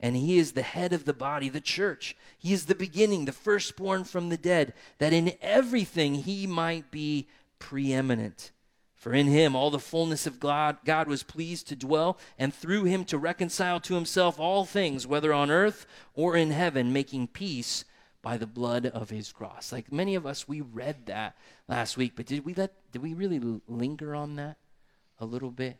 and 0.00 0.16
he 0.16 0.38
is 0.38 0.52
the 0.52 0.62
head 0.62 0.92
of 0.92 1.04
the 1.04 1.14
body, 1.14 1.48
the 1.48 1.60
church. 1.60 2.16
He 2.38 2.52
is 2.52 2.66
the 2.66 2.74
beginning, 2.74 3.24
the 3.24 3.32
firstborn 3.32 4.04
from 4.04 4.28
the 4.28 4.36
dead, 4.36 4.74
that 4.98 5.12
in 5.12 5.32
everything 5.40 6.16
he 6.16 6.46
might 6.46 6.90
be 6.90 7.28
preeminent. 7.58 8.50
For 8.94 9.12
in 9.12 9.26
him 9.26 9.54
all 9.54 9.70
the 9.70 9.78
fullness 9.78 10.26
of 10.26 10.40
God, 10.40 10.78
God 10.84 11.06
was 11.06 11.22
pleased 11.22 11.68
to 11.68 11.76
dwell, 11.76 12.18
and 12.38 12.52
through 12.52 12.84
him 12.84 13.04
to 13.06 13.18
reconcile 13.18 13.78
to 13.80 13.94
himself 13.94 14.40
all 14.40 14.64
things, 14.64 15.06
whether 15.06 15.32
on 15.32 15.50
earth 15.50 15.86
or 16.14 16.36
in 16.36 16.50
heaven, 16.50 16.92
making 16.92 17.28
peace 17.28 17.84
by 18.20 18.36
the 18.36 18.46
blood 18.46 18.86
of 18.86 19.10
his 19.10 19.30
cross. 19.30 19.70
Like 19.70 19.92
many 19.92 20.16
of 20.16 20.26
us, 20.26 20.48
we 20.48 20.60
read 20.60 21.06
that 21.06 21.36
last 21.68 21.96
week, 21.96 22.14
but 22.16 22.26
did 22.26 22.44
we 22.44 22.54
let 22.54 22.72
did 22.90 23.00
we 23.00 23.14
really 23.14 23.40
linger 23.68 24.16
on 24.16 24.34
that 24.36 24.56
a 25.20 25.24
little 25.24 25.52
bit? 25.52 25.78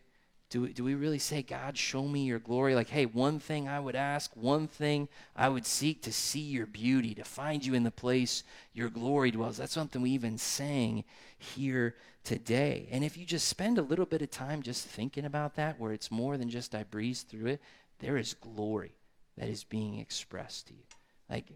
Do, 0.49 0.69
do 0.69 0.85
we 0.85 0.95
really 0.95 1.19
say, 1.19 1.43
God, 1.43 1.77
show 1.77 2.07
me 2.07 2.25
your 2.25 2.39
glory? 2.39 2.77
Like, 2.77 2.89
hey, 2.89 3.07
one 3.07 3.41
thing 3.41 3.69
I 3.69 3.81
would 3.81 3.97
ask, 3.97 4.31
one 4.37 4.69
thing 4.69 5.09
I 5.35 5.49
would 5.49 5.67
seek 5.67 6.03
to 6.03 6.13
see 6.13 6.41
your 6.41 6.67
beauty, 6.67 7.15
to 7.15 7.25
find 7.25 7.67
you 7.67 7.75
in 7.75 7.83
the 7.83 7.91
place 7.91 8.45
your 8.73 8.89
glory 8.89 9.33
dwells. 9.33 9.57
That's 9.57 9.73
something 9.73 10.01
we 10.01 10.11
even 10.11 10.39
sang 10.39 11.03
here 11.37 11.97
today. 12.23 12.89
And 12.93 13.03
if 13.03 13.17
you 13.17 13.27
just 13.27 13.49
spend 13.49 13.77
a 13.77 13.83
little 13.83 14.07
bit 14.07 14.23
of 14.23 14.31
time 14.31 14.63
just 14.63 14.87
thinking 14.87 15.25
about 15.25 15.57
that, 15.57 15.81
where 15.81 15.93
it's 15.93 16.13
more 16.13 16.37
than 16.37 16.49
just 16.49 16.77
I 16.77 16.85
breeze 16.85 17.23
through 17.23 17.47
it, 17.47 17.63
there 17.99 18.17
is 18.17 18.35
glory 18.35 18.95
that 19.37 19.49
is 19.49 19.65
being 19.65 19.99
expressed 19.99 20.69
to 20.69 20.75
you. 20.75 20.85
Like, 21.29 21.47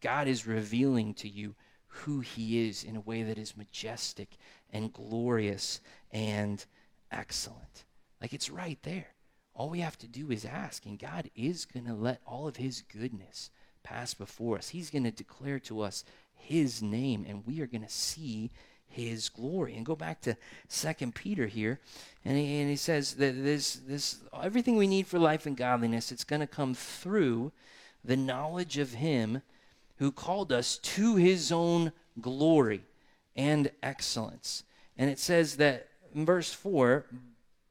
God 0.00 0.26
is 0.26 0.46
revealing 0.46 1.12
to 1.14 1.28
you 1.28 1.54
who 1.86 2.20
He 2.20 2.66
is 2.66 2.82
in 2.82 2.96
a 2.96 3.00
way 3.00 3.24
that 3.24 3.36
is 3.36 3.56
majestic 3.58 4.36
and 4.72 4.92
glorious 4.92 5.80
and 6.12 6.64
excellent. 7.10 7.84
Like 8.20 8.32
it's 8.32 8.50
right 8.50 8.78
there. 8.82 9.08
All 9.54 9.70
we 9.70 9.80
have 9.80 9.98
to 9.98 10.08
do 10.08 10.30
is 10.30 10.44
ask, 10.44 10.86
and 10.86 10.98
God 10.98 11.30
is 11.34 11.64
going 11.64 11.86
to 11.86 11.94
let 11.94 12.20
all 12.24 12.46
of 12.46 12.56
His 12.56 12.82
goodness 12.82 13.50
pass 13.82 14.14
before 14.14 14.56
us. 14.56 14.68
He's 14.68 14.90
going 14.90 15.04
to 15.04 15.10
declare 15.10 15.58
to 15.60 15.80
us 15.80 16.04
His 16.34 16.80
name, 16.80 17.26
and 17.28 17.44
we 17.44 17.60
are 17.60 17.66
going 17.66 17.82
to 17.82 17.88
see 17.88 18.52
His 18.86 19.28
glory. 19.28 19.76
And 19.76 19.84
go 19.84 19.96
back 19.96 20.20
to 20.22 20.36
Second 20.68 21.16
Peter 21.16 21.48
here, 21.48 21.80
and 22.24 22.36
he, 22.38 22.60
and 22.60 22.70
he 22.70 22.76
says 22.76 23.14
that 23.14 23.42
this, 23.42 23.74
this 23.74 24.20
everything 24.40 24.76
we 24.76 24.86
need 24.86 25.08
for 25.08 25.18
life 25.18 25.44
and 25.44 25.56
godliness, 25.56 26.12
it's 26.12 26.24
going 26.24 26.40
to 26.40 26.46
come 26.46 26.74
through 26.74 27.50
the 28.04 28.16
knowledge 28.16 28.78
of 28.78 28.94
Him 28.94 29.42
who 29.96 30.12
called 30.12 30.52
us 30.52 30.78
to 30.78 31.16
His 31.16 31.50
own 31.50 31.92
glory 32.20 32.82
and 33.36 33.70
excellence. 33.82 34.62
And 34.96 35.10
it 35.10 35.18
says 35.18 35.56
that 35.56 35.88
in 36.14 36.24
verse 36.24 36.52
4 36.52 37.06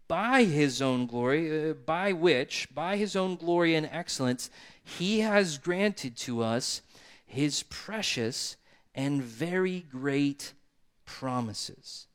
by 0.07 0.43
his 0.43 0.81
own 0.81 1.05
glory, 1.05 1.69
uh, 1.69 1.73
by 1.73 2.13
which, 2.13 2.67
by 2.73 2.97
his 2.97 3.15
own 3.15 3.35
glory 3.35 3.75
and 3.75 3.87
excellence, 3.91 4.49
he 4.83 5.19
has 5.19 5.57
granted 5.57 6.15
to 6.17 6.41
us 6.41 6.81
his 7.25 7.63
precious 7.63 8.55
and 8.95 9.21
very 9.21 9.81
great 9.81 10.53
promises. 11.05 12.07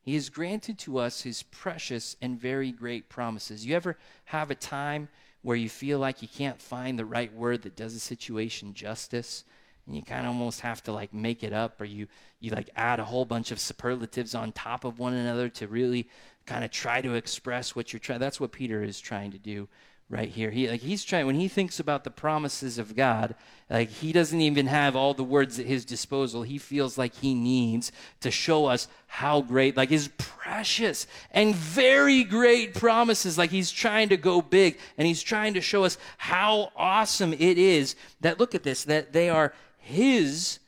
He 0.00 0.14
has 0.14 0.28
granted 0.28 0.78
to 0.80 0.98
us 0.98 1.22
his 1.22 1.42
precious 1.42 2.16
and 2.20 2.38
very 2.38 2.70
great 2.70 3.08
promises. 3.08 3.64
You 3.64 3.74
ever 3.74 3.96
have 4.26 4.50
a 4.50 4.54
time 4.54 5.08
where 5.42 5.56
you 5.56 5.68
feel 5.68 5.98
like 5.98 6.22
you 6.22 6.28
can't 6.28 6.60
find 6.60 6.98
the 6.98 7.04
right 7.04 7.32
word 7.32 7.62
that 7.62 7.76
does 7.76 7.94
a 7.94 8.00
situation 8.00 8.74
justice? 8.74 9.44
and 9.86 9.94
you 9.94 10.02
kind 10.02 10.26
of 10.26 10.32
almost 10.32 10.60
have 10.60 10.82
to 10.82 10.92
like 10.92 11.12
make 11.12 11.42
it 11.42 11.52
up 11.52 11.80
or 11.80 11.84
you 11.84 12.06
you 12.40 12.50
like 12.50 12.70
add 12.76 13.00
a 13.00 13.04
whole 13.04 13.24
bunch 13.24 13.50
of 13.50 13.60
superlatives 13.60 14.34
on 14.34 14.52
top 14.52 14.84
of 14.84 14.98
one 14.98 15.14
another 15.14 15.48
to 15.48 15.66
really 15.66 16.08
kind 16.46 16.64
of 16.64 16.70
try 16.70 17.00
to 17.00 17.14
express 17.14 17.74
what 17.74 17.92
you're 17.92 18.00
trying 18.00 18.20
that's 18.20 18.40
what 18.40 18.52
peter 18.52 18.82
is 18.82 19.00
trying 19.00 19.30
to 19.30 19.38
do 19.38 19.68
right 20.10 20.28
here. 20.28 20.50
He 20.50 20.68
like 20.68 20.80
he's 20.80 21.04
trying 21.04 21.26
when 21.26 21.34
he 21.34 21.48
thinks 21.48 21.80
about 21.80 22.04
the 22.04 22.10
promises 22.10 22.78
of 22.78 22.94
God, 22.94 23.34
like 23.70 23.88
he 23.88 24.12
doesn't 24.12 24.40
even 24.40 24.66
have 24.66 24.94
all 24.96 25.14
the 25.14 25.24
words 25.24 25.58
at 25.58 25.66
his 25.66 25.84
disposal. 25.84 26.42
He 26.42 26.58
feels 26.58 26.98
like 26.98 27.14
he 27.14 27.34
needs 27.34 27.90
to 28.20 28.30
show 28.30 28.66
us 28.66 28.86
how 29.06 29.40
great, 29.40 29.76
like 29.76 29.88
his 29.88 30.08
precious 30.18 31.06
and 31.30 31.54
very 31.54 32.22
great 32.22 32.74
promises. 32.74 33.38
Like 33.38 33.50
he's 33.50 33.70
trying 33.70 34.10
to 34.10 34.16
go 34.16 34.42
big 34.42 34.78
and 34.98 35.06
he's 35.06 35.22
trying 35.22 35.54
to 35.54 35.60
show 35.60 35.84
us 35.84 35.96
how 36.18 36.70
awesome 36.76 37.32
it 37.32 37.58
is 37.58 37.96
that 38.20 38.38
look 38.38 38.54
at 38.54 38.62
this, 38.62 38.84
that 38.84 39.12
they 39.12 39.30
are 39.30 39.54
his 39.78 40.58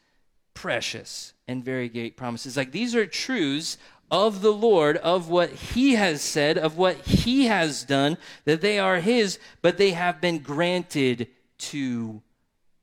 precious 0.55 1.35
and 1.47 1.65
very 1.65 1.89
great 1.89 2.17
promises. 2.17 2.57
Like 2.57 2.73
these 2.73 2.95
are 2.95 3.07
truths 3.07 3.77
of 4.11 4.41
the 4.41 4.53
Lord, 4.53 4.97
of 4.99 5.29
what 5.29 5.51
He 5.51 5.95
has 5.95 6.23
said, 6.23 6.59
of 6.59 6.77
what 6.77 6.97
He 7.07 7.47
has 7.47 7.85
done, 7.85 8.19
that 8.45 8.61
they 8.61 8.79
are 8.79 9.01
His, 9.01 9.39
but 9.63 9.79
they 9.79 9.93
have 9.93 10.21
been 10.21 10.39
granted 10.39 11.29
to 11.59 12.23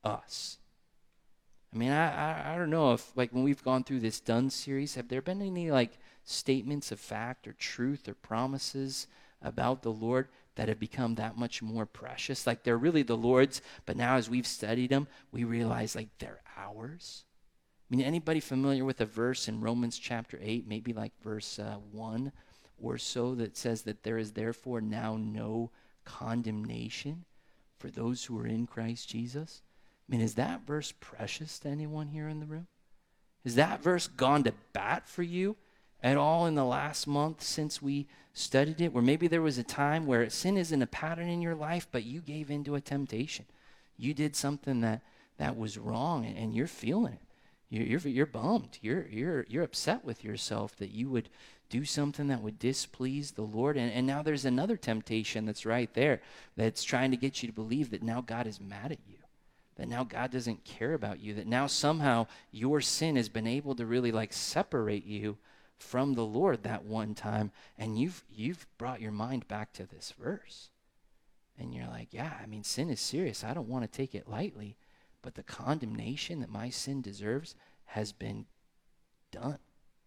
us. 0.03 0.57
I 1.74 1.78
mean, 1.78 1.91
I, 1.91 2.11
I, 2.11 2.53
I 2.53 2.57
don't 2.57 2.69
know 2.69 2.93
if, 2.93 3.15
like, 3.15 3.34
when 3.34 3.43
we've 3.43 3.63
gone 3.63 3.84
through 3.84 4.01
this 4.01 4.19
Done 4.19 4.49
series, 4.49 4.95
have 4.95 5.07
there 5.07 5.21
been 5.21 5.41
any, 5.41 5.71
like, 5.71 5.97
statements 6.24 6.91
of 6.91 6.99
fact 6.99 7.47
or 7.47 7.53
truth 7.53 8.07
or 8.07 8.13
promises 8.13 9.07
about 9.41 9.82
the 9.82 9.91
Lord 9.91 10.28
that 10.55 10.67
have 10.67 10.80
become 10.80 11.15
that 11.15 11.38
much 11.38 11.61
more 11.63 11.86
precious? 11.86 12.45
Like, 12.45 12.63
they're 12.63 12.78
really 12.78 13.01
the 13.01 13.17
Lord's, 13.17 13.61
but 13.86 13.97
now 13.97 14.17
as 14.17 14.30
we've 14.30 14.45
studied 14.45 14.91
them, 14.91 15.07
we 15.32 15.43
realize, 15.43 15.95
like, 15.95 16.09
they're 16.19 16.41
ours. 16.57 17.24
I 17.93 17.95
mean, 17.95 18.07
anybody 18.07 18.39
familiar 18.39 18.83
with 18.83 19.01
a 19.01 19.05
verse 19.05 19.47
in 19.47 19.61
Romans 19.61 19.99
chapter 19.99 20.39
8, 20.41 20.67
maybe 20.67 20.93
like 20.93 21.11
verse 21.21 21.59
uh, 21.59 21.75
1 21.91 22.31
or 22.81 22.97
so, 22.97 23.35
that 23.35 23.55
says 23.55 23.83
that 23.83 24.01
there 24.01 24.17
is 24.17 24.31
therefore 24.31 24.81
now 24.81 25.15
no 25.15 25.69
condemnation 26.03 27.25
for 27.77 27.91
those 27.91 28.25
who 28.25 28.39
are 28.39 28.47
in 28.47 28.65
Christ 28.65 29.09
Jesus? 29.09 29.61
I 30.09 30.11
mean, 30.11 30.21
is 30.21 30.33
that 30.33 30.65
verse 30.65 30.91
precious 31.01 31.59
to 31.59 31.69
anyone 31.69 32.07
here 32.07 32.27
in 32.27 32.39
the 32.39 32.47
room? 32.47 32.65
Has 33.43 33.53
that 33.55 33.83
verse 33.83 34.07
gone 34.07 34.43
to 34.45 34.55
bat 34.73 35.07
for 35.07 35.21
you 35.21 35.55
at 36.01 36.17
all 36.17 36.47
in 36.47 36.55
the 36.55 36.65
last 36.65 37.05
month 37.05 37.43
since 37.43 37.79
we 37.79 38.07
studied 38.33 38.81
it? 38.81 38.91
Where 38.91 39.03
maybe 39.03 39.27
there 39.27 39.43
was 39.43 39.59
a 39.59 39.63
time 39.63 40.07
where 40.07 40.27
sin 40.31 40.57
isn't 40.57 40.81
a 40.81 40.87
pattern 40.87 41.29
in 41.29 41.43
your 41.43 41.53
life, 41.53 41.87
but 41.91 42.05
you 42.05 42.21
gave 42.21 42.49
into 42.49 42.73
a 42.73 42.81
temptation. 42.81 43.45
You 43.97 44.15
did 44.15 44.35
something 44.35 44.81
that, 44.81 45.03
that 45.37 45.55
was 45.55 45.77
wrong 45.77 46.25
and, 46.25 46.35
and 46.35 46.55
you're 46.55 46.65
feeling 46.65 47.13
it. 47.13 47.19
You're, 47.70 47.99
you're, 47.99 48.26
bummed. 48.28 48.78
You're, 48.82 49.07
you're, 49.07 49.45
you're 49.49 49.64
upset 49.64 50.05
with 50.05 50.24
yourself 50.24 50.76
that 50.76 50.91
you 50.91 51.09
would 51.09 51.30
do 51.70 51.86
something 51.86 52.28
that 52.28 52.43
would 52.43 52.59
displease 52.59 53.32
the 53.32 53.41
Lord. 53.41 53.78
And, 53.78 53.91
and 53.91 54.05
now 54.05 54.22
there's 54.22 54.45
another 54.45 54.78
temptation 54.78 55.45
that's 55.45 55.66
right 55.66 55.91
there 55.95 56.22
that's 56.55 56.84
trying 56.84 57.09
to 57.11 57.18
get 57.18 57.41
you 57.41 57.47
to 57.47 57.53
believe 57.53 57.89
that 57.89 58.03
now 58.03 58.22
God 58.22 58.45
is 58.45 58.61
mad 58.61 58.91
at 58.91 58.99
you, 59.07 59.18
that 59.78 59.88
now 59.88 60.03
God 60.03 60.30
doesn't 60.30 60.66
care 60.66 60.93
about 60.93 61.20
you, 61.20 61.34
that 61.34 61.47
now 61.47 61.66
somehow 61.66 62.28
your 62.51 62.80
sin 62.80 63.16
has 63.16 63.28
been 63.28 63.47
able 63.47 63.74
to 63.76 63.88
really 63.88 64.11
like 64.11 64.34
separate 64.34 65.05
you 65.05 65.38
from 65.80 66.14
the 66.14 66.26
Lord 66.26 66.61
that 66.61 66.86
one 66.86 67.16
time. 67.16 67.51
And 67.78 67.97
you've, 67.97 68.24
you've 68.32 68.68
brought 68.78 69.01
your 69.01 69.11
mind 69.11 69.47
back 69.47 69.74
to 69.74 69.88
this 69.88 70.14
verse. 70.20 70.70
And 71.57 71.74
you're 71.74 71.88
like, 71.88 72.09
yeah, 72.11 72.34
I 72.41 72.45
mean, 72.45 72.64
sin 72.64 72.91
is 72.91 72.99
serious. 72.99 73.43
I 73.43 73.55
don't 73.55 73.68
want 73.68 73.84
to 73.84 73.97
take 73.97 74.14
it 74.14 74.30
lightly 74.30 74.78
but 75.24 75.34
the 75.34 75.41
condemnation 75.41 76.41
that 76.41 76.51
my 76.51 76.69
sin 76.69 77.01
deserves 77.01 77.55
has 77.86 78.11
been 78.11 78.45
done. 79.32 79.57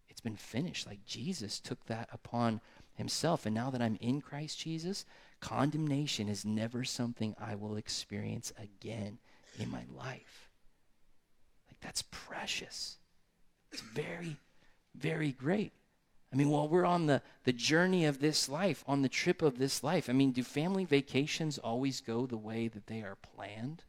It's 0.07 0.21
been 0.21 0.37
finished. 0.37 0.87
Like 0.87 1.05
Jesus 1.05 1.59
took 1.59 1.85
that 1.87 2.07
upon 2.13 2.61
himself. 2.93 3.45
And 3.45 3.53
now 3.53 3.69
that 3.71 3.81
I'm 3.81 3.97
in 3.99 4.21
Christ 4.21 4.59
Jesus, 4.59 5.05
condemnation 5.41 6.29
is 6.29 6.45
never 6.45 6.85
something 6.85 7.35
I 7.39 7.55
will 7.55 7.75
experience 7.75 8.53
again 8.57 9.17
in 9.59 9.69
my 9.69 9.83
life. 9.95 10.49
Like 11.67 11.79
that's 11.81 12.03
precious. 12.03 12.97
It's 13.71 13.81
very, 13.81 14.37
very 14.95 15.31
great. 15.31 15.73
I 16.31 16.35
mean, 16.35 16.49
while 16.49 16.67
we're 16.67 16.85
on 16.85 17.07
the, 17.07 17.21
the 17.45 17.53
journey 17.53 18.05
of 18.05 18.19
this 18.19 18.49
life, 18.49 18.83
on 18.85 19.01
the 19.01 19.09
trip 19.09 19.41
of 19.41 19.57
this 19.57 19.83
life, 19.83 20.09
I 20.09 20.13
mean, 20.13 20.31
do 20.31 20.43
family 20.43 20.85
vacations 20.85 21.57
always 21.57 22.01
go 22.01 22.25
the 22.25 22.37
way 22.37 22.67
that 22.67 22.87
they 22.87 23.01
are 23.01 23.15
planned 23.15 23.83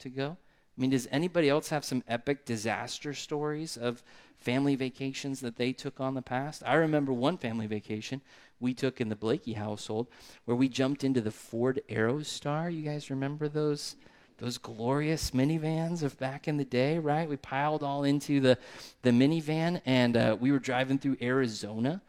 to 0.00 0.10
go? 0.10 0.36
I 0.78 0.80
mean, 0.80 0.90
does 0.90 1.08
anybody 1.10 1.48
else 1.48 1.70
have 1.70 1.84
some 1.84 2.04
epic 2.06 2.44
disaster 2.44 3.12
stories 3.12 3.76
of 3.76 4.04
family 4.38 4.76
vacations 4.76 5.40
that 5.40 5.56
they 5.56 5.72
took 5.72 5.98
on 5.98 6.14
the 6.14 6.22
past? 6.22 6.62
I 6.64 6.74
remember 6.74 7.12
one 7.12 7.36
family 7.36 7.66
vacation 7.66 8.20
we 8.60 8.74
took 8.74 9.00
in 9.00 9.08
the 9.08 9.16
Blakey 9.16 9.54
household 9.54 10.06
where 10.44 10.56
we 10.56 10.68
jumped 10.68 11.02
into 11.02 11.20
the 11.20 11.32
Ford 11.32 11.80
Aerostar. 11.90 12.72
You 12.72 12.82
guys 12.82 13.10
remember 13.10 13.48
those? 13.48 13.96
Those 14.38 14.56
glorious 14.56 15.32
minivans 15.32 16.04
of 16.04 16.16
back 16.16 16.46
in 16.46 16.58
the 16.58 16.64
day, 16.64 17.00
right? 17.00 17.28
We 17.28 17.36
piled 17.36 17.82
all 17.82 18.04
into 18.04 18.38
the, 18.38 18.56
the 19.02 19.10
minivan 19.10 19.80
and 19.84 20.16
uh, 20.16 20.36
we 20.38 20.52
were 20.52 20.60
driving 20.60 21.00
through 21.00 21.16
Arizona 21.20 22.00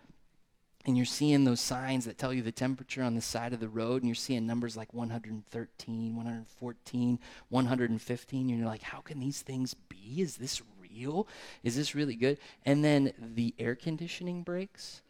and 0.89 0.97
you're 0.97 1.05
seeing 1.05 1.43
those 1.43 1.61
signs 1.61 2.05
that 2.05 2.17
tell 2.17 2.33
you 2.33 2.41
the 2.41 2.51
temperature 2.51 3.03
on 3.03 3.13
the 3.13 3.21
side 3.21 3.53
of 3.53 3.59
the 3.59 3.69
road, 3.69 4.01
and 4.01 4.09
you're 4.09 4.15
seeing 4.15 4.47
numbers 4.47 4.75
like 4.75 4.91
113, 4.91 6.15
114, 6.15 7.19
115, 7.49 8.49
and 8.49 8.57
you're 8.57 8.67
like, 8.67 8.81
how 8.81 8.99
can 8.99 9.19
these 9.19 9.43
things 9.43 9.75
be? 9.75 10.19
Is 10.19 10.37
this 10.37 10.63
real? 10.81 11.27
Is 11.61 11.75
this 11.75 11.93
really 11.93 12.15
good? 12.15 12.39
And 12.65 12.83
then 12.83 13.13
the 13.19 13.53
air 13.59 13.75
conditioning 13.75 14.41
breaks 14.41 15.03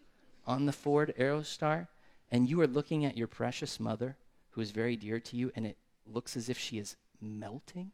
on 0.45 0.65
the 0.65 0.73
Ford 0.73 1.13
Aerostar, 1.17 1.87
and 2.29 2.49
you 2.49 2.59
are 2.59 2.67
looking 2.67 3.05
at 3.05 3.17
your 3.17 3.27
precious 3.27 3.79
mother, 3.79 4.17
who 4.51 4.61
is 4.61 4.71
very 4.71 4.97
dear 4.97 5.21
to 5.21 5.37
you, 5.37 5.49
and 5.55 5.65
it 5.65 5.77
looks 6.05 6.35
as 6.35 6.49
if 6.49 6.59
she 6.59 6.77
is 6.77 6.97
melting 7.21 7.93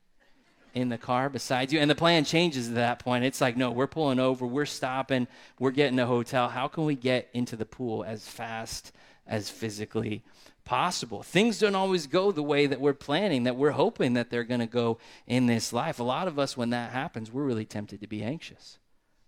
in 0.76 0.90
the 0.90 0.98
car 0.98 1.30
beside 1.30 1.72
you. 1.72 1.80
And 1.80 1.90
the 1.90 1.96
plan 1.96 2.26
changes 2.26 2.68
at 2.68 2.76
that 2.76 3.00
point. 3.00 3.24
It's 3.24 3.40
like, 3.40 3.56
no, 3.56 3.72
we're 3.72 3.88
pulling 3.88 4.20
over, 4.20 4.46
we're 4.46 4.66
stopping, 4.66 5.28
we're 5.58 5.72
getting 5.72 5.98
a 5.98 6.06
hotel. 6.06 6.50
How 6.50 6.68
can 6.68 6.86
we 6.86 6.96
get 6.96 7.30
into 7.34 7.56
the 7.56 7.66
pool 7.66 8.04
as 8.04 8.28
fast 8.28 8.92
as 9.26 9.50
physically 9.50 10.22
possible? 10.66 11.24
Things 11.24 11.60
don't 11.60 11.76
always 11.76 12.08
go 12.08 12.34
the 12.34 12.44
way 12.44 12.68
that 12.68 12.82
we're 12.82 12.94
planning, 12.94 13.46
that 13.46 13.56
we're 13.56 13.72
hoping 13.72 14.14
that 14.14 14.30
they're 14.30 14.44
going 14.44 14.60
to 14.60 14.68
go 14.68 15.00
in 15.26 15.46
this 15.46 15.72
life. 15.72 16.00
A 16.00 16.04
lot 16.04 16.28
of 16.28 16.38
us, 16.38 16.58
when 16.58 16.72
that 16.72 16.92
happens, 16.92 17.32
we're 17.32 17.46
really 17.46 17.66
tempted 17.66 18.02
to 18.02 18.08
be 18.08 18.22
anxious 18.22 18.78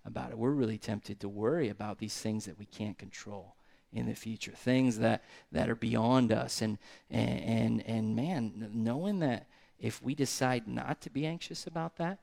about 0.06 0.32
it. 0.32 0.38
We're 0.38 0.52
really 0.52 0.78
tempted 0.78 1.22
to 1.22 1.30
worry 1.30 1.70
about 1.70 1.98
these 1.98 2.18
things 2.18 2.44
that 2.46 2.60
we 2.60 2.66
can't 2.66 2.98
control 2.98 3.56
in 3.94 4.06
the 4.06 4.16
future, 4.16 4.52
things 4.52 5.00
that, 5.00 5.24
that 5.54 5.70
are 5.70 5.76
beyond 5.76 6.34
us. 6.34 6.62
And, 6.62 6.78
and, 7.10 7.40
and, 7.40 7.84
and 7.88 8.16
man, 8.18 8.70
knowing 8.74 9.20
that 9.20 9.48
if 9.80 10.02
we 10.02 10.16
decide 10.16 10.68
not 10.68 11.02
to 11.02 11.10
be 11.10 11.26
anxious 11.26 11.68
about 11.68 11.98
that, 11.98 12.20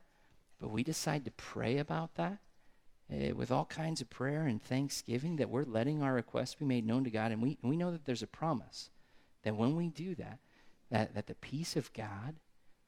but 0.60 0.70
we 0.70 0.82
decide 0.82 1.24
to 1.24 1.30
pray 1.32 1.78
about 1.78 2.14
that 2.16 2.38
uh, 3.12 3.34
with 3.34 3.50
all 3.50 3.66
kinds 3.66 4.00
of 4.00 4.10
prayer 4.10 4.46
and 4.46 4.62
thanksgiving, 4.62 5.36
that 5.36 5.50
we're 5.50 5.64
letting 5.64 6.02
our 6.02 6.14
requests 6.14 6.54
be 6.54 6.64
made 6.64 6.86
known 6.86 7.04
to 7.04 7.10
God, 7.10 7.32
and 7.32 7.42
we, 7.42 7.58
and 7.62 7.70
we 7.70 7.76
know 7.76 7.90
that 7.90 8.04
there's 8.04 8.22
a 8.22 8.26
promise 8.26 8.90
that 9.42 9.56
when 9.56 9.76
we 9.76 9.88
do 9.88 10.14
that, 10.14 10.38
that, 10.90 11.14
that 11.14 11.26
the 11.26 11.34
peace 11.34 11.76
of 11.76 11.92
God, 11.92 12.36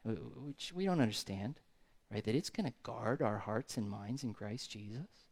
which 0.04 0.72
we 0.74 0.86
don't 0.86 1.00
understand, 1.00 1.60
right, 2.10 2.24
that 2.24 2.34
it's 2.34 2.50
going 2.50 2.66
to 2.66 2.74
guard 2.82 3.20
our 3.20 3.38
hearts 3.38 3.76
and 3.76 3.90
minds 3.90 4.22
in 4.22 4.32
Christ 4.32 4.70
Jesus. 4.70 5.26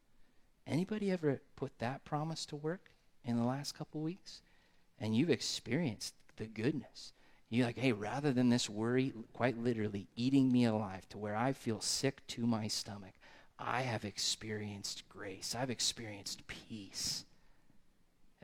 Anybody 0.66 1.11
ever 1.11 1.41
put 1.57 1.78
that 1.78 2.05
promise 2.05 2.47
to 2.47 2.57
work 2.57 2.91
in 3.24 3.37
the 3.37 3.45
last 3.45 3.76
couple 3.76 4.01
weeks? 4.01 4.43
And 4.99 5.16
you've 5.16 5.30
experienced 5.30 6.14
the 6.37 6.47
goodness 6.47 7.12
you're 7.55 7.66
like, 7.66 7.78
hey, 7.78 7.92
rather 7.92 8.32
than 8.32 8.48
this 8.48 8.70
worry, 8.70 9.12
quite 9.32 9.59
literally, 9.59 10.09
eating 10.16 10.50
me 10.50 10.64
alive 10.64 11.09
to 11.11 11.18
where 11.18 11.36
I 11.36 11.52
feel 11.52 11.80
sick 11.80 12.26
to 12.28 12.46
my 12.46 12.68
stomach, 12.68 13.14
I 13.59 13.82
have 13.82 14.05
experienced 14.05 15.09
grace. 15.09 15.55
I've 15.59 15.70
experienced 15.70 16.46
peace. 16.46 17.24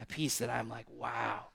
A 0.00 0.06
peace 0.06 0.38
that 0.38 0.50
I'm 0.50 0.68
like, 0.68 0.86
wow, 0.90 1.46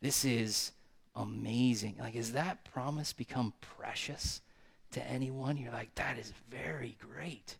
this 0.00 0.24
is 0.24 0.72
amazing. 1.16 1.96
Like, 1.98 2.14
has 2.14 2.32
that 2.32 2.64
promise 2.64 3.12
become 3.12 3.54
precious 3.60 4.40
to 4.90 5.06
anyone? 5.06 5.56
You're 5.56 5.72
like, 5.72 5.94
that 5.94 6.18
is 6.18 6.32
very 6.50 6.96
great. 7.00 7.56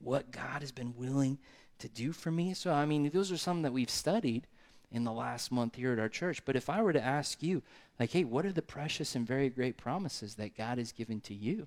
What 0.00 0.30
God 0.30 0.62
has 0.62 0.72
been 0.72 0.94
willing 0.96 1.38
to 1.78 1.88
do 1.88 2.12
for 2.12 2.30
me. 2.30 2.54
So, 2.54 2.72
I 2.72 2.86
mean, 2.86 3.10
those 3.10 3.30
are 3.30 3.36
some 3.36 3.62
that 3.62 3.72
we've 3.72 3.90
studied 3.90 4.46
in 4.94 5.02
the 5.02 5.12
last 5.12 5.50
month 5.50 5.74
here 5.74 5.92
at 5.92 5.98
our 5.98 6.08
church. 6.08 6.44
But 6.44 6.54
if 6.54 6.70
I 6.70 6.80
were 6.80 6.92
to 6.92 7.04
ask 7.04 7.42
you, 7.42 7.62
like, 7.98 8.12
hey, 8.12 8.22
what 8.22 8.46
are 8.46 8.52
the 8.52 8.62
precious 8.62 9.16
and 9.16 9.26
very 9.26 9.50
great 9.50 9.76
promises 9.76 10.36
that 10.36 10.56
God 10.56 10.78
has 10.78 10.92
given 10.92 11.20
to 11.22 11.34
you? 11.34 11.66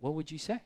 What 0.00 0.14
would 0.14 0.30
you 0.30 0.38
say? 0.38 0.54
I 0.54 0.60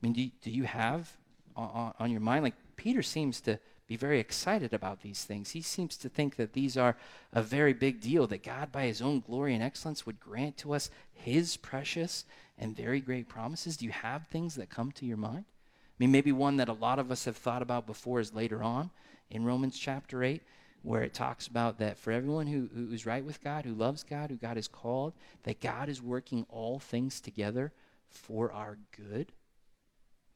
mean, 0.00 0.12
do 0.12 0.22
you, 0.22 0.30
do 0.40 0.50
you 0.52 0.62
have 0.62 1.10
on, 1.56 1.92
on 1.98 2.10
your 2.12 2.20
mind? 2.20 2.44
Like, 2.44 2.54
Peter 2.76 3.02
seems 3.02 3.40
to 3.42 3.58
be 3.88 3.96
very 3.96 4.20
excited 4.20 4.72
about 4.72 5.02
these 5.02 5.24
things. 5.24 5.50
He 5.50 5.62
seems 5.62 5.96
to 5.96 6.08
think 6.08 6.36
that 6.36 6.52
these 6.52 6.76
are 6.76 6.96
a 7.32 7.42
very 7.42 7.72
big 7.72 8.00
deal, 8.00 8.28
that 8.28 8.44
God, 8.44 8.70
by 8.70 8.84
his 8.84 9.02
own 9.02 9.20
glory 9.20 9.54
and 9.54 9.62
excellence, 9.62 10.06
would 10.06 10.20
grant 10.20 10.56
to 10.58 10.72
us 10.72 10.88
his 11.12 11.56
precious 11.56 12.24
and 12.56 12.76
very 12.76 13.00
great 13.00 13.28
promises. 13.28 13.76
Do 13.76 13.86
you 13.86 13.90
have 13.90 14.28
things 14.28 14.54
that 14.54 14.70
come 14.70 14.92
to 14.92 15.06
your 15.06 15.16
mind? 15.16 15.46
I 15.48 15.96
mean, 15.98 16.12
maybe 16.12 16.30
one 16.30 16.58
that 16.58 16.68
a 16.68 16.74
lot 16.74 17.00
of 17.00 17.10
us 17.10 17.24
have 17.24 17.36
thought 17.36 17.62
about 17.62 17.86
before 17.86 18.20
is 18.20 18.32
later 18.32 18.62
on 18.62 18.90
in 19.30 19.44
Romans 19.44 19.78
chapter 19.78 20.22
8, 20.22 20.42
where 20.82 21.02
it 21.02 21.14
talks 21.14 21.46
about 21.46 21.78
that 21.78 21.98
for 21.98 22.12
everyone 22.12 22.46
who, 22.46 22.68
who's 22.74 23.06
right 23.06 23.24
with 23.24 23.42
God, 23.42 23.64
who 23.64 23.74
loves 23.74 24.02
God, 24.02 24.30
who 24.30 24.36
God 24.36 24.56
has 24.56 24.68
called, 24.68 25.12
that 25.42 25.60
God 25.60 25.88
is 25.88 26.00
working 26.00 26.46
all 26.48 26.78
things 26.78 27.20
together 27.20 27.72
for 28.08 28.52
our 28.52 28.78
good. 28.96 29.32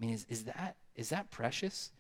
I 0.01 0.05
mean, 0.05 0.15
is, 0.15 0.27
is, 0.29 0.45
that, 0.45 0.77
is 0.97 1.11
that 1.11 1.31
precious 1.31 1.93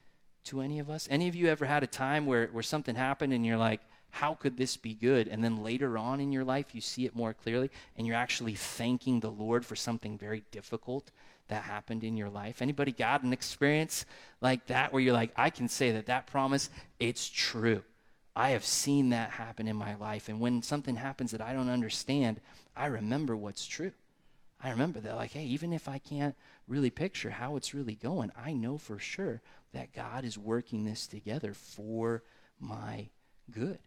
to 0.45 0.61
any 0.61 0.79
of 0.81 0.91
us? 0.91 1.07
Any 1.11 1.29
of 1.29 1.35
you 1.35 1.49
ever 1.49 1.67
had 1.67 1.83
a 1.83 1.87
time 1.87 2.27
where, 2.27 2.49
where 2.49 2.63
something 2.63 2.95
happened 2.95 3.33
and 3.33 3.47
you're 3.47 3.57
like, 3.57 3.81
how 4.11 4.35
could 4.35 4.59
this 4.59 4.77
be 4.77 4.95
good? 4.95 5.29
And 5.29 5.43
then 5.43 5.63
later 5.63 5.97
on 5.97 6.21
in 6.21 6.33
your 6.33 6.45
life, 6.45 6.75
you 6.75 6.83
see 6.83 7.07
it 7.07 7.17
more 7.17 7.33
clearly 7.33 7.71
and 7.97 8.07
you're 8.07 8.17
actually 8.17 8.55
thanking 8.55 9.21
the 9.21 9.31
Lord 9.31 9.65
for 9.65 9.77
something 9.77 10.19
very 10.19 10.43
difficult 10.51 11.11
that 11.49 11.63
happened 11.63 12.05
in 12.05 12.17
your 12.17 12.31
life? 12.31 12.63
Anybody 12.63 12.93
got 12.93 13.23
an 13.23 13.33
experience 13.33 14.05
like 14.41 14.67
that 14.67 14.93
where 14.93 15.03
you're 15.03 15.13
like, 15.13 15.33
I 15.37 15.51
can 15.51 15.69
say 15.69 15.93
that 15.93 16.07
that 16.07 16.27
promise, 16.27 16.71
it's 16.99 17.29
true. 17.29 17.83
I 18.35 18.51
have 18.51 18.65
seen 18.65 19.11
that 19.11 19.31
happen 19.31 19.69
in 19.69 19.77
my 19.77 19.95
life. 19.97 20.29
And 20.29 20.41
when 20.41 20.63
something 20.63 20.97
happens 20.97 21.33
that 21.33 21.43
I 21.43 21.53
don't 21.53 21.69
understand, 21.69 22.41
I 22.77 22.87
remember 22.87 23.37
what's 23.37 23.67
true. 23.67 23.93
I 24.63 24.71
remember 24.71 25.01
that, 25.01 25.17
like, 25.17 25.33
hey, 25.33 25.45
even 25.45 25.73
if 25.73 25.89
I 25.89 25.99
can't 25.99 26.37
really 26.69 26.91
picture 26.91 27.31
how 27.31 27.57
it's 27.57 27.75
really 27.75 27.97
going, 27.97 28.31
I 28.37 28.53
know 28.53 28.79
for 28.79 28.99
sure 28.99 29.43
that 29.73 29.93
God 29.93 30.25
is 30.25 30.39
working 30.39 30.85
this 30.85 31.07
together 31.07 31.53
for 31.53 32.23
my 32.61 33.09
good. 33.51 33.81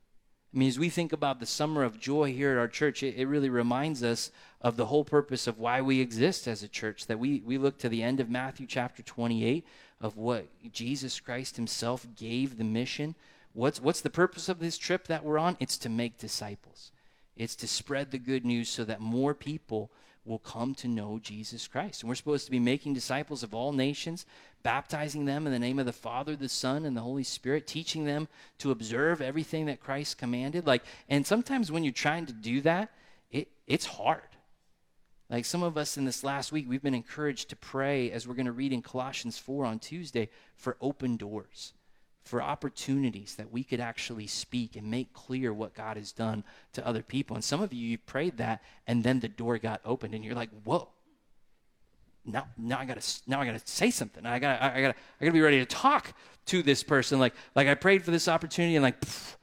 I 0.56 0.58
mean, 0.58 0.70
as 0.70 0.80
we 0.80 0.88
think 0.88 1.12
about 1.12 1.42
the 1.42 1.46
summer 1.46 1.84
of 1.84 2.00
joy 2.00 2.32
here 2.32 2.52
at 2.54 2.58
our 2.58 2.70
church, 2.70 3.04
it, 3.04 3.16
it, 3.16 3.26
really 3.26 3.50
reminds 3.50 4.02
us 4.02 4.32
of 4.62 4.78
the 4.78 4.86
whole 4.86 5.04
purpose 5.04 5.48
of 5.48 5.60
why 5.60 5.82
we 5.82 6.00
exist 6.00 6.48
as 6.48 6.64
a 6.64 6.70
church. 6.70 7.08
That 7.08 7.20
we, 7.20 7.42
we 7.46 7.58
look 7.58 7.78
to 7.80 7.90
the 7.90 8.02
end 8.02 8.22
of 8.22 8.30
Matthew 8.30 8.66
chapter 8.66 9.04
28 9.04 9.68
of 10.00 10.16
what 10.16 10.48
Jesus 10.72 11.20
Christ 11.20 11.58
himself 11.58 12.08
gave 12.16 12.58
the 12.58 12.64
mission. 12.64 13.16
What's, 13.52 13.82
what's 13.82 14.00
the 14.00 14.10
purpose 14.10 14.48
of 14.48 14.60
this 14.60 14.78
trip 14.78 15.08
that 15.08 15.26
we're 15.26 15.38
on? 15.38 15.58
It's 15.60 15.78
to 15.80 15.90
make 15.90 16.18
disciples, 16.18 16.94
it's 17.36 17.58
to 17.58 17.68
spread 17.68 18.12
the 18.12 18.18
good 18.18 18.46
news 18.46 18.70
so 18.70 18.86
that 18.86 19.02
more 19.02 19.34
people 19.34 19.92
will 20.26 20.40
come 20.40 20.74
to 20.76 20.88
know 20.88 21.20
Jesus 21.22 21.68
Christ. 21.68 22.02
And 22.02 22.10
we're 22.10 22.16
supposed 22.16 22.46
to 22.46 22.52
be 22.52 22.60
making 22.60 22.94
disciples 22.94 23.44
of 23.44 23.54
all 23.54 23.72
nations, 23.72 24.26
baptizing 24.64 25.26
them 25.26 25.46
in 25.46 25.54
the 25.54 25.60
name 25.60 25.80
of 25.80 25.86
the 25.86 25.94
Father, 25.94 26.36
the 26.36 26.50
Son, 26.50 26.86
and 26.86 26.98
the 26.98 27.02
Holy 27.02 27.24
Spirit, 27.24 27.68
teaching 27.68 28.06
them 28.06 28.28
to 28.58 28.72
observe 28.72 29.22
everything 29.22 29.68
that 29.68 29.80
Christ 29.80 30.18
commanded. 30.18 30.66
Like, 30.66 30.84
and 31.08 31.26
sometimes 31.26 31.72
when 31.72 31.84
you're 31.84 31.94
trying 31.94 32.26
to 32.26 32.34
do 32.34 32.62
that, 32.62 32.90
it, 33.32 33.50
it's 33.68 33.86
hard. 33.86 34.22
Like 35.30 35.46
some 35.46 35.64
of 35.64 35.78
us 35.78 35.98
in 35.98 36.06
this 36.06 36.24
last 36.24 36.52
week, 36.52 36.66
we've 36.68 36.84
been 36.84 36.94
encouraged 36.94 37.50
to 37.50 37.56
pray, 37.56 38.12
as 38.12 38.28
we're 38.28 38.36
going 38.36 38.46
to 38.46 38.52
read 38.52 38.74
in 38.74 38.82
Colossians 38.82 39.38
4 39.38 39.66
on 39.66 39.80
Tuesday, 39.80 40.30
for 40.56 40.78
open 40.82 41.18
doors 41.18 41.74
for 42.26 42.42
opportunities 42.42 43.36
that 43.36 43.52
we 43.52 43.64
could 43.64 43.80
actually 43.80 44.26
speak 44.26 44.76
and 44.76 44.90
make 44.90 45.14
clear 45.14 45.54
what 45.54 45.76
God 45.76 45.96
has 45.96 46.12
done 46.12 46.44
to 46.74 46.86
other 46.86 47.04
people. 47.04 47.36
And 47.36 47.44
some 47.44 47.62
of 47.62 47.72
you, 47.72 47.88
you 47.88 47.98
prayed 48.00 48.38
that, 48.38 48.64
and 48.88 49.04
then 49.04 49.20
the 49.20 49.28
door 49.28 49.60
got 49.60 49.80
opened, 49.86 50.16
and 50.16 50.26
you're 50.26 50.36
like, 50.36 50.50
whoa. 50.64 50.90
Now, 52.26 52.48
now 52.58 52.80
I 52.80 52.86
gotta, 52.86 53.04
now 53.28 53.40
I 53.40 53.46
gotta 53.46 53.62
say 53.64 53.92
something. 53.92 54.26
I 54.26 54.40
gotta, 54.40 54.64
I 54.64 54.82
gotta, 54.82 54.96
I 55.22 55.26
gotta 55.26 55.34
be 55.34 55.42
ready 55.42 55.60
to 55.60 55.66
talk 55.68 56.14
to 56.48 56.64
this 56.64 56.82
person. 56.82 57.20
Like, 57.20 57.36
like 57.54 57.68
I 57.68 57.76
prayed 57.76 58.04
for 58.04 58.10
this 58.10 58.28
opportunity, 58.28 58.76
and 58.76 58.84
like, 58.84 59.00
pff, 59.00 59.36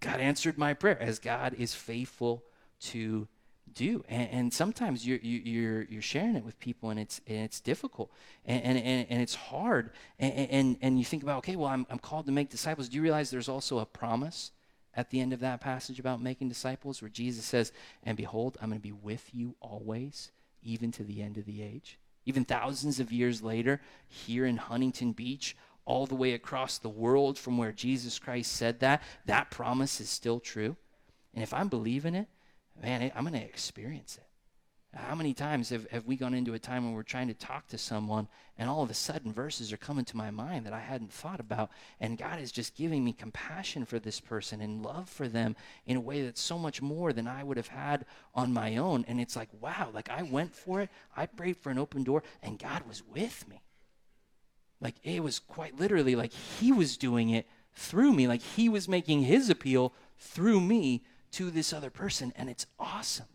God 0.00 0.20
answered 0.20 0.56
my 0.56 0.72
prayer, 0.72 1.00
as 1.00 1.18
God 1.18 1.54
is 1.58 1.74
faithful 1.74 2.42
to 2.80 3.28
do 3.74 4.04
and, 4.08 4.28
and 4.30 4.54
sometimes 4.54 5.06
you're, 5.06 5.18
you're 5.18 5.82
you're 5.82 6.02
sharing 6.02 6.36
it 6.36 6.44
with 6.44 6.58
people 6.58 6.90
and 6.90 6.98
it's 7.00 7.20
and 7.26 7.38
it's 7.38 7.60
difficult 7.60 8.10
and 8.44 8.62
and, 8.62 9.06
and 9.08 9.22
it's 9.22 9.34
hard 9.34 9.90
and, 10.18 10.32
and 10.32 10.76
and 10.80 10.98
you 10.98 11.04
think 11.04 11.22
about 11.22 11.38
okay 11.38 11.56
well 11.56 11.68
I'm, 11.68 11.86
I'm 11.90 11.98
called 11.98 12.26
to 12.26 12.32
make 12.32 12.50
disciples. 12.50 12.88
Do 12.88 12.96
you 12.96 13.02
realize 13.02 13.30
there's 13.30 13.48
also 13.48 13.78
a 13.78 13.86
promise 13.86 14.52
at 14.94 15.10
the 15.10 15.20
end 15.20 15.32
of 15.32 15.40
that 15.40 15.60
passage 15.60 16.00
about 16.00 16.20
making 16.20 16.48
disciples 16.48 17.00
where 17.00 17.08
jesus 17.08 17.44
says 17.44 17.72
and 18.02 18.16
behold 18.16 18.58
i'm 18.60 18.70
going 18.70 18.80
to 18.80 18.82
be 18.82 18.92
with 18.92 19.30
you 19.32 19.54
always 19.60 20.32
even 20.62 20.92
to 20.92 21.04
the 21.04 21.22
end 21.22 21.38
of 21.38 21.44
the 21.44 21.62
age. 21.62 21.98
Even 22.26 22.44
thousands 22.44 23.00
of 23.00 23.12
years 23.12 23.42
later 23.42 23.80
here 24.06 24.46
in 24.46 24.56
huntington 24.56 25.12
beach 25.12 25.56
all 25.84 26.06
the 26.06 26.14
way 26.14 26.32
across 26.32 26.78
the 26.78 26.88
world 26.88 27.38
from 27.38 27.56
where 27.56 27.72
jesus 27.72 28.18
christ 28.18 28.52
said 28.52 28.80
that 28.80 29.02
that 29.26 29.50
promise 29.50 30.00
is 30.00 30.10
still 30.10 30.40
true. 30.40 30.76
And 31.34 31.42
if 31.42 31.54
i'm 31.54 31.68
believing 31.68 32.14
it 32.14 32.28
man, 32.82 33.10
I'm 33.14 33.24
going 33.24 33.34
to 33.34 33.44
experience 33.44 34.16
it. 34.16 34.26
How 34.92 35.14
many 35.14 35.34
times 35.34 35.68
have, 35.68 35.88
have 35.90 36.06
we 36.06 36.16
gone 36.16 36.34
into 36.34 36.54
a 36.54 36.58
time 36.58 36.84
when 36.84 36.94
we're 36.94 37.04
trying 37.04 37.28
to 37.28 37.34
talk 37.34 37.68
to 37.68 37.78
someone 37.78 38.26
and 38.58 38.68
all 38.68 38.82
of 38.82 38.90
a 38.90 38.94
sudden 38.94 39.32
verses 39.32 39.72
are 39.72 39.76
coming 39.76 40.04
to 40.06 40.16
my 40.16 40.32
mind 40.32 40.66
that 40.66 40.72
I 40.72 40.80
hadn't 40.80 41.12
thought 41.12 41.38
about? 41.38 41.70
And 42.00 42.18
God 42.18 42.40
is 42.40 42.50
just 42.50 42.74
giving 42.74 43.04
me 43.04 43.12
compassion 43.12 43.84
for 43.84 44.00
this 44.00 44.18
person 44.18 44.60
and 44.60 44.82
love 44.82 45.08
for 45.08 45.28
them 45.28 45.54
in 45.86 45.96
a 45.96 46.00
way 46.00 46.22
that's 46.22 46.40
so 46.40 46.58
much 46.58 46.82
more 46.82 47.12
than 47.12 47.28
I 47.28 47.44
would 47.44 47.56
have 47.56 47.68
had 47.68 48.04
on 48.34 48.52
my 48.52 48.78
own. 48.78 49.04
And 49.06 49.20
it's 49.20 49.36
like, 49.36 49.48
wow, 49.60 49.90
like 49.94 50.10
I 50.10 50.22
went 50.22 50.56
for 50.56 50.80
it, 50.80 50.90
I 51.16 51.26
prayed 51.26 51.58
for 51.58 51.70
an 51.70 51.78
open 51.78 52.02
door, 52.02 52.24
and 52.42 52.58
God 52.58 52.82
was 52.88 53.04
with 53.06 53.48
me. 53.48 53.62
Like 54.80 54.96
it 55.04 55.22
was 55.22 55.38
quite 55.38 55.78
literally 55.78 56.16
like 56.16 56.32
He 56.32 56.72
was 56.72 56.96
doing 56.96 57.30
it 57.30 57.46
through 57.74 58.12
me, 58.12 58.26
like 58.26 58.42
He 58.42 58.68
was 58.68 58.88
making 58.88 59.22
His 59.22 59.50
appeal 59.50 59.92
through 60.18 60.60
me 60.60 61.04
to 61.32 61.50
this 61.50 61.72
other 61.72 61.90
person, 61.90 62.32
and 62.36 62.48
it's 62.48 62.66
awesome. 62.78 63.26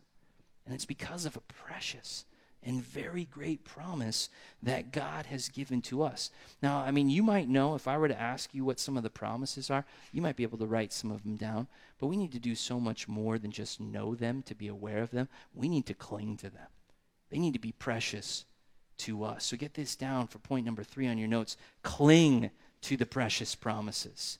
And 0.66 0.74
it's 0.74 0.86
because 0.86 1.26
of 1.26 1.36
a 1.36 1.41
precious 1.41 2.26
and 2.66 2.84
very 2.84 3.26
great 3.26 3.64
promise 3.64 4.30
that 4.64 4.91
God 4.91 5.28
has 5.28 5.50
given 5.50 5.82
to 5.84 6.02
us. 6.02 6.32
Now, 6.64 6.80
I 6.80 6.89
mean, 6.89 7.10
you 7.10 7.22
might 7.22 7.48
know 7.48 7.76
if 7.76 7.88
I 7.88 7.98
were 7.98 8.08
to 8.08 8.20
ask 8.20 8.54
you 8.54 8.66
what 8.66 8.80
some 8.80 8.98
of 8.98 9.04
the 9.04 9.10
promises 9.10 9.70
are, 9.70 9.86
you 10.12 10.22
might 10.22 10.36
be 10.36 10.43
able 10.43 10.58
to 10.58 10.66
write 10.66 10.91
some 10.91 11.12
of 11.12 11.22
them 11.24 11.36
down, 11.36 11.68
but 12.00 12.08
we 12.08 12.18
need 12.18 12.32
to 12.32 12.39
do 12.39 12.56
so 12.56 12.80
much 12.80 13.08
more 13.08 13.38
than 13.38 13.52
just 13.52 13.80
know 13.80 14.16
them 14.16 14.41
to 14.43 14.56
be 14.56 14.68
aware 14.68 15.04
of 15.04 15.12
them. 15.12 15.30
We 15.54 15.70
need 15.70 15.86
to 15.86 15.93
cling 15.93 16.38
to 16.38 16.50
them, 16.50 16.68
they 17.30 17.38
need 17.38 17.54
to 17.54 17.60
be 17.60 17.72
precious 17.72 18.46
to 18.98 19.24
us. 19.24 19.46
So 19.46 19.58
get 19.58 19.74
this 19.74 19.96
down 19.96 20.28
for 20.28 20.39
point 20.39 20.66
number 20.66 20.84
three 20.84 21.08
on 21.08 21.18
your 21.18 21.28
notes 21.28 21.58
cling 21.84 22.50
to 22.82 22.98
the 22.98 23.06
precious 23.06 23.54
promises. 23.54 24.39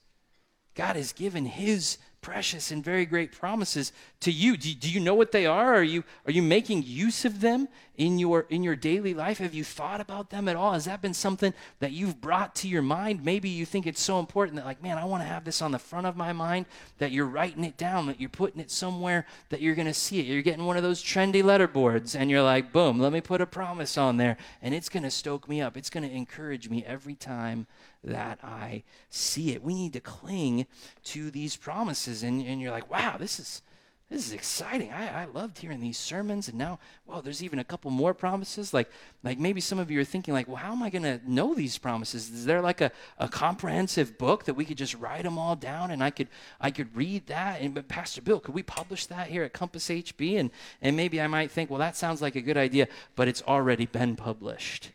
God 0.76 0.96
has 0.96 1.14
given 1.14 1.46
his 1.46 1.98
precious 2.26 2.72
and 2.72 2.84
very 2.84 3.06
great 3.06 3.32
promises 3.32 3.94
to 4.20 4.32
you. 4.32 4.58
Do, 4.58 4.74
do, 4.74 4.90
you 4.90 5.00
know 5.00 5.14
what 5.14 5.32
they 5.32 5.46
are? 5.46 5.76
Are 5.76 5.84
you, 5.84 6.04
are 6.26 6.32
you 6.32 6.42
making 6.42 6.82
use 6.84 7.24
of 7.24 7.40
them 7.40 7.68
in 7.98 8.18
your, 8.18 8.48
in 8.50 8.64
your 8.64 8.76
daily 8.76 9.14
life? 9.14 9.38
Have 9.38 9.54
you 9.54 9.64
thought 9.64 10.02
about 10.02 10.32
them 10.32 10.48
at 10.48 10.56
all? 10.56 10.74
Has 10.74 10.86
that 10.86 11.04
been 11.04 11.14
something 11.14 11.54
that 11.82 11.92
you've 11.92 12.20
brought 12.20 12.56
to 12.56 12.68
your 12.68 12.82
mind? 12.82 13.24
Maybe 13.24 13.48
you 13.50 13.64
think 13.64 13.86
it's 13.86 14.02
so 14.02 14.18
important 14.20 14.56
that, 14.56 14.66
like, 14.66 14.82
man, 14.82 14.98
I 14.98 15.06
want 15.06 15.22
to 15.22 15.28
have 15.28 15.46
this 15.46 15.62
on 15.62 15.72
the 15.72 15.78
front 15.78 16.08
of 16.08 16.18
my 16.18 16.34
mind, 16.34 16.66
that 16.98 17.12
you're 17.12 17.28
writing 17.28 17.64
it 17.64 17.78
down, 17.78 18.08
that 18.08 18.20
you're 18.20 18.28
putting 18.28 18.60
it 18.60 18.72
somewhere 18.72 19.28
that 19.50 19.62
you're 19.62 19.76
going 19.76 19.86
to 19.86 19.94
see 19.94 20.20
it. 20.20 20.26
You're 20.26 20.42
getting 20.42 20.66
one 20.66 20.78
of 20.78 20.84
those 20.84 21.04
trendy 21.04 21.44
letter 21.44 21.68
boards, 21.68 22.16
and 22.16 22.32
you're 22.32 22.42
like, 22.42 22.74
boom, 22.74 23.00
let 23.00 23.14
me 23.14 23.22
put 23.22 23.40
a 23.40 23.46
promise 23.46 24.00
on 24.00 24.18
there, 24.18 24.38
and 24.64 24.74
it's 24.74 24.90
going 24.90 25.04
to 25.04 25.12
stoke 25.12 25.48
me 25.48 25.62
up. 25.62 25.78
It's 25.78 25.92
going 25.92 26.10
to 26.10 26.16
encourage 26.16 26.70
me 26.72 26.84
every 26.88 27.14
time 27.14 27.68
that 28.06 28.40
I 28.44 28.84
see 29.10 29.52
it. 29.52 29.64
We 29.64 29.74
need 29.74 29.94
to 29.94 30.00
cling 30.00 30.68
to 31.06 31.32
these 31.32 31.56
promises. 31.56 32.24
And, 32.24 32.42
and 32.46 32.62
you're 32.62 32.72
like, 32.72 32.90
wow, 32.90 33.18
this 33.18 33.40
is 33.40 33.62
this 34.10 34.28
is 34.28 34.34
exciting. 34.34 34.92
I, 34.92 35.24
I 35.24 35.26
loved 35.26 35.58
hearing 35.58 35.80
these 35.80 35.98
sermons, 35.98 36.48
and 36.48 36.60
now, 36.60 36.78
well, 37.08 37.24
there's 37.24 37.42
even 37.42 37.58
a 37.58 37.64
couple 37.64 37.90
more 37.90 38.14
promises. 38.14 38.72
Like, 38.72 38.92
like 39.24 39.40
maybe 39.40 39.60
some 39.60 39.80
of 39.80 39.90
you 39.90 40.00
are 40.00 40.04
thinking, 40.04 40.32
like, 40.32 40.48
well, 40.48 40.58
how 40.58 40.74
am 40.74 40.84
I 40.84 40.92
going 40.92 41.04
to 41.04 41.20
know 41.28 41.56
these 41.56 41.80
promises? 41.80 42.30
Is 42.30 42.46
there 42.46 42.62
like 42.62 42.82
a, 42.82 42.92
a 43.18 43.28
comprehensive 43.28 44.20
book 44.20 44.46
that 44.46 44.54
we 44.54 44.64
could 44.64 44.78
just 44.78 44.94
write 44.94 45.24
them 45.24 45.40
all 45.40 45.56
down, 45.56 45.90
and 45.90 46.04
I 46.04 46.12
could 46.12 46.28
I 46.62 46.70
could 46.70 46.96
read 46.96 47.26
that? 47.28 47.62
And 47.62 47.74
but 47.74 47.88
Pastor 47.88 48.22
Bill, 48.22 48.40
could 48.40 48.54
we 48.54 48.62
publish 48.62 49.08
that 49.08 49.30
here 49.30 49.44
at 49.44 49.54
Compass 49.54 49.88
HB? 49.88 50.40
And 50.40 50.52
and 50.84 50.96
maybe 50.96 51.20
I 51.20 51.26
might 51.26 51.50
think, 51.50 51.72
well, 51.72 51.80
that 51.80 51.98
sounds 51.98 52.22
like 52.22 52.36
a 52.36 52.42
good 52.42 52.58
idea, 52.58 52.88
but 53.16 53.28
it's 53.28 53.42
already 53.42 53.88
been 53.88 54.16
published. 54.16 54.92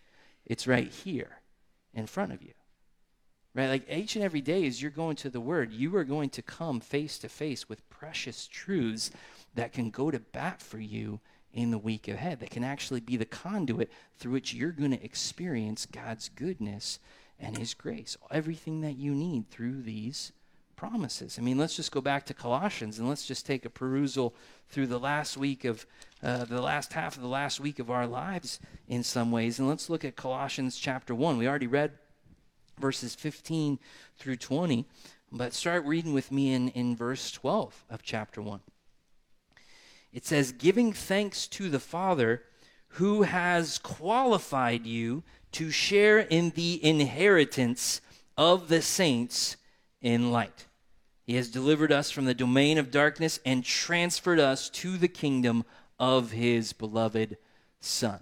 It's 0.47 0.69
right 0.69 0.89
here 0.89 1.41
in 1.93 2.07
front 2.07 2.33
of 2.33 2.43
you. 2.43 2.53
Right? 3.55 3.69
Like 3.69 3.91
each 3.91 4.15
and 4.15 4.25
every 4.25 4.41
day 4.41 4.67
as 4.67 4.81
you're 4.81 4.91
going 4.91 5.17
to 5.17 5.31
the 5.31 5.41
Word, 5.41 5.73
you 5.73 5.95
are 5.97 6.05
going 6.05 6.31
to 6.31 6.43
come 6.43 6.81
face 6.81 7.19
to 7.19 7.29
face 7.29 7.69
with 7.69 7.89
precious 7.91 8.47
truths 8.47 9.11
that 9.55 9.73
can 9.73 9.91
go 9.91 10.11
to 10.11 10.21
bat 10.21 10.63
for 10.63 10.79
you 10.79 11.21
in 11.53 11.71
the 11.73 11.79
week 11.79 12.07
ahead, 12.07 12.39
that 12.41 12.51
can 12.51 12.63
actually 12.63 13.01
be 13.01 13.17
the 13.17 13.25
conduit 13.25 13.91
through 14.19 14.33
which 14.33 14.55
you're 14.55 14.71
going 14.71 14.93
to 14.93 15.05
experience 15.05 15.85
God's 15.85 16.29
goodness 16.29 17.01
and 17.41 17.59
His 17.59 17.75
grace. 17.75 18.17
Everything 18.31 18.83
that 18.83 18.97
you 18.97 19.15
need 19.15 19.51
through 19.51 19.83
these 19.83 20.31
promises. 20.77 21.39
I 21.39 21.43
mean, 21.43 21.59
let's 21.59 21.77
just 21.77 21.93
go 21.93 22.01
back 22.01 22.25
to 22.27 22.35
Colossians 22.35 22.99
and 22.99 23.09
let's 23.09 23.27
just 23.27 23.45
take 23.45 23.67
a 23.67 23.71
perusal 23.71 24.35
through 24.69 24.87
the 24.87 24.99
last 24.99 25.37
week 25.37 25.65
of 25.65 25.85
uh, 26.23 26.45
the 26.45 26.63
last 26.63 26.93
half 26.93 27.17
of 27.17 27.23
the 27.23 27.29
last 27.29 27.61
week 27.61 27.79
of 27.79 27.91
our 27.91 28.07
lives 28.07 28.61
in 28.89 29.03
some 29.03 29.31
ways. 29.31 29.59
And 29.59 29.69
let's 29.69 29.91
look 29.91 30.05
at 30.05 30.17
Colossians 30.17 30.79
chapter 30.79 31.15
1. 31.15 31.37
We 31.37 31.49
already 31.49 31.67
read 31.67 31.93
verses 32.81 33.15
15 33.15 33.79
through 34.17 34.37
20, 34.37 34.87
but 35.31 35.53
start 35.53 35.85
reading 35.85 36.13
with 36.13 36.33
me 36.33 36.53
in, 36.53 36.69
in 36.71 36.97
verse 36.97 37.31
12 37.31 37.85
of 37.91 38.03
chapter 38.03 38.43
1. 38.43 38.61
It 40.13 40.27
says, 40.27 40.53
Giving 40.53 40.93
thanks 40.93 41.47
to 41.49 41.69
the 41.69 41.81
Father 41.81 42.43
who 42.95 43.23
has 43.23 43.79
qualified 43.79 44.87
you 44.87 45.23
to 45.53 45.71
share 45.71 46.19
in 46.19 46.51
the 46.51 46.85
inheritance 46.85 48.01
of 48.37 48.69
the 48.69 48.83
saints 48.83 49.57
in 50.01 50.33
light. 50.33 50.67
He 51.25 51.37
has 51.37 51.49
delivered 51.49 51.93
us 51.93 52.11
from 52.11 52.25
the 52.25 52.35
domain 52.35 52.79
of 52.79 52.91
darkness 52.91 53.39
and 53.47 53.65
transferred 53.65 54.41
us 54.41 54.69
to 54.71 54.97
the 54.97 55.09
kingdom 55.09 55.65
of 55.99 56.33
his 56.33 56.73
beloved 56.73 57.37
Son. 57.81 58.21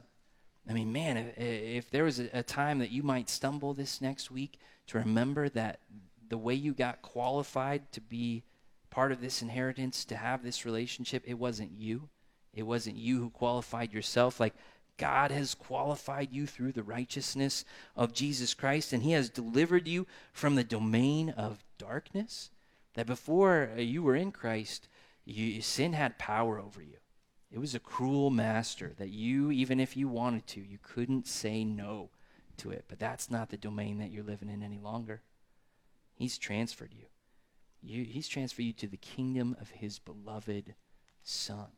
I 0.68 0.72
mean, 0.72 0.92
man, 0.92 1.16
if, 1.16 1.38
if 1.38 1.90
there 1.90 2.04
was 2.04 2.20
a, 2.20 2.28
a, 2.32 2.42
time 2.42 2.78
that 2.80 2.90
you 2.90 3.02
might 3.02 3.30
stumble 3.30 3.72
this 3.72 4.00
next 4.00 4.30
week 4.30 4.58
to 4.88 4.98
remember 4.98 5.48
that 5.50 5.80
the 6.28 6.36
way 6.36 6.54
you 6.54 6.74
got 6.74 7.00
qualified 7.00 7.90
to 7.92 8.00
be 8.00 8.42
part 8.90 9.12
of 9.12 9.20
this 9.20 9.40
inheritance, 9.40 10.04
to 10.04 10.16
have 10.16 10.42
this 10.42 10.66
relationship, 10.66 11.22
it 11.26 11.38
wasn't 11.38 11.72
you. 11.72 12.08
It 12.52 12.64
wasn't 12.64 12.96
you 12.96 13.18
who 13.18 13.30
qualified 13.30 13.92
yourself. 13.92 14.40
Like, 14.40 14.54
God 14.98 15.30
has 15.30 15.54
qualified 15.54 16.32
you 16.32 16.46
through 16.46 16.72
the 16.72 16.82
righteousness 16.82 17.64
of 17.96 18.12
Jesus 18.12 18.52
Christ, 18.52 18.92
and 18.92 19.02
He 19.02 19.12
has 19.12 19.30
delivered 19.30 19.86
you 19.86 20.06
from 20.32 20.56
the 20.56 20.64
domain 20.64 21.30
of 21.30 21.64
darkness. 21.78 22.50
That 22.94 23.06
before 23.06 23.70
uh, 23.76 23.80
you 23.80 24.02
were 24.02 24.16
in 24.16 24.32
Christ, 24.32 24.88
you, 25.24 25.62
sin 25.62 25.92
had 25.92 26.18
power 26.18 26.58
over 26.58 26.82
you. 26.82 26.96
It 27.50 27.58
was 27.58 27.74
a 27.74 27.80
cruel 27.80 28.30
master 28.30 28.92
that 28.98 29.08
you, 29.08 29.50
even 29.50 29.80
if 29.80 29.96
you 29.96 30.06
wanted 30.06 30.46
to, 30.48 30.60
you 30.60 30.78
couldn't 30.82 31.26
say 31.26 31.64
no 31.64 32.10
to 32.58 32.70
it. 32.70 32.84
But 32.88 32.98
that's 32.98 33.30
not 33.30 33.48
the 33.48 33.56
domain 33.56 33.98
that 33.98 34.10
you're 34.10 34.24
living 34.24 34.50
in 34.50 34.62
any 34.62 34.78
longer. 34.78 35.22
He's 36.14 36.36
transferred 36.36 36.92
you. 36.92 37.06
you 37.82 38.04
he's 38.04 38.28
transferred 38.28 38.64
you 38.64 38.72
to 38.74 38.86
the 38.86 38.96
kingdom 38.96 39.56
of 39.60 39.70
his 39.70 39.98
beloved 39.98 40.74
Son. 41.22 41.68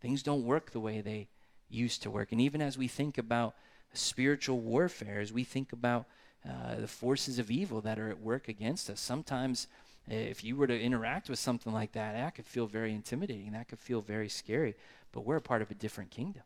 Things 0.00 0.22
don't 0.22 0.44
work 0.44 0.70
the 0.70 0.80
way 0.80 1.00
they 1.00 1.28
used 1.68 2.02
to 2.02 2.10
work. 2.10 2.32
And 2.32 2.40
even 2.40 2.60
as 2.60 2.76
we 2.76 2.88
think 2.88 3.16
about 3.16 3.54
spiritual 3.92 4.58
warfare, 4.58 5.20
as 5.20 5.32
we 5.32 5.44
think 5.44 5.72
about 5.72 6.06
uh, 6.48 6.76
the 6.76 6.88
forces 6.88 7.38
of 7.38 7.50
evil 7.50 7.80
that 7.82 7.98
are 7.98 8.08
at 8.08 8.20
work 8.20 8.48
against 8.48 8.90
us, 8.90 9.00
sometimes 9.00 9.68
Uh, 10.10 10.14
if 10.14 10.42
you 10.42 10.56
were 10.56 10.66
to 10.66 10.80
interact 10.80 11.28
with 11.28 11.38
something 11.38 11.72
like 11.72 11.92
that, 11.92 12.14
that 12.14 12.34
could 12.34 12.46
feel 12.46 12.66
very 12.66 12.92
intimidating. 12.92 13.52
That 13.52 13.68
could 13.68 13.78
feel 13.78 14.00
very 14.00 14.28
scary. 14.28 14.74
But 15.12 15.24
we're 15.24 15.36
a 15.36 15.42
part 15.42 15.62
of 15.62 15.70
a 15.70 15.74
different 15.74 16.10
kingdom. 16.10 16.42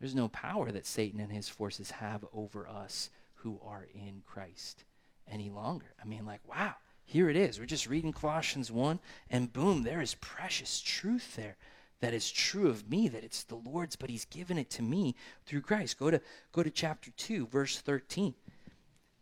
There's 0.00 0.14
no 0.14 0.28
power 0.28 0.70
that 0.70 0.86
Satan 0.86 1.20
and 1.20 1.32
his 1.32 1.48
forces 1.48 1.92
have 1.92 2.24
over 2.32 2.68
us 2.68 3.10
who 3.36 3.60
are 3.64 3.86
in 3.94 4.22
Christ 4.26 4.84
any 5.30 5.50
longer. 5.50 5.94
I 6.02 6.06
mean, 6.06 6.26
like, 6.26 6.46
wow, 6.48 6.74
here 7.04 7.30
it 7.30 7.36
is. 7.36 7.58
We're 7.58 7.66
just 7.66 7.88
reading 7.88 8.12
Colossians 8.12 8.70
1, 8.70 8.98
and 9.30 9.52
boom, 9.52 9.82
there 9.82 10.00
is 10.00 10.14
precious 10.16 10.80
truth 10.80 11.36
there 11.36 11.56
that 12.00 12.12
is 12.12 12.30
true 12.30 12.68
of 12.68 12.90
me, 12.90 13.08
that 13.08 13.24
it's 13.24 13.44
the 13.44 13.54
Lord's, 13.56 13.96
but 13.96 14.10
He's 14.10 14.26
given 14.26 14.58
it 14.58 14.68
to 14.70 14.82
me 14.82 15.14
through 15.46 15.62
Christ. 15.62 15.98
Go 15.98 16.10
to, 16.10 16.20
go 16.52 16.62
to 16.62 16.70
chapter 16.70 17.10
2, 17.16 17.46
verse 17.46 17.78
13, 17.78 18.34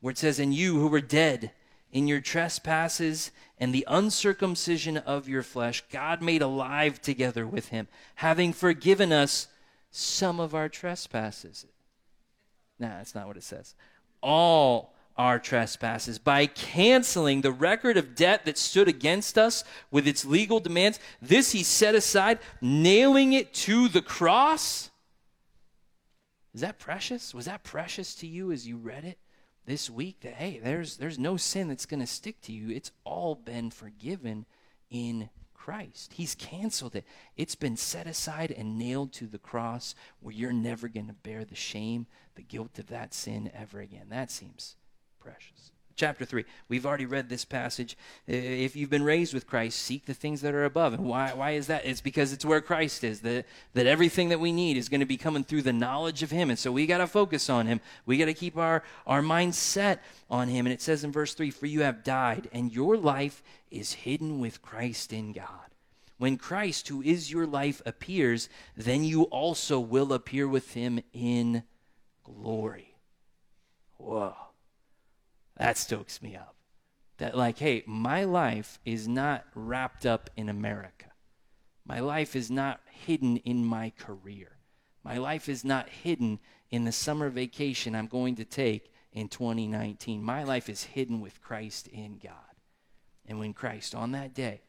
where 0.00 0.10
it 0.10 0.18
says, 0.18 0.40
And 0.40 0.52
you 0.52 0.80
who 0.80 0.88
were 0.88 1.00
dead, 1.00 1.52
in 1.92 2.08
your 2.08 2.20
trespasses 2.20 3.30
and 3.58 3.72
the 3.72 3.84
uncircumcision 3.86 4.96
of 4.96 5.28
your 5.28 5.42
flesh, 5.42 5.84
God 5.90 6.22
made 6.22 6.42
alive 6.42 7.00
together 7.00 7.46
with 7.46 7.68
him, 7.68 7.86
having 8.16 8.52
forgiven 8.52 9.12
us 9.12 9.48
some 9.90 10.40
of 10.40 10.54
our 10.54 10.68
trespasses. 10.68 11.66
Nah, 12.78 12.88
that's 12.88 13.14
not 13.14 13.26
what 13.26 13.36
it 13.36 13.44
says. 13.44 13.74
All 14.22 14.94
our 15.16 15.38
trespasses 15.38 16.18
by 16.18 16.46
canceling 16.46 17.42
the 17.42 17.52
record 17.52 17.98
of 17.98 18.14
debt 18.14 18.46
that 18.46 18.56
stood 18.56 18.88
against 18.88 19.36
us 19.36 19.62
with 19.90 20.08
its 20.08 20.24
legal 20.24 20.58
demands. 20.58 20.98
This 21.20 21.52
he 21.52 21.62
set 21.62 21.94
aside, 21.94 22.38
nailing 22.62 23.34
it 23.34 23.52
to 23.54 23.88
the 23.88 24.00
cross. 24.00 24.90
Is 26.54 26.62
that 26.62 26.78
precious? 26.78 27.34
Was 27.34 27.44
that 27.44 27.62
precious 27.62 28.14
to 28.16 28.26
you 28.26 28.50
as 28.52 28.66
you 28.66 28.78
read 28.78 29.04
it? 29.04 29.18
This 29.66 29.90
week 29.90 30.20
that 30.20 30.34
hey, 30.34 30.60
there's 30.62 30.96
there's 30.96 31.18
no 31.18 31.36
sin 31.36 31.68
that's 31.68 31.86
going 31.86 32.00
to 32.00 32.06
stick 32.06 32.40
to 32.42 32.52
you. 32.52 32.70
It's 32.70 32.92
all 33.04 33.34
been 33.34 33.70
forgiven 33.70 34.46
in 34.90 35.30
Christ. 35.54 36.14
He's 36.14 36.34
canceled 36.34 36.96
it. 36.96 37.04
It's 37.36 37.54
been 37.54 37.76
set 37.76 38.06
aside 38.06 38.50
and 38.50 38.78
nailed 38.78 39.12
to 39.14 39.26
the 39.26 39.38
cross 39.38 39.94
where 40.20 40.34
you're 40.34 40.52
never 40.52 40.88
going 40.88 41.06
to 41.06 41.12
bear 41.12 41.44
the 41.44 41.54
shame, 41.54 42.06
the 42.34 42.42
guilt 42.42 42.78
of 42.78 42.88
that 42.88 43.14
sin 43.14 43.50
ever 43.54 43.80
again. 43.80 44.06
That 44.10 44.30
seems 44.30 44.76
precious 45.20 45.71
chapter 45.96 46.24
3. 46.24 46.44
We've 46.68 46.86
already 46.86 47.06
read 47.06 47.28
this 47.28 47.44
passage. 47.44 47.96
If 48.26 48.76
you've 48.76 48.90
been 48.90 49.02
raised 49.02 49.34
with 49.34 49.46
Christ, 49.46 49.78
seek 49.78 50.06
the 50.06 50.14
things 50.14 50.40
that 50.40 50.54
are 50.54 50.64
above. 50.64 50.94
And 50.94 51.04
why, 51.04 51.32
why 51.32 51.52
is 51.52 51.66
that? 51.68 51.84
It's 51.84 52.00
because 52.00 52.32
it's 52.32 52.44
where 52.44 52.60
Christ 52.60 53.04
is, 53.04 53.20
that, 53.20 53.46
that 53.74 53.86
everything 53.86 54.28
that 54.30 54.40
we 54.40 54.52
need 54.52 54.76
is 54.76 54.88
going 54.88 55.00
to 55.00 55.06
be 55.06 55.16
coming 55.16 55.44
through 55.44 55.62
the 55.62 55.72
knowledge 55.72 56.22
of 56.22 56.30
Him. 56.30 56.50
And 56.50 56.58
so 56.58 56.72
we 56.72 56.86
got 56.86 56.98
to 56.98 57.06
focus 57.06 57.48
on 57.50 57.66
Him. 57.66 57.80
We 58.06 58.18
got 58.18 58.26
to 58.26 58.34
keep 58.34 58.56
our, 58.56 58.82
our 59.06 59.22
mind 59.22 59.54
set 59.54 60.02
on 60.30 60.48
Him. 60.48 60.66
And 60.66 60.72
it 60.72 60.82
says 60.82 61.04
in 61.04 61.12
verse 61.12 61.34
3 61.34 61.50
For 61.50 61.66
you 61.66 61.82
have 61.82 62.04
died, 62.04 62.48
and 62.52 62.72
your 62.72 62.96
life 62.96 63.42
is 63.70 63.92
hidden 63.92 64.40
with 64.40 64.62
Christ 64.62 65.12
in 65.12 65.32
God. 65.32 65.46
When 66.18 66.36
Christ, 66.36 66.86
who 66.86 67.02
is 67.02 67.32
your 67.32 67.46
life, 67.46 67.82
appears, 67.84 68.48
then 68.76 69.02
you 69.02 69.24
also 69.24 69.80
will 69.80 70.12
appear 70.12 70.46
with 70.46 70.74
Him 70.74 71.00
in 71.12 71.64
glory. 72.22 72.94
Whoa. 73.98 74.34
That 75.56 75.76
stokes 75.76 76.22
me 76.22 76.36
up. 76.36 76.56
That, 77.18 77.36
like, 77.36 77.58
hey, 77.58 77.84
my 77.86 78.24
life 78.24 78.80
is 78.84 79.06
not 79.06 79.44
wrapped 79.54 80.06
up 80.06 80.30
in 80.36 80.48
America. 80.48 81.06
My 81.84 82.00
life 82.00 82.34
is 82.34 82.50
not 82.50 82.80
hidden 82.90 83.36
in 83.38 83.64
my 83.64 83.92
career. 83.98 84.56
My 85.04 85.18
life 85.18 85.48
is 85.48 85.64
not 85.64 85.88
hidden 85.88 86.38
in 86.70 86.84
the 86.84 86.92
summer 86.92 87.28
vacation 87.28 87.94
I'm 87.94 88.06
going 88.06 88.36
to 88.36 88.44
take 88.44 88.92
in 89.12 89.28
2019. 89.28 90.22
My 90.22 90.44
life 90.44 90.68
is 90.68 90.84
hidden 90.84 91.20
with 91.20 91.42
Christ 91.42 91.88
in 91.88 92.18
God. 92.18 92.32
And 93.26 93.38
when 93.38 93.52
Christ, 93.52 93.94
on 93.94 94.12
that 94.12 94.34
day, 94.34 94.62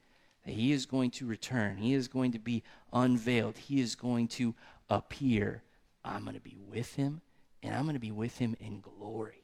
He 0.45 0.71
is 0.71 0.85
going 0.85 1.11
to 1.11 1.25
return, 1.25 1.77
He 1.77 1.93
is 1.93 2.07
going 2.07 2.33
to 2.33 2.39
be 2.39 2.63
unveiled, 2.91 3.57
He 3.57 3.79
is 3.79 3.95
going 3.95 4.27
to 4.29 4.53
appear, 4.89 5.63
I'm 6.03 6.23
going 6.23 6.35
to 6.35 6.41
be 6.41 6.57
with 6.57 6.95
Him, 6.95 7.21
and 7.61 7.73
I'm 7.73 7.83
going 7.83 7.95
to 7.95 7.99
be 7.99 8.11
with 8.11 8.37
Him 8.37 8.55
in 8.59 8.81
glory 8.81 9.42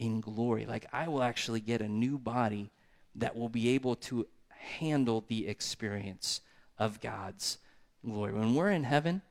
in 0.00 0.20
glory. 0.20 0.66
Like 0.66 0.86
I 0.92 1.06
will 1.06 1.22
actually 1.22 1.60
get 1.60 1.80
a 1.80 1.88
new 1.88 2.18
body 2.18 2.72
that 3.14 3.36
will 3.36 3.48
be 3.48 3.68
able 3.68 3.94
to 3.94 4.26
handle 4.48 5.24
the 5.28 5.46
experience 5.46 6.40
of 6.78 7.00
God's 7.00 7.58
glory. 8.04 8.32
When 8.32 8.54
we're 8.54 8.70
in 8.70 8.84
heaven, 8.84 9.22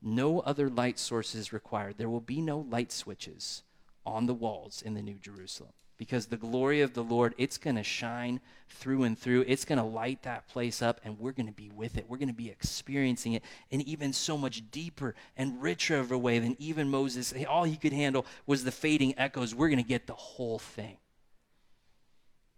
no 0.00 0.40
other 0.40 0.70
light 0.70 0.98
sources 0.98 1.52
required. 1.52 1.98
There 1.98 2.08
will 2.08 2.20
be 2.20 2.40
no 2.40 2.58
light 2.58 2.92
switches 2.92 3.62
on 4.06 4.26
the 4.26 4.34
walls 4.34 4.80
in 4.80 4.94
the 4.94 5.02
New 5.02 5.18
Jerusalem 5.18 5.72
because 5.98 6.26
the 6.26 6.36
glory 6.36 6.80
of 6.80 6.94
the 6.94 7.02
Lord, 7.02 7.34
it's 7.38 7.58
going 7.58 7.76
to 7.76 7.82
shine 7.82 8.40
through 8.68 9.04
and 9.04 9.18
through. 9.18 9.44
It's 9.46 9.64
going 9.64 9.78
to 9.78 9.84
light 9.84 10.22
that 10.22 10.48
place 10.48 10.82
up, 10.82 11.00
and 11.04 11.18
we're 11.18 11.32
going 11.32 11.46
to 11.46 11.52
be 11.52 11.70
with 11.70 11.96
it. 11.96 12.06
We're 12.08 12.18
going 12.18 12.28
to 12.28 12.34
be 12.34 12.50
experiencing 12.50 13.32
it 13.32 13.42
in 13.70 13.80
even 13.82 14.12
so 14.12 14.36
much 14.36 14.70
deeper 14.70 15.14
and 15.36 15.62
richer 15.62 15.98
of 15.98 16.12
a 16.12 16.18
way 16.18 16.38
than 16.38 16.56
even 16.58 16.90
Moses. 16.90 17.32
All 17.48 17.64
he 17.64 17.76
could 17.76 17.92
handle 17.92 18.26
was 18.46 18.64
the 18.64 18.72
fading 18.72 19.14
echoes. 19.18 19.54
We're 19.54 19.68
going 19.68 19.82
to 19.82 19.88
get 19.88 20.06
the 20.06 20.14
whole 20.14 20.58
thing. 20.58 20.98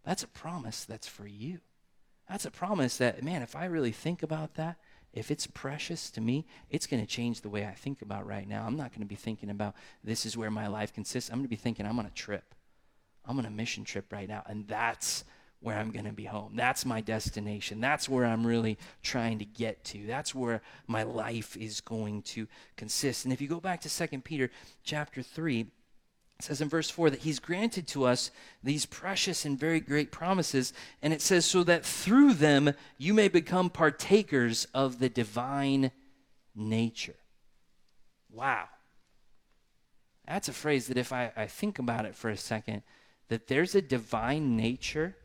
That's 0.05 0.23
a 0.23 0.29
promise 0.29 0.85
that's 0.85 1.09
for 1.09 1.27
you. 1.27 1.59
That's 2.29 2.45
a 2.45 2.51
promise 2.51 2.99
that, 2.99 3.23
man, 3.23 3.43
if 3.43 3.57
I 3.57 3.67
really 3.67 3.93
think 3.93 4.23
about 4.23 4.55
that, 4.55 4.77
if 5.13 5.31
it's 5.31 5.47
precious 5.47 6.11
to 6.11 6.21
me, 6.21 6.47
it's 6.71 6.87
going 6.87 7.03
to 7.03 7.07
change 7.07 7.41
the 7.41 7.49
way 7.49 7.65
I 7.67 7.73
think 7.73 8.03
about 8.03 8.27
right 8.27 8.47
now. 8.47 8.65
I'm 8.67 8.77
not 8.77 8.91
going 8.91 9.01
to 9.01 9.07
be 9.07 9.17
thinking 9.17 9.51
about 9.51 9.75
this 10.05 10.27
is 10.27 10.37
where 10.37 10.51
my 10.51 10.67
life 10.67 10.93
consists. 10.93 11.31
I'm 11.31 11.37
going 11.37 11.45
to 11.45 11.49
be 11.49 11.57
thinking 11.57 11.87
I'm 11.87 11.99
on 11.99 12.07
a 12.07 12.11
trip. 12.11 12.55
I'm 13.29 13.39
on 13.39 13.45
a 13.45 13.51
mission 13.51 13.85
trip 13.85 14.13
right 14.13 14.29
now, 14.29 14.43
and 14.47 14.67
that's 14.67 15.25
where 15.61 15.77
I'm 15.77 15.91
going 15.91 16.05
to 16.05 16.13
be 16.13 16.25
home. 16.25 16.53
That's 16.55 16.87
my 16.87 17.01
destination. 17.01 17.81
That's 17.81 18.09
where 18.09 18.25
I'm 18.25 18.47
really 18.47 18.79
trying 19.03 19.41
to 19.41 19.45
get 19.45 19.85
to. 19.87 20.07
That's 20.07 20.35
where 20.35 20.63
my 20.87 21.03
life 21.03 21.57
is 21.57 21.81
going 21.81 22.23
to 22.23 22.47
consist. 22.77 23.25
And 23.25 23.33
if 23.33 23.41
you 23.41 23.49
go 23.49 23.61
back 23.61 23.81
to 23.83 24.09
2 24.09 24.21
Peter 24.21 24.51
chapter 24.85 25.21
3, 25.21 25.61
it 25.61 25.69
says 26.45 26.61
in 26.61 26.69
verse 26.69 26.89
4 26.89 27.11
that 27.11 27.21
he's 27.21 27.41
granted 27.41 27.89
to 27.89 28.05
us 28.05 28.31
these 28.63 28.87
precious 28.87 29.45
and 29.45 29.59
very 29.59 29.81
great 29.81 30.13
promises. 30.13 30.73
And 31.03 31.13
it 31.13 31.21
says, 31.21 31.45
so 31.45 31.65
that 31.65 31.85
through 31.85 32.35
them 32.35 32.73
you 32.97 33.13
may 33.13 33.27
become 33.27 33.69
partakers 33.69 34.67
of 34.73 35.01
the 35.01 35.09
divine 35.09 35.91
nature. 36.55 37.17
Wow. 38.31 38.69
That's 40.29 40.49
a 40.49 40.53
phrase 40.53 40.87
that 40.87 40.99
if 40.99 41.13
I, 41.13 41.33
I 41.37 41.47
think 41.47 41.81
about 41.81 42.05
it 42.05 42.15
for 42.15 42.31
a 42.31 42.37
second, 42.37 42.83
that 43.29 43.47
there's 43.47 43.75
a 43.75 43.83
divine 43.83 44.57
nature 44.57 45.17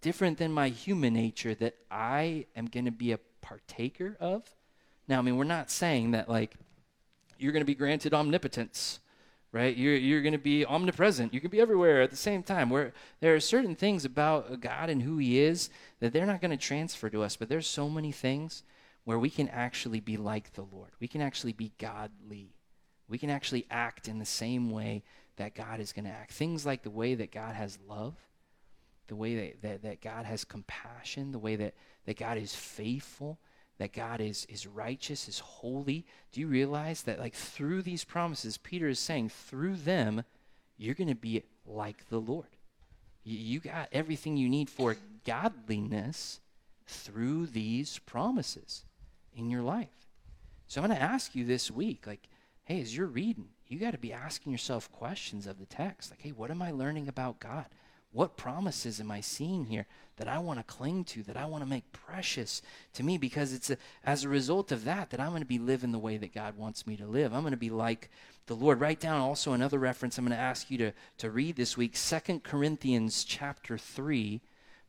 different 0.00 0.38
than 0.38 0.52
my 0.52 0.68
human 0.68 1.14
nature 1.14 1.54
that 1.54 1.74
I 1.90 2.46
am 2.54 2.66
going 2.66 2.84
to 2.84 2.90
be 2.90 3.12
a 3.12 3.18
partaker 3.40 4.16
of. 4.20 4.42
Now, 5.08 5.18
I 5.18 5.22
mean, 5.22 5.36
we're 5.36 5.44
not 5.44 5.70
saying 5.70 6.12
that 6.12 6.28
like 6.28 6.54
you're 7.38 7.52
going 7.52 7.62
to 7.62 7.66
be 7.66 7.74
granted 7.74 8.14
omnipotence, 8.14 9.00
right? 9.52 9.76
You're, 9.76 9.96
you're 9.96 10.22
going 10.22 10.32
to 10.32 10.38
be 10.38 10.64
omnipresent. 10.64 11.34
You 11.34 11.40
can 11.40 11.50
be 11.50 11.60
everywhere 11.60 12.02
at 12.02 12.10
the 12.10 12.16
same 12.16 12.42
time. 12.42 12.70
Where 12.70 12.92
there 13.20 13.34
are 13.34 13.40
certain 13.40 13.74
things 13.74 14.04
about 14.04 14.60
God 14.60 14.90
and 14.90 15.02
who 15.02 15.18
He 15.18 15.38
is 15.40 15.70
that 16.00 16.12
they're 16.12 16.26
not 16.26 16.40
going 16.40 16.50
to 16.50 16.56
transfer 16.56 17.10
to 17.10 17.22
us, 17.22 17.36
but 17.36 17.48
there's 17.48 17.66
so 17.66 17.88
many 17.88 18.12
things 18.12 18.62
where 19.04 19.18
we 19.18 19.30
can 19.30 19.48
actually 19.48 20.00
be 20.00 20.16
like 20.16 20.54
the 20.54 20.66
Lord. 20.72 20.90
We 21.00 21.08
can 21.08 21.20
actually 21.20 21.52
be 21.52 21.72
godly. 21.78 22.54
We 23.08 23.18
can 23.18 23.30
actually 23.30 23.66
act 23.70 24.08
in 24.08 24.18
the 24.18 24.24
same 24.24 24.70
way 24.70 25.04
that 25.36 25.54
God 25.54 25.80
is 25.80 25.92
going 25.92 26.04
to 26.04 26.10
act. 26.10 26.32
Things 26.32 26.64
like 26.64 26.82
the 26.82 26.90
way 26.90 27.14
that 27.14 27.30
God 27.30 27.54
has 27.54 27.78
love, 27.88 28.14
the 29.08 29.16
way 29.16 29.34
that, 29.36 29.62
that, 29.62 29.82
that 29.82 30.00
God 30.00 30.24
has 30.24 30.44
compassion, 30.44 31.32
the 31.32 31.38
way 31.38 31.56
that, 31.56 31.74
that 32.06 32.18
God 32.18 32.38
is 32.38 32.54
faithful, 32.54 33.38
that 33.78 33.92
God 33.92 34.20
is, 34.20 34.46
is 34.48 34.66
righteous, 34.66 35.28
is 35.28 35.38
holy. 35.38 36.06
Do 36.32 36.40
you 36.40 36.46
realize 36.46 37.02
that, 37.02 37.18
like, 37.18 37.34
through 37.34 37.82
these 37.82 38.04
promises, 38.04 38.56
Peter 38.56 38.88
is 38.88 38.98
saying, 38.98 39.28
through 39.28 39.76
them, 39.76 40.24
you're 40.78 40.94
going 40.94 41.08
to 41.08 41.14
be 41.14 41.42
like 41.66 42.08
the 42.08 42.20
Lord. 42.20 42.48
You, 43.22 43.38
you 43.38 43.60
got 43.60 43.88
everything 43.92 44.36
you 44.36 44.48
need 44.48 44.70
for 44.70 44.96
godliness 45.26 46.40
through 46.86 47.46
these 47.46 47.98
promises 48.00 48.84
in 49.34 49.50
your 49.50 49.62
life. 49.62 49.88
So 50.68 50.80
I'm 50.80 50.88
going 50.88 50.98
to 50.98 51.04
ask 51.04 51.34
you 51.34 51.44
this 51.44 51.70
week, 51.70 52.06
like, 52.06 52.28
hey, 52.64 52.80
as 52.80 52.96
you're 52.96 53.06
reading, 53.06 53.48
you 53.68 53.78
got 53.78 53.92
to 53.92 53.98
be 53.98 54.12
asking 54.12 54.52
yourself 54.52 54.90
questions 54.92 55.46
of 55.46 55.58
the 55.58 55.66
text. 55.66 56.10
Like, 56.10 56.22
hey, 56.22 56.30
what 56.30 56.50
am 56.50 56.62
I 56.62 56.70
learning 56.70 57.08
about 57.08 57.40
God? 57.40 57.66
What 58.12 58.36
promises 58.36 59.00
am 59.00 59.10
I 59.10 59.20
seeing 59.20 59.66
here 59.66 59.86
that 60.16 60.28
I 60.28 60.38
want 60.38 60.58
to 60.58 60.64
cling 60.64 61.04
to, 61.04 61.22
that 61.24 61.36
I 61.36 61.44
want 61.44 61.62
to 61.62 61.68
make 61.68 61.92
precious 61.92 62.62
to 62.94 63.02
me? 63.02 63.18
Because 63.18 63.52
it's 63.52 63.68
a, 63.68 63.76
as 64.04 64.24
a 64.24 64.28
result 64.28 64.72
of 64.72 64.84
that 64.84 65.10
that 65.10 65.20
I'm 65.20 65.30
going 65.30 65.42
to 65.42 65.46
be 65.46 65.58
living 65.58 65.92
the 65.92 65.98
way 65.98 66.16
that 66.16 66.32
God 66.32 66.56
wants 66.56 66.86
me 66.86 66.96
to 66.96 67.06
live. 67.06 67.34
I'm 67.34 67.42
going 67.42 67.50
to 67.50 67.58
be 67.58 67.70
like 67.70 68.08
the 68.46 68.54
Lord. 68.54 68.80
Write 68.80 69.00
down 69.00 69.20
also 69.20 69.52
another 69.52 69.78
reference 69.78 70.16
I'm 70.16 70.24
going 70.24 70.36
to 70.36 70.42
ask 70.42 70.70
you 70.70 70.78
to, 70.78 70.92
to 71.18 71.30
read 71.30 71.56
this 71.56 71.76
week 71.76 71.96
Second 71.96 72.42
Corinthians 72.42 73.24
chapter 73.24 73.76
3, 73.76 74.40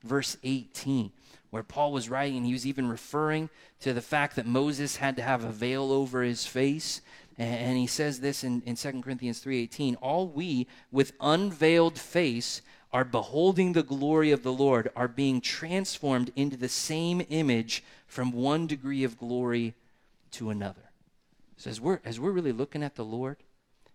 verse 0.03 0.38
18 0.43 1.11
where 1.49 1.63
Paul 1.63 1.91
was 1.91 2.09
writing, 2.09 2.38
and 2.38 2.45
he 2.45 2.53
was 2.53 2.67
even 2.67 2.89
referring 2.89 3.49
to 3.80 3.93
the 3.93 4.01
fact 4.01 4.36
that 4.36 4.45
Moses 4.45 4.97
had 4.97 5.15
to 5.15 5.21
have 5.21 5.43
a 5.43 5.51
veil 5.51 5.91
over 5.91 6.21
his 6.21 6.45
face. 6.45 7.01
And 7.38 7.77
he 7.77 7.85
says 7.85 8.19
this 8.19 8.43
in, 8.43 8.61
in 8.61 8.75
2 8.75 9.01
Corinthians 9.01 9.43
3.18, 9.43 9.97
All 10.01 10.27
we 10.27 10.67
with 10.91 11.13
unveiled 11.21 11.99
face 11.99 12.63
are 12.91 13.03
beholding 13.03 13.73
the 13.73 13.83
glory 13.83 14.31
of 14.31 14.41
the 14.41 14.53
Lord, 14.53 14.89
are 14.95 15.07
being 15.07 15.39
transformed 15.39 16.31
into 16.35 16.57
the 16.57 16.69
same 16.69 17.21
image 17.29 17.83
from 18.07 18.31
one 18.31 18.65
degree 18.65 19.03
of 19.03 19.19
glory 19.19 19.75
to 20.31 20.49
another. 20.49 20.81
So 21.57 21.69
as 21.69 21.81
we're 21.81 21.99
as 22.05 22.19
we're 22.19 22.31
really 22.31 22.51
looking 22.51 22.83
at 22.83 22.95
the 22.95 23.05
Lord, 23.05 23.38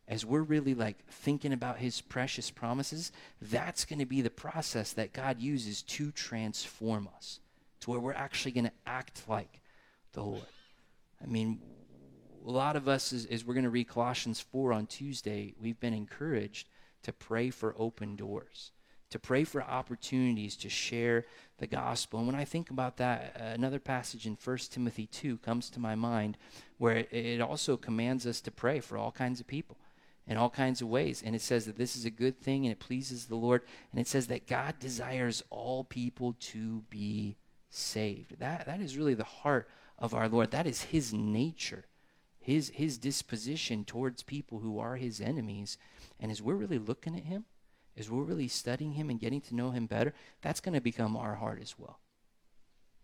as 0.07 0.27
we're 0.27 0.43
really 0.43 0.75
like 0.75 0.99
thinking 1.09 1.53
about 1.53 1.79
his 1.79 2.01
precious 2.01 2.51
promises, 2.51 3.13
that's 3.41 3.85
going 3.85 3.99
to 3.99 4.07
be 4.07 4.21
the 4.21 4.31
process 4.31 4.93
that 4.93 5.13
God 5.13 5.41
uses 5.41 5.83
to 5.83 6.11
transform 6.13 7.09
us 7.17 7.41
to 7.81 7.91
where 7.91 8.01
we're 8.01 8.13
actually 8.13 8.53
going 8.53 8.67
to 8.67 8.73
act 8.87 9.23
like 9.29 9.61
the 10.13 10.23
Lord. 10.23 10.43
I 11.23 11.27
mean, 11.27 11.61
a 12.45 12.51
lot 12.51 12.77
of 12.77 12.89
us, 12.89 13.13
as, 13.13 13.27
as 13.27 13.45
we're 13.45 13.55
going 13.55 13.65
to 13.65 13.71
read 13.71 13.89
Colossians 13.89 14.41
4 14.41 14.73
on 14.73 14.87
Tuesday, 14.87 15.55
we've 15.61 15.81
been 15.81 15.95
encouraged 15.95 16.69
to 17.03 17.13
pray 17.13 17.51
for 17.51 17.75
open 17.79 18.17
doors 18.17 18.73
to 19.13 19.19
pray 19.19 19.45
for 19.45 19.63
opportunities 19.63 20.57
to 20.57 20.71
share 20.71 21.27
the 21.59 21.67
gospel. 21.67 22.19
And 22.19 22.27
when 22.27 22.35
I 22.35 22.47
think 22.47 22.71
about 22.71 22.97
that, 22.97 23.37
uh, 23.39 23.45
another 23.45 23.79
passage 23.79 24.27
in 24.27 24.39
1 24.43 24.59
Timothy 24.71 25.07
2 25.07 25.37
comes 25.39 25.69
to 25.71 25.79
my 25.79 25.95
mind 25.95 26.39
where 26.79 27.07
it 27.11 27.41
also 27.43 27.77
commands 27.77 28.27
us 28.27 28.41
to 28.41 28.51
pray 28.51 28.81
for 28.81 28.97
all 28.97 29.13
kinds 29.13 29.39
of 29.39 29.47
people 29.47 29.77
in 30.27 30.39
all 30.39 30.49
kinds 30.49 30.81
of 30.81 30.89
ways. 30.89 31.23
And 31.25 31.37
it 31.37 31.43
says 31.43 31.67
that 31.67 31.77
this 31.77 31.95
is 31.95 32.07
a 32.07 32.11
good 32.11 32.41
thing 32.41 32.65
and 32.65 32.73
it 32.73 32.81
pleases 32.81 33.27
the 33.27 33.37
Lord. 33.37 33.61
And 33.91 34.01
it 34.01 34.09
says 34.09 34.29
that 34.29 34.47
God 34.47 34.79
desires 34.81 35.45
all 35.51 35.85
people 35.85 36.35
to 36.41 36.83
be 36.89 37.37
saved. 37.69 38.39
That, 38.39 38.65
that 38.65 38.81
is 38.81 38.97
really 38.97 39.15
the 39.15 39.25
heart 39.25 39.69
of 39.99 40.15
our 40.15 40.29
Lord. 40.29 40.53
That 40.53 40.67
is 40.67 40.85
his 40.85 41.13
nature, 41.13 41.85
his, 42.43 42.71
his 42.75 42.99
disposition 42.99 43.85
towards 43.85 44.23
people 44.23 44.59
who 44.59 44.79
are 44.79 44.97
his 44.97 45.21
enemies. 45.21 45.79
And 46.19 46.31
as 46.31 46.43
we're 46.43 46.55
really 46.55 46.79
looking 46.79 47.17
at 47.17 47.25
him, 47.25 47.45
as 47.97 48.11
we're 48.11 48.23
really 48.23 48.49
studying 48.49 48.93
him 48.93 49.11
and 49.11 49.21
getting 49.21 49.41
to 49.43 49.55
know 49.55 49.71
him 49.71 49.87
better, 49.87 50.13
that's 50.41 50.61
going 50.61 50.75
to 50.75 50.81
become 50.81 51.17
our 51.17 51.37
heart 51.37 51.61
as 51.63 51.79
well. 51.79 52.01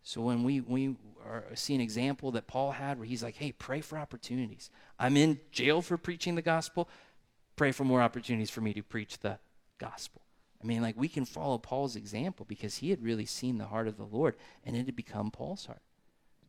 So 0.02 0.22
when 0.22 0.42
we, 0.42 0.60
we 0.60 0.96
are, 1.24 1.44
see 1.54 1.74
an 1.74 1.80
example 1.80 2.32
that 2.32 2.46
Paul 2.46 2.72
had 2.72 2.98
where 2.98 3.06
he's 3.06 3.22
like, 3.22 3.36
hey, 3.36 3.52
pray 3.52 3.80
for 3.80 3.98
opportunities. 3.98 4.70
I'm 4.98 5.16
in 5.16 5.38
jail 5.52 5.82
for 5.82 5.96
preaching 5.96 6.34
the 6.34 6.42
gospel. 6.42 6.88
Pray 7.56 7.72
for 7.72 7.84
more 7.84 8.00
opportunities 8.00 8.50
for 8.50 8.60
me 8.60 8.72
to 8.72 8.82
preach 8.82 9.18
the 9.18 9.38
gospel. 9.78 10.22
I 10.62 10.66
mean, 10.66 10.82
like 10.82 10.96
we 10.96 11.08
can 11.08 11.24
follow 11.24 11.58
Paul's 11.58 11.94
example 11.94 12.46
because 12.48 12.76
he 12.76 12.90
had 12.90 13.02
really 13.02 13.26
seen 13.26 13.58
the 13.58 13.66
heart 13.66 13.86
of 13.86 13.96
the 13.96 14.04
Lord 14.04 14.34
and 14.64 14.74
it 14.74 14.86
had 14.86 14.96
become 14.96 15.30
Paul's 15.30 15.66
heart. 15.66 15.82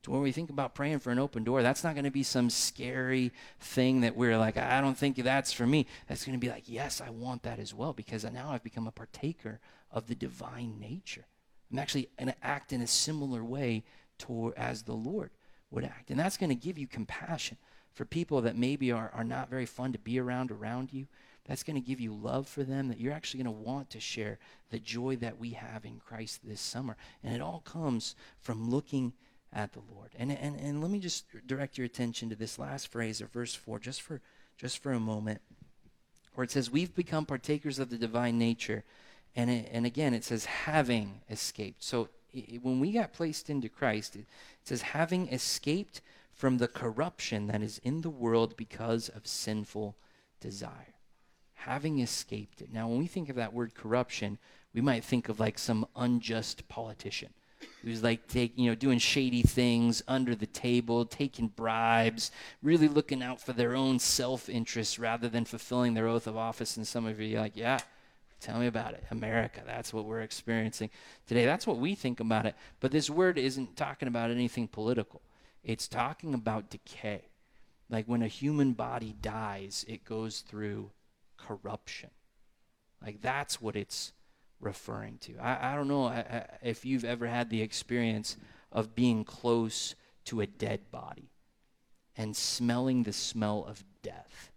When 0.07 0.21
we 0.21 0.31
think 0.31 0.49
about 0.49 0.75
praying 0.75 0.99
for 0.99 1.11
an 1.11 1.19
open 1.19 1.43
door, 1.43 1.61
that's 1.61 1.83
not 1.83 1.93
going 1.93 2.05
to 2.05 2.11
be 2.11 2.23
some 2.23 2.49
scary 2.49 3.31
thing 3.59 4.01
that 4.01 4.15
we're 4.15 4.37
like, 4.37 4.57
I 4.57 4.81
don't 4.81 4.97
think 4.97 5.17
that's 5.17 5.51
for 5.51 5.67
me. 5.67 5.85
That's 6.07 6.25
going 6.25 6.37
to 6.37 6.45
be 6.45 6.49
like, 6.49 6.63
yes, 6.67 7.01
I 7.01 7.09
want 7.09 7.43
that 7.43 7.59
as 7.59 7.73
well 7.73 7.93
because 7.93 8.23
now 8.23 8.51
I've 8.51 8.63
become 8.63 8.87
a 8.87 8.91
partaker 8.91 9.59
of 9.91 10.07
the 10.07 10.15
divine 10.15 10.79
nature. 10.79 11.25
I'm 11.71 11.79
actually 11.79 12.09
going 12.17 12.31
to 12.31 12.45
act 12.45 12.73
in 12.73 12.81
a 12.81 12.87
similar 12.87 13.43
way 13.43 13.83
toward, 14.17 14.55
as 14.55 14.83
the 14.83 14.93
Lord 14.93 15.31
would 15.71 15.83
act. 15.83 16.09
And 16.09 16.19
that's 16.19 16.37
going 16.37 16.49
to 16.49 16.55
give 16.55 16.77
you 16.77 16.87
compassion 16.87 17.57
for 17.93 18.05
people 18.05 18.41
that 18.41 18.57
maybe 18.57 18.91
are, 18.91 19.11
are 19.13 19.23
not 19.23 19.49
very 19.49 19.65
fun 19.65 19.91
to 19.93 19.99
be 19.99 20.19
around 20.19 20.51
around 20.51 20.93
you. 20.93 21.07
That's 21.45 21.63
going 21.63 21.75
to 21.75 21.81
give 21.81 21.99
you 21.99 22.13
love 22.13 22.47
for 22.47 22.63
them 22.63 22.89
that 22.89 22.99
you're 22.99 23.13
actually 23.13 23.43
going 23.43 23.55
to 23.55 23.63
want 23.63 23.89
to 23.91 23.99
share 23.99 24.37
the 24.69 24.79
joy 24.79 25.15
that 25.17 25.39
we 25.39 25.51
have 25.51 25.83
in 25.83 25.99
Christ 25.99 26.41
this 26.43 26.61
summer. 26.61 26.95
And 27.23 27.33
it 27.33 27.41
all 27.41 27.61
comes 27.65 28.15
from 28.39 28.69
looking 28.69 29.13
at 29.53 29.73
the 29.73 29.81
Lord. 29.93 30.11
And, 30.17 30.31
and, 30.31 30.59
and 30.59 30.81
let 30.81 30.91
me 30.91 30.99
just 30.99 31.25
direct 31.47 31.77
your 31.77 31.85
attention 31.85 32.29
to 32.29 32.35
this 32.35 32.59
last 32.59 32.91
phrase 32.91 33.21
of 33.21 33.31
verse 33.31 33.55
4 33.55 33.79
just 33.79 34.01
for, 34.01 34.21
just 34.57 34.81
for 34.81 34.91
a 34.91 34.99
moment, 34.99 35.41
where 36.35 36.43
it 36.43 36.51
says, 36.51 36.69
We've 36.69 36.93
become 36.93 37.25
partakers 37.25 37.79
of 37.79 37.89
the 37.89 37.97
divine 37.97 38.37
nature. 38.37 38.83
And, 39.35 39.49
it, 39.49 39.69
and 39.71 39.85
again, 39.85 40.13
it 40.13 40.23
says, 40.23 40.45
having 40.45 41.21
escaped. 41.29 41.83
So 41.83 42.09
it, 42.33 42.63
when 42.63 42.79
we 42.79 42.91
got 42.91 43.13
placed 43.13 43.49
into 43.49 43.69
Christ, 43.69 44.15
it, 44.15 44.19
it 44.19 44.27
says, 44.67 44.81
having 44.81 45.27
escaped 45.29 46.01
from 46.33 46.57
the 46.57 46.67
corruption 46.67 47.47
that 47.47 47.61
is 47.61 47.79
in 47.83 48.01
the 48.01 48.09
world 48.09 48.55
because 48.57 49.09
of 49.09 49.27
sinful 49.27 49.95
desire. 50.39 50.95
Having 51.53 51.99
escaped 51.99 52.61
it. 52.61 52.71
Now, 52.71 52.87
when 52.87 52.99
we 52.99 53.07
think 53.07 53.29
of 53.29 53.35
that 53.35 53.53
word 53.53 53.75
corruption, 53.75 54.37
we 54.73 54.81
might 54.81 55.03
think 55.03 55.29
of 55.29 55.39
like 55.39 55.59
some 55.59 55.85
unjust 55.95 56.67
politician 56.69 57.29
who's 57.83 58.03
like 58.03 58.27
take, 58.27 58.57
you 58.57 58.69
know, 58.69 58.75
doing 58.75 58.99
shady 58.99 59.41
things 59.41 60.01
under 60.07 60.35
the 60.35 60.45
table, 60.45 61.05
taking 61.05 61.47
bribes, 61.47 62.31
really 62.61 62.87
looking 62.87 63.23
out 63.23 63.41
for 63.41 63.53
their 63.53 63.75
own 63.75 63.99
self-interest 63.99 64.99
rather 64.99 65.29
than 65.29 65.45
fulfilling 65.45 65.93
their 65.93 66.07
oath 66.07 66.27
of 66.27 66.37
office. 66.37 66.77
And 66.77 66.87
some 66.87 67.05
of 67.05 67.19
you 67.19 67.37
are 67.37 67.41
like, 67.41 67.55
yeah, 67.55 67.79
tell 68.39 68.59
me 68.59 68.67
about 68.67 68.93
it. 68.93 69.03
America, 69.11 69.61
that's 69.65 69.93
what 69.93 70.05
we're 70.05 70.21
experiencing 70.21 70.89
today. 71.27 71.45
That's 71.45 71.67
what 71.67 71.77
we 71.77 71.95
think 71.95 72.19
about 72.19 72.45
it. 72.45 72.55
But 72.79 72.91
this 72.91 73.09
word 73.09 73.37
isn't 73.37 73.75
talking 73.75 74.07
about 74.07 74.31
anything 74.31 74.67
political. 74.67 75.21
It's 75.63 75.87
talking 75.87 76.33
about 76.33 76.69
decay. 76.69 77.23
Like 77.89 78.05
when 78.05 78.21
a 78.21 78.27
human 78.27 78.73
body 78.73 79.15
dies, 79.21 79.85
it 79.87 80.05
goes 80.05 80.41
through 80.41 80.91
corruption. 81.37 82.11
Like 83.01 83.21
that's 83.21 83.61
what 83.61 83.75
it's 83.75 84.13
referring 84.59 85.17
to. 85.19 85.37
I, 85.39 85.73
I 85.73 85.75
don't 85.75 85.87
know 85.87 86.11
if 86.61 86.85
you've 86.85 87.05
ever 87.05 87.27
had 87.27 87.49
the 87.49 87.61
experience 87.61 88.37
of 88.71 88.95
being 88.95 89.23
close 89.23 89.95
to 90.25 90.41
a 90.41 90.47
dead 90.47 90.91
body 90.91 91.29
and 92.15 92.35
smelling 92.35 93.03
the 93.03 93.13
smell 93.13 93.65
of 93.67 93.83
death. 94.03 94.51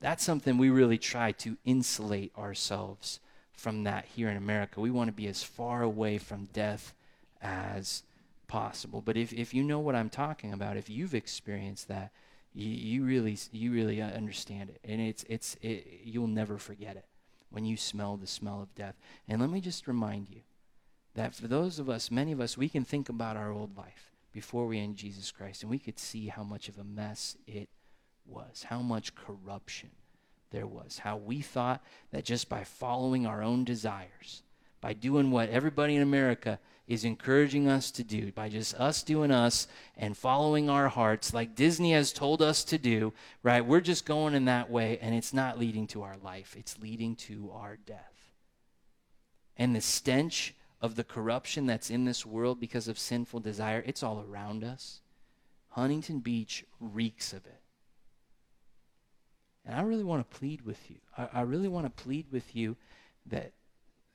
That's 0.00 0.24
something 0.24 0.58
we 0.58 0.70
really 0.70 0.98
try 0.98 1.32
to 1.32 1.56
insulate 1.64 2.32
ourselves 2.36 3.20
from 3.52 3.84
that 3.84 4.04
here 4.04 4.28
in 4.28 4.36
America. 4.36 4.80
We 4.80 4.90
want 4.90 5.08
to 5.08 5.12
be 5.14 5.28
as 5.28 5.42
far 5.42 5.82
away 5.82 6.18
from 6.18 6.46
death 6.52 6.92
as 7.40 8.02
possible. 8.48 9.00
But 9.00 9.16
if, 9.16 9.32
if 9.32 9.54
you 9.54 9.62
know 9.62 9.78
what 9.78 9.94
I'm 9.94 10.10
talking 10.10 10.52
about, 10.52 10.76
if 10.76 10.90
you've 10.90 11.14
experienced 11.14 11.88
that, 11.88 12.12
you, 12.52 12.68
you 12.68 13.04
really 13.04 13.36
you 13.52 13.70
really 13.70 14.00
understand 14.00 14.70
it, 14.70 14.80
and 14.82 14.98
it's 14.98 15.26
it's 15.28 15.56
it, 15.60 16.00
you'll 16.04 16.26
never 16.26 16.56
forget 16.56 16.96
it 16.96 17.04
when 17.50 17.64
you 17.64 17.76
smell 17.76 18.16
the 18.16 18.26
smell 18.26 18.60
of 18.62 18.74
death. 18.74 18.96
And 19.28 19.40
let 19.40 19.50
me 19.50 19.60
just 19.60 19.86
remind 19.86 20.28
you 20.28 20.40
that 21.14 21.34
for 21.34 21.48
those 21.48 21.78
of 21.78 21.88
us, 21.88 22.10
many 22.10 22.32
of 22.32 22.40
us, 22.40 22.58
we 22.58 22.68
can 22.68 22.84
think 22.84 23.08
about 23.08 23.36
our 23.36 23.50
old 23.50 23.76
life 23.76 24.12
before 24.32 24.66
we 24.66 24.78
in 24.78 24.94
Jesus 24.94 25.30
Christ, 25.30 25.62
and 25.62 25.70
we 25.70 25.78
could 25.78 25.98
see 25.98 26.26
how 26.26 26.42
much 26.42 26.68
of 26.68 26.78
a 26.78 26.84
mess 26.84 27.36
it 27.46 27.68
was, 28.26 28.64
how 28.68 28.80
much 28.80 29.14
corruption 29.14 29.90
there 30.50 30.66
was, 30.66 30.98
how 30.98 31.16
we 31.16 31.40
thought 31.40 31.82
that 32.10 32.24
just 32.24 32.48
by 32.48 32.62
following 32.62 33.26
our 33.26 33.42
own 33.42 33.64
desires, 33.64 34.42
by 34.80 34.92
doing 34.92 35.30
what 35.30 35.48
everybody 35.48 35.96
in 35.96 36.02
America 36.02 36.58
is 36.86 37.04
encouraging 37.04 37.68
us 37.68 37.90
to 37.90 38.04
do 38.04 38.30
by 38.32 38.48
just 38.48 38.74
us 38.76 39.02
doing 39.02 39.30
us 39.30 39.66
and 39.96 40.16
following 40.16 40.70
our 40.70 40.88
hearts 40.88 41.34
like 41.34 41.56
Disney 41.56 41.92
has 41.92 42.12
told 42.12 42.40
us 42.40 42.62
to 42.64 42.78
do, 42.78 43.12
right? 43.42 43.64
We're 43.64 43.80
just 43.80 44.06
going 44.06 44.34
in 44.34 44.44
that 44.44 44.70
way 44.70 44.98
and 45.02 45.14
it's 45.14 45.32
not 45.32 45.58
leading 45.58 45.86
to 45.88 46.02
our 46.02 46.16
life, 46.22 46.54
it's 46.56 46.78
leading 46.78 47.16
to 47.16 47.50
our 47.52 47.76
death. 47.76 48.30
And 49.56 49.74
the 49.74 49.80
stench 49.80 50.54
of 50.80 50.94
the 50.94 51.04
corruption 51.04 51.66
that's 51.66 51.90
in 51.90 52.04
this 52.04 52.24
world 52.24 52.60
because 52.60 52.86
of 52.86 52.98
sinful 52.98 53.40
desire, 53.40 53.82
it's 53.86 54.02
all 54.02 54.24
around 54.28 54.62
us. 54.62 55.00
Huntington 55.70 56.20
Beach 56.20 56.64
reeks 56.80 57.32
of 57.32 57.44
it. 57.46 57.60
And 59.64 59.74
I 59.74 59.82
really 59.82 60.04
want 60.04 60.28
to 60.28 60.36
plead 60.36 60.62
with 60.62 60.90
you. 60.90 60.96
I, 61.18 61.28
I 61.32 61.40
really 61.40 61.68
want 61.68 61.86
to 61.86 62.02
plead 62.02 62.26
with 62.30 62.54
you 62.54 62.76
that 63.26 63.52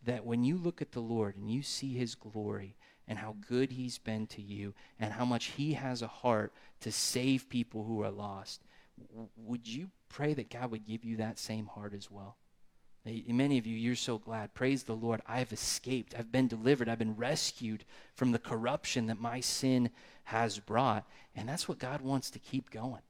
that 0.05 0.25
when 0.25 0.43
you 0.43 0.57
look 0.57 0.81
at 0.81 0.91
the 0.91 0.99
Lord 0.99 1.35
and 1.35 1.49
you 1.49 1.61
see 1.61 1.93
his 1.93 2.15
glory 2.15 2.75
and 3.07 3.19
how 3.19 3.35
good 3.47 3.71
he's 3.71 3.97
been 3.97 4.27
to 4.27 4.41
you 4.41 4.73
and 4.99 5.13
how 5.13 5.25
much 5.25 5.45
he 5.45 5.73
has 5.73 6.01
a 6.01 6.07
heart 6.07 6.53
to 6.81 6.91
save 6.91 7.49
people 7.49 7.83
who 7.83 8.03
are 8.03 8.11
lost, 8.11 8.61
would 9.35 9.67
you 9.67 9.89
pray 10.09 10.33
that 10.33 10.49
God 10.49 10.71
would 10.71 10.85
give 10.85 11.03
you 11.03 11.17
that 11.17 11.39
same 11.39 11.67
heart 11.67 11.93
as 11.93 12.09
well? 12.09 12.37
Many 13.03 13.57
of 13.57 13.65
you, 13.65 13.75
you're 13.75 13.95
so 13.95 14.19
glad. 14.19 14.53
Praise 14.53 14.83
the 14.83 14.95
Lord. 14.95 15.21
I've 15.25 15.51
escaped. 15.51 16.13
I've 16.17 16.31
been 16.31 16.47
delivered. 16.47 16.87
I've 16.87 16.99
been 16.99 17.15
rescued 17.15 17.83
from 18.15 18.31
the 18.31 18.37
corruption 18.37 19.07
that 19.07 19.19
my 19.19 19.39
sin 19.39 19.89
has 20.25 20.59
brought. 20.59 21.07
And 21.35 21.49
that's 21.49 21.67
what 21.67 21.79
God 21.79 22.01
wants 22.01 22.29
to 22.31 22.39
keep 22.39 22.69
going 22.69 23.01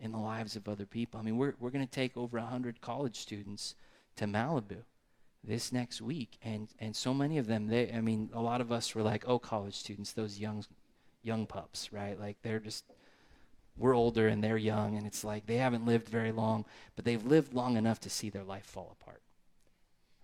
in 0.00 0.10
the 0.10 0.18
lives 0.18 0.56
of 0.56 0.68
other 0.68 0.84
people. 0.84 1.20
I 1.20 1.22
mean, 1.22 1.36
we're, 1.36 1.54
we're 1.60 1.70
going 1.70 1.86
to 1.86 1.90
take 1.90 2.16
over 2.16 2.38
100 2.38 2.80
college 2.80 3.16
students 3.16 3.76
to 4.16 4.24
Malibu 4.24 4.82
this 5.46 5.72
next 5.72 6.00
week 6.02 6.38
and 6.42 6.68
and 6.78 6.94
so 6.96 7.14
many 7.14 7.38
of 7.38 7.46
them 7.46 7.68
they 7.68 7.92
i 7.92 8.00
mean 8.00 8.28
a 8.32 8.40
lot 8.40 8.60
of 8.60 8.72
us 8.72 8.94
were 8.94 9.02
like 9.02 9.24
oh 9.28 9.38
college 9.38 9.74
students 9.74 10.12
those 10.12 10.38
young 10.38 10.64
young 11.26 11.44
pups 11.44 11.92
right? 11.92 12.18
Like 12.18 12.36
they're 12.42 12.60
just 12.60 12.84
we're 13.76 13.94
older 13.94 14.28
and 14.28 14.42
they're 14.42 14.56
young 14.56 14.96
and 14.96 15.06
it's 15.06 15.24
like 15.24 15.46
they 15.46 15.56
haven't 15.56 15.84
lived 15.84 16.08
very 16.08 16.32
long 16.32 16.64
but 16.94 17.04
they've 17.04 17.24
lived 17.24 17.52
long 17.52 17.76
enough 17.76 18.00
to 18.00 18.10
see 18.10 18.30
their 18.30 18.44
life 18.44 18.64
fall 18.64 18.96
apart 19.00 19.20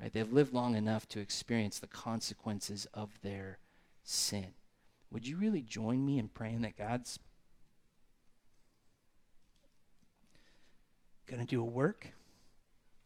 right? 0.01 0.13
They've 0.13 0.33
lived 0.33 0.55
long 0.55 0.75
enough 0.75 1.07
to 1.09 1.21
experience 1.21 1.79
the 1.79 1.87
consequences 1.87 2.87
of 2.95 3.21
their 3.23 3.59
sin. 4.03 4.55
Would 5.11 5.27
you 5.27 5.37
really 5.37 5.61
join 5.61 6.07
me 6.07 6.19
in 6.19 6.29
praying 6.29 6.63
that 6.63 6.79
god's 6.79 7.19
going 11.27 11.41
to 11.41 11.47
do 11.47 11.61
a 11.61 11.65
work 11.65 12.09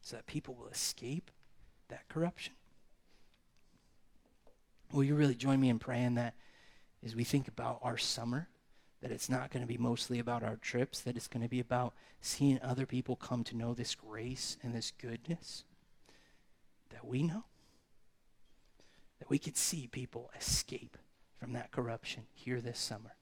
so 0.01 0.17
that 0.17 0.27
people 0.27 0.55
will 0.55 0.69
escape 0.69 1.31
that 1.89 2.09
corruption. 2.09 2.55
Will 4.93 5.05
you 5.05 5.14
really 5.14 5.34
join 5.34 5.61
me 5.61 5.68
in 5.68 5.78
praying 5.78 6.14
that 6.14 6.34
as 7.05 7.14
we 7.14 7.24
think 7.24 7.49
about 7.49 7.80
our 7.82 7.99
summer, 7.99 8.49
that 9.03 9.11
it's 9.11 9.28
not 9.28 9.51
going 9.51 9.62
to 9.62 9.66
be 9.66 9.76
mostly 9.76 10.18
about 10.18 10.43
our 10.43 10.57
trips, 10.57 11.01
that 11.01 11.16
it's 11.16 11.28
going 11.28 11.43
to 11.43 11.49
be 11.49 11.61
about 11.61 11.95
seeing 12.20 12.61
other 12.62 12.87
people 12.87 13.16
come 13.16 13.45
to 13.45 13.57
know 13.57 13.74
this 13.74 13.95
grace 13.95 14.57
and 14.62 14.74
this 14.74 14.91
goodness 14.91 15.64
that 16.91 17.07
we 17.07 17.22
know? 17.22 17.45
That 19.18 19.30
we 19.30 19.39
could 19.39 19.57
see 19.57 19.87
people 19.87 20.30
escape 20.39 20.97
from 21.39 21.53
that 21.53 21.70
corruption 21.70 22.24
here 22.34 22.61
this 22.61 22.78
summer 22.78 23.16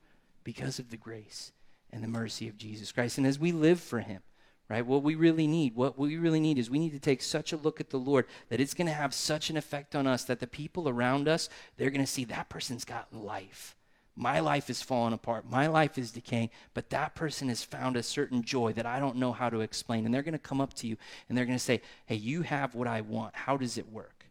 because 0.45 0.79
of 0.79 0.91
the 0.91 0.97
grace 0.97 1.53
and 1.91 2.03
the 2.03 2.09
mercy 2.09 2.49
of 2.49 2.57
Jesus 2.57 2.93
Christ. 2.93 3.19
And 3.19 3.27
as 3.27 3.39
we 3.39 3.53
live 3.53 3.81
for 3.81 4.01
Him, 4.01 4.23
right? 4.69 4.87
What 4.87 5.03
we 5.03 5.15
really 5.15 5.47
need, 5.47 5.75
what 5.75 5.99
we 5.99 6.17
really 6.17 6.41
need 6.41 6.59
is 6.59 6.71
we 6.71 6.79
need 6.79 6.93
to 6.93 6.99
take 6.99 7.23
such 7.23 7.53
a 7.53 7.57
look 7.57 7.81
at 7.81 7.91
the 7.91 7.99
Lord 7.99 8.27
that 8.49 8.61
it's 8.61 8.75
going 8.75 8.87
to 8.87 8.93
have 8.93 9.13
such 9.13 9.51
an 9.51 9.57
effect 9.57 9.95
on 9.95 10.07
us 10.07 10.25
that 10.25 10.41
the 10.41 10.47
people 10.47 10.89
around 10.89 11.29
us, 11.29 11.49
they're 11.77 11.91
going 11.91 12.01
to 12.01 12.07
see 12.07 12.25
that 12.25 12.49
person's 12.49 12.85
got 12.85 13.15
life. 13.15 13.77
My 14.17 14.39
life 14.41 14.71
is 14.71 14.81
falling 14.81 15.13
apart. 15.13 15.51
My 15.51 15.67
life 15.67 15.99
is 15.99 16.13
decaying, 16.13 16.51
but 16.73 16.91
that 16.91 17.17
person 17.17 17.49
has 17.49 17.65
found 17.65 17.97
a 17.97 18.03
certain 18.03 18.43
joy 18.43 18.73
that 18.75 18.87
I 18.87 19.01
don't 19.01 19.17
know 19.17 19.33
how 19.33 19.51
to 19.51 19.61
explain. 19.61 20.05
And 20.05 20.15
they're 20.15 20.23
going 20.23 20.33
to 20.33 20.39
come 20.39 20.61
up 20.61 20.73
to 20.75 20.87
you 20.87 20.97
and 21.29 21.37
they're 21.37 21.47
going 21.47 21.59
to 21.59 21.65
say, 21.65 21.83
Hey, 22.07 22.15
you 22.15 22.43
have 22.43 22.75
what 22.75 22.87
I 22.87 23.01
want. 23.01 23.35
How 23.35 23.57
does 23.57 23.77
it 23.77 23.91
work? 23.91 24.27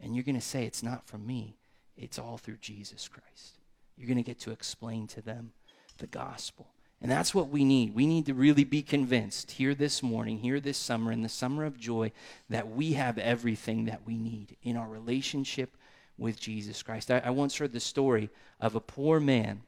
And 0.00 0.14
you're 0.14 0.24
going 0.24 0.36
to 0.36 0.40
say, 0.40 0.64
It's 0.64 0.82
not 0.82 1.06
from 1.06 1.26
me, 1.26 1.56
it's 1.96 2.20
all 2.20 2.38
through 2.38 2.58
Jesus 2.58 3.08
Christ. 3.08 3.58
You're 3.96 4.06
going 4.06 4.16
to 4.16 4.22
get 4.22 4.38
to 4.40 4.52
explain 4.52 5.08
to 5.08 5.22
them 5.22 5.52
the 5.98 6.06
gospel. 6.06 6.68
And 7.02 7.10
that's 7.10 7.34
what 7.34 7.50
we 7.50 7.64
need. 7.64 7.94
We 7.94 8.06
need 8.06 8.26
to 8.26 8.34
really 8.34 8.64
be 8.64 8.82
convinced 8.82 9.52
here 9.52 9.74
this 9.74 10.02
morning, 10.02 10.38
here 10.38 10.60
this 10.60 10.78
summer, 10.78 11.12
in 11.12 11.22
the 11.22 11.28
summer 11.28 11.64
of 11.64 11.78
joy, 11.78 12.12
that 12.48 12.70
we 12.70 12.94
have 12.94 13.18
everything 13.18 13.84
that 13.84 14.06
we 14.06 14.16
need 14.16 14.56
in 14.62 14.76
our 14.76 14.88
relationship 14.88 15.76
with 16.16 16.40
Jesus 16.40 16.82
Christ. 16.82 17.10
I, 17.10 17.18
I 17.18 17.30
once 17.30 17.58
heard 17.58 17.72
the 17.72 17.80
story 17.80 18.30
of 18.60 18.74
a 18.74 18.80
poor 18.80 19.20
man 19.20 19.62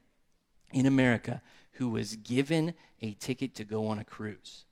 in 0.72 0.86
America 0.86 1.42
who 1.72 1.90
was 1.90 2.16
given 2.16 2.74
a 3.02 3.12
ticket 3.14 3.54
to 3.56 3.64
go 3.64 3.86
on 3.86 3.98
a 3.98 4.04
cruise. 4.04 4.64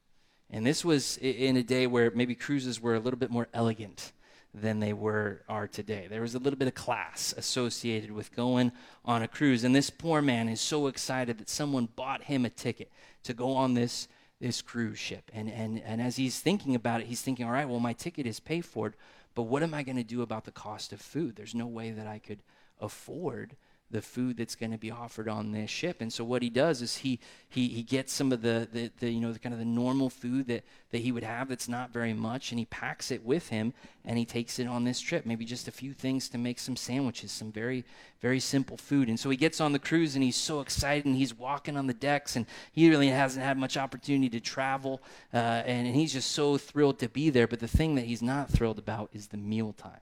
And 0.51 0.65
this 0.65 0.85
was 0.85 1.19
in 1.19 1.57
a 1.57 1.63
day 1.63 1.87
where 1.87 2.11
maybe 2.11 2.35
cruises 2.35 2.81
were 2.81 2.95
a 2.95 3.01
little 3.01 3.19
bit 3.19 3.31
more 3.31 3.49
elegant 3.53 4.13
than 4.61 4.81
they 4.81 4.93
were 4.93 5.43
are 5.49 5.69
today. 5.69 6.07
There 6.09 6.23
was 6.23 6.35
a 6.35 6.39
little 6.39 6.59
bit 6.59 6.69
of 6.69 6.75
class 6.75 7.35
associated 7.37 8.11
with 8.11 8.35
going 8.35 8.73
on 9.05 9.23
a 9.23 9.29
cruise, 9.29 9.65
and 9.65 9.75
this 9.75 9.91
poor 9.91 10.23
man 10.23 10.49
is 10.49 10.61
so 10.61 10.87
excited 10.87 11.39
that 11.39 11.51
someone 11.51 11.89
bought 11.95 12.25
him 12.25 12.45
a 12.45 12.51
ticket 12.51 12.91
to 13.25 13.35
go 13.35 13.53
on 13.53 13.75
this 13.75 14.09
this 14.41 14.63
cruise 14.63 14.99
ship. 14.99 15.31
And 15.35 15.51
and 15.51 15.81
and 15.83 16.01
as 16.01 16.17
he's 16.17 16.41
thinking 16.41 16.75
about 16.75 17.03
it, 17.03 17.07
he's 17.07 17.21
thinking, 17.21 17.47
all 17.47 17.53
right, 17.53 17.69
well, 17.69 17.81
my 17.81 17.93
ticket 17.93 18.27
is 18.27 18.41
paid 18.41 18.65
for, 18.65 18.95
but 19.35 19.43
what 19.43 19.63
am 19.63 19.75
I 19.75 19.83
going 19.83 19.97
to 19.97 20.05
do 20.05 20.23
about 20.23 20.45
the 20.45 20.51
cost 20.51 20.93
of 20.93 21.01
food? 21.01 21.37
There's 21.37 21.55
no 21.55 21.67
way 21.67 21.91
that 21.91 22.07
I 22.07 22.19
could 22.19 22.41
afford 22.81 23.57
the 23.91 24.03
food 24.03 24.37
that's 24.37 24.57
going 24.57 24.73
to 24.73 24.79
be 24.79 24.91
offered 24.91 25.29
on 25.29 25.53
this 25.53 25.71
ship. 25.71 26.01
And 26.01 26.13
so 26.13 26.25
what 26.25 26.43
he 26.43 26.51
does 26.51 26.83
is 26.83 26.99
he 26.99 27.21
he, 27.49 27.69
he 27.69 27.83
gets 27.83 28.13
some 28.13 28.33
of 28.33 28.43
the, 28.43 28.69
the, 28.71 28.91
the 28.99 29.11
you 29.11 29.21
know 29.21 29.33
the 29.33 29.39
kind 29.39 29.53
of 29.53 29.59
the 29.59 29.65
normal 29.65 30.11
food 30.11 30.49
that, 30.49 30.65
that 30.91 30.99
he 30.99 31.13
would 31.13 31.23
have 31.23 31.49
that's 31.49 31.69
not 31.69 31.91
very 31.91 32.13
much 32.13 32.51
and 32.51 32.59
he 32.59 32.65
packs 32.65 33.11
it 33.11 33.25
with 33.25 33.49
him 33.49 33.73
and 34.05 34.19
he 34.19 34.25
takes 34.25 34.59
it 34.59 34.67
on 34.67 34.85
this 34.85 35.01
trip. 35.01 35.25
Maybe 35.25 35.45
just 35.45 35.69
a 35.69 35.73
few 35.73 35.93
things 35.93 36.29
to 36.31 36.39
make 36.39 36.59
some 36.59 36.77
sandwiches, 36.77 37.31
some 37.31 37.53
very, 37.53 37.85
very 38.21 38.41
simple 38.41 38.77
food. 38.77 39.09
And 39.09 39.19
so 39.19 39.31
he 39.31 39.37
gets 39.37 39.61
on 39.61 39.73
the 39.73 39.79
cruise 39.79 40.17
and 40.17 40.25
he's 40.25 40.37
so 40.37 40.61
excited 40.61 41.07
and 41.07 41.17
he's 41.17 41.35
walking 41.35 41.77
on 41.77 41.87
the 41.87 41.95
decks 41.95 42.35
and 42.35 42.47
he 42.73 42.91
really 42.91 43.09
hasn't 43.09 43.45
had 43.45 43.57
much 43.57 43.77
opportunity 43.77 44.29
to 44.31 44.41
travel 44.41 45.01
uh, 45.33 45.37
and, 45.37 45.87
and 45.87 45.95
he's 45.95 46.13
just 46.13 46.33
so 46.33 46.59
thrilled 46.59 46.99
to 46.99 47.09
be 47.09 47.31
there. 47.31 47.47
But 47.47 47.61
the 47.61 47.69
thing 47.69 47.95
that 47.95 48.07
he's 48.07 48.23
not 48.23 48.51
thrilled 48.51 48.79
about 48.79 49.11
is 49.13 49.29
the 49.29 49.37
mealtime 49.37 50.01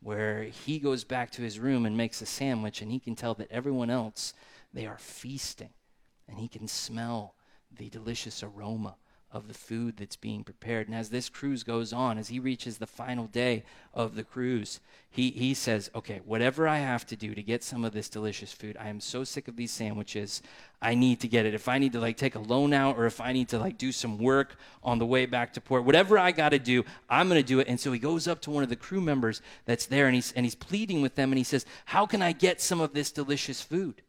where 0.00 0.44
he 0.44 0.78
goes 0.78 1.04
back 1.04 1.30
to 1.30 1.42
his 1.42 1.58
room 1.58 1.84
and 1.84 1.96
makes 1.96 2.22
a 2.22 2.26
sandwich 2.26 2.80
and 2.82 2.90
he 2.90 3.00
can 3.00 3.14
tell 3.14 3.34
that 3.34 3.50
everyone 3.50 3.90
else 3.90 4.32
they 4.72 4.86
are 4.86 4.98
feasting 4.98 5.70
and 6.28 6.38
he 6.38 6.48
can 6.48 6.68
smell 6.68 7.34
the 7.76 7.88
delicious 7.88 8.42
aroma 8.42 8.96
of 9.30 9.46
the 9.46 9.54
food 9.54 9.98
that's 9.98 10.16
being 10.16 10.42
prepared. 10.42 10.88
And 10.88 10.96
as 10.96 11.10
this 11.10 11.28
cruise 11.28 11.62
goes 11.62 11.92
on, 11.92 12.16
as 12.16 12.28
he 12.28 12.40
reaches 12.40 12.78
the 12.78 12.86
final 12.86 13.26
day 13.26 13.62
of 13.92 14.14
the 14.14 14.24
cruise, 14.24 14.80
he, 15.10 15.30
he 15.30 15.52
says, 15.52 15.90
Okay, 15.94 16.22
whatever 16.24 16.66
I 16.66 16.78
have 16.78 17.06
to 17.08 17.16
do 17.16 17.34
to 17.34 17.42
get 17.42 17.62
some 17.62 17.84
of 17.84 17.92
this 17.92 18.08
delicious 18.08 18.52
food, 18.52 18.76
I 18.80 18.88
am 18.88 19.00
so 19.00 19.24
sick 19.24 19.46
of 19.46 19.56
these 19.56 19.70
sandwiches. 19.70 20.40
I 20.80 20.94
need 20.94 21.20
to 21.20 21.28
get 21.28 21.44
it. 21.44 21.52
If 21.52 21.68
I 21.68 21.78
need 21.78 21.92
to 21.92 22.00
like 22.00 22.16
take 22.16 22.36
a 22.36 22.40
loan 22.40 22.72
out 22.72 22.96
or 22.96 23.04
if 23.04 23.20
I 23.20 23.32
need 23.32 23.48
to 23.50 23.58
like 23.58 23.76
do 23.76 23.92
some 23.92 24.16
work 24.16 24.56
on 24.82 24.98
the 24.98 25.06
way 25.06 25.26
back 25.26 25.52
to 25.54 25.60
port, 25.60 25.84
whatever 25.84 26.18
I 26.18 26.32
got 26.32 26.50
to 26.50 26.58
do, 26.58 26.84
I'm 27.10 27.28
going 27.28 27.40
to 27.40 27.46
do 27.46 27.60
it. 27.60 27.68
And 27.68 27.78
so 27.78 27.92
he 27.92 27.98
goes 27.98 28.26
up 28.26 28.40
to 28.42 28.50
one 28.50 28.62
of 28.62 28.70
the 28.70 28.76
crew 28.76 29.02
members 29.02 29.42
that's 29.66 29.86
there 29.86 30.06
and 30.06 30.14
he's, 30.14 30.32
and 30.32 30.46
he's 30.46 30.54
pleading 30.54 31.02
with 31.02 31.16
them 31.16 31.32
and 31.32 31.38
he 31.38 31.44
says, 31.44 31.66
How 31.86 32.06
can 32.06 32.22
I 32.22 32.32
get 32.32 32.62
some 32.62 32.80
of 32.80 32.94
this 32.94 33.12
delicious 33.12 33.60
food? 33.60 34.02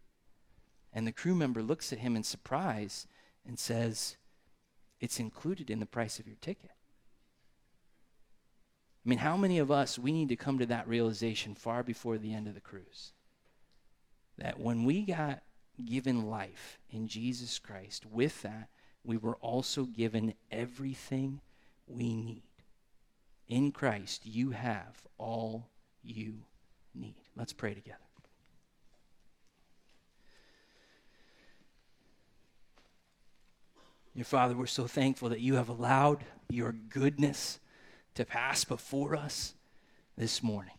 And 0.94 1.06
the 1.06 1.12
crew 1.12 1.36
member 1.36 1.62
looks 1.62 1.92
at 1.92 2.00
him 2.00 2.16
in 2.16 2.24
surprise 2.24 3.06
and 3.46 3.60
says, 3.60 4.16
it's 5.00 5.20
included 5.20 5.70
in 5.70 5.80
the 5.80 5.86
price 5.86 6.20
of 6.20 6.28
your 6.28 6.38
ticket. 6.42 6.72
I 9.06 9.10
mean, 9.10 9.20
how 9.20 9.38
many 9.38 9.60
of 9.60 9.72
us, 9.72 9.98
we 9.98 10.12
need 10.12 10.30
to 10.30 10.36
come 10.36 10.60
to 10.60 10.66
that 10.68 10.88
realization 10.88 11.56
far 11.56 11.84
before 11.84 12.18
the 12.18 12.34
end 12.34 12.48
of 12.48 12.54
the 12.54 12.60
cruise? 12.60 13.14
That 14.38 14.60
when 14.60 14.84
we 14.84 15.04
got 15.04 15.42
given 15.86 16.30
life 16.30 16.80
in 16.90 17.08
Jesus 17.08 17.60
Christ, 17.60 18.06
with 18.06 18.42
that, 18.42 18.70
we 19.04 19.18
were 19.18 19.38
also 19.38 19.86
given 19.86 20.34
everything 20.52 21.40
we 21.88 22.14
need. 22.16 22.44
In 23.48 23.72
Christ, 23.72 24.26
you 24.26 24.52
have 24.52 25.08
all 25.18 25.70
you 26.04 26.44
need. 26.94 27.16
Let's 27.36 27.54
pray 27.54 27.74
together. 27.74 28.09
Your 34.16 34.26
Father, 34.26 34.56
we're 34.56 34.66
so 34.66 34.88
thankful 34.88 35.30
that 35.30 35.40
you 35.40 35.56
have 35.56 35.70
allowed 35.70 36.24
your 36.50 36.72
goodness 36.72 37.60
to 38.16 38.26
pass 38.26 38.64
before 38.64 39.16
us 39.16 39.54
this 40.18 40.42
morning. 40.42 40.74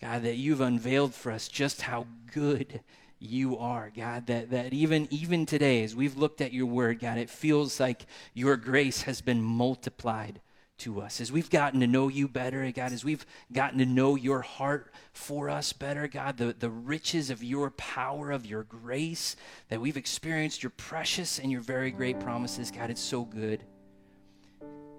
God, 0.00 0.22
that 0.22 0.36
you've 0.36 0.60
unveiled 0.60 1.14
for 1.14 1.30
us 1.30 1.46
just 1.48 1.82
how 1.82 2.06
good 2.32 2.80
you 3.20 3.56
are, 3.56 3.92
God, 3.94 4.26
that, 4.26 4.50
that 4.50 4.72
even, 4.72 5.06
even 5.10 5.46
today, 5.46 5.84
as 5.84 5.94
we've 5.94 6.16
looked 6.16 6.40
at 6.40 6.52
your 6.52 6.66
word, 6.66 6.98
God, 6.98 7.18
it 7.18 7.30
feels 7.30 7.78
like 7.78 8.06
your 8.34 8.56
grace 8.56 9.02
has 9.02 9.20
been 9.20 9.40
multiplied 9.40 10.40
to 10.78 11.00
us. 11.00 11.20
As 11.20 11.30
we've 11.30 11.50
gotten 11.50 11.80
to 11.80 11.86
know 11.86 12.08
you 12.08 12.28
better, 12.28 12.70
God, 12.72 12.92
as 12.92 13.04
we've 13.04 13.24
gotten 13.52 13.78
to 13.78 13.86
know 13.86 14.16
your 14.16 14.42
heart 14.42 14.92
for 15.12 15.48
us 15.48 15.72
better, 15.72 16.08
God, 16.08 16.36
the, 16.36 16.54
the 16.58 16.70
riches 16.70 17.30
of 17.30 17.42
your 17.42 17.70
power, 17.70 18.30
of 18.30 18.46
your 18.46 18.64
grace, 18.64 19.36
that 19.68 19.80
we've 19.80 19.96
experienced 19.96 20.62
your 20.62 20.70
precious 20.76 21.38
and 21.38 21.52
your 21.52 21.60
very 21.60 21.90
great 21.90 22.18
promises, 22.20 22.70
God, 22.70 22.90
it's 22.90 23.00
so 23.00 23.24
good. 23.24 23.62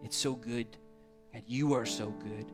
It's 0.03 0.17
so 0.17 0.33
good. 0.33 0.77
God, 1.33 1.43
you 1.47 1.73
are 1.73 1.85
so 1.85 2.09
good. 2.09 2.51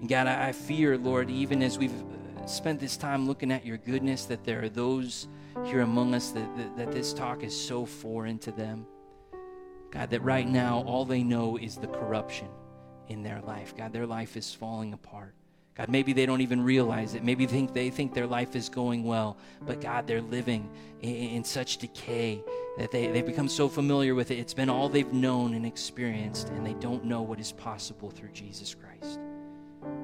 And 0.00 0.08
God, 0.08 0.26
I, 0.26 0.48
I 0.48 0.52
fear, 0.52 0.96
Lord, 0.96 1.30
even 1.30 1.62
as 1.62 1.78
we've 1.78 1.92
uh, 1.92 2.46
spent 2.46 2.80
this 2.80 2.96
time 2.96 3.26
looking 3.26 3.52
at 3.52 3.66
your 3.66 3.76
goodness, 3.76 4.24
that 4.26 4.44
there 4.44 4.62
are 4.62 4.68
those 4.68 5.28
here 5.64 5.80
among 5.80 6.14
us 6.14 6.30
that, 6.30 6.56
that, 6.56 6.76
that 6.76 6.92
this 6.92 7.12
talk 7.12 7.42
is 7.42 7.58
so 7.58 7.84
foreign 7.84 8.38
to 8.38 8.52
them. 8.52 8.86
God, 9.90 10.10
that 10.10 10.22
right 10.22 10.48
now 10.48 10.82
all 10.86 11.04
they 11.04 11.22
know 11.22 11.56
is 11.56 11.76
the 11.76 11.88
corruption 11.88 12.48
in 13.08 13.22
their 13.22 13.40
life. 13.40 13.76
God, 13.76 13.92
their 13.92 14.06
life 14.06 14.36
is 14.36 14.52
falling 14.52 14.92
apart. 14.92 15.34
God, 15.76 15.88
maybe 15.88 16.12
they 16.12 16.26
don't 16.26 16.40
even 16.40 16.62
realize 16.62 17.14
it. 17.14 17.24
Maybe 17.24 17.46
they 17.46 17.52
think 17.52 17.72
they 17.72 17.90
think 17.90 18.12
their 18.12 18.26
life 18.26 18.54
is 18.54 18.68
going 18.68 19.04
well, 19.04 19.36
but 19.62 19.80
God, 19.80 20.06
they're 20.06 20.20
living 20.20 20.68
in, 21.00 21.14
in 21.14 21.44
such 21.44 21.78
decay 21.78 22.42
that 22.76 22.90
they, 22.90 23.06
they've 23.08 23.26
become 23.26 23.48
so 23.48 23.68
familiar 23.68 24.14
with 24.14 24.30
it. 24.30 24.38
It's 24.38 24.54
been 24.54 24.68
all 24.68 24.88
they've 24.88 25.12
known 25.12 25.54
and 25.54 25.64
experienced, 25.64 26.50
and 26.50 26.66
they 26.66 26.74
don't 26.74 27.04
know 27.04 27.22
what 27.22 27.40
is 27.40 27.52
possible 27.52 28.10
through 28.10 28.30
Jesus 28.30 28.74
Christ. 28.74 29.20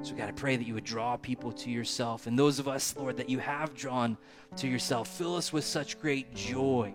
So, 0.02 0.14
God, 0.14 0.28
I 0.28 0.32
pray 0.32 0.56
that 0.56 0.66
you 0.66 0.74
would 0.74 0.84
draw 0.84 1.16
people 1.16 1.52
to 1.52 1.70
yourself. 1.70 2.26
And 2.26 2.38
those 2.38 2.58
of 2.58 2.68
us, 2.68 2.96
Lord, 2.96 3.16
that 3.18 3.28
you 3.28 3.38
have 3.40 3.74
drawn 3.74 4.16
to 4.56 4.68
yourself, 4.68 5.08
fill 5.08 5.36
us 5.36 5.52
with 5.52 5.64
such 5.64 6.00
great 6.00 6.34
joy 6.34 6.94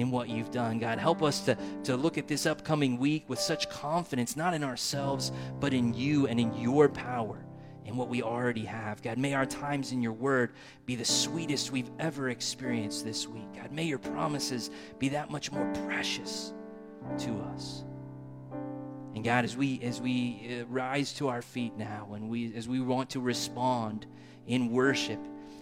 in 0.00 0.10
what 0.10 0.28
you've 0.28 0.50
done. 0.50 0.78
God, 0.78 0.98
help 0.98 1.22
us 1.22 1.40
to, 1.42 1.56
to 1.84 1.96
look 1.96 2.18
at 2.18 2.26
this 2.26 2.46
upcoming 2.46 2.98
week 2.98 3.24
with 3.28 3.38
such 3.38 3.68
confidence, 3.68 4.36
not 4.36 4.54
in 4.54 4.64
ourselves, 4.64 5.30
but 5.60 5.74
in 5.74 5.94
you 5.94 6.26
and 6.26 6.40
in 6.40 6.54
your 6.54 6.88
power 6.88 7.44
and 7.84 7.96
what 7.96 8.08
we 8.08 8.22
already 8.22 8.64
have. 8.64 9.02
God, 9.02 9.18
may 9.18 9.34
our 9.34 9.46
times 9.46 9.92
in 9.92 10.00
your 10.00 10.12
word 10.12 10.52
be 10.86 10.94
the 10.94 11.04
sweetest 11.04 11.70
we've 11.70 11.90
ever 11.98 12.30
experienced 12.30 13.04
this 13.04 13.26
week. 13.26 13.46
God, 13.54 13.72
may 13.72 13.84
your 13.84 13.98
promises 13.98 14.70
be 14.98 15.10
that 15.10 15.30
much 15.30 15.52
more 15.52 15.70
precious 15.86 16.52
to 17.18 17.30
us. 17.54 17.84
And 19.14 19.24
God, 19.24 19.44
as 19.44 19.56
we 19.56 19.80
as 19.82 20.00
we 20.00 20.60
uh, 20.60 20.66
rise 20.66 21.12
to 21.14 21.28
our 21.28 21.42
feet 21.42 21.76
now 21.76 22.12
and 22.14 22.30
we 22.30 22.54
as 22.54 22.68
we 22.68 22.80
want 22.80 23.10
to 23.10 23.20
respond 23.20 24.06
in 24.46 24.70
worship 24.70 25.18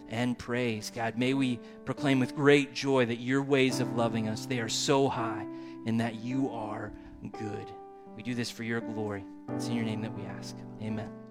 and 0.08 0.38
praise. 0.38 0.90
God, 0.94 1.18
may 1.18 1.34
we 1.34 1.60
proclaim 1.84 2.18
with 2.20 2.34
great 2.34 2.74
joy 2.74 3.06
that 3.06 3.20
your 3.20 3.42
ways 3.42 3.80
of 3.80 3.96
loving 3.96 4.28
us, 4.28 4.46
they 4.46 4.60
are 4.60 4.68
so 4.68 5.08
high 5.08 5.46
and 5.86 6.00
that 6.00 6.16
you 6.16 6.50
are 6.50 6.92
good. 7.32 7.66
We 8.16 8.22
do 8.22 8.34
this 8.34 8.50
for 8.50 8.62
your 8.62 8.80
glory. 8.80 9.24
It's 9.50 9.68
in 9.68 9.74
your 9.74 9.84
name 9.84 10.02
that 10.02 10.14
we 10.16 10.24
ask. 10.24 10.56
Amen. 10.82 11.27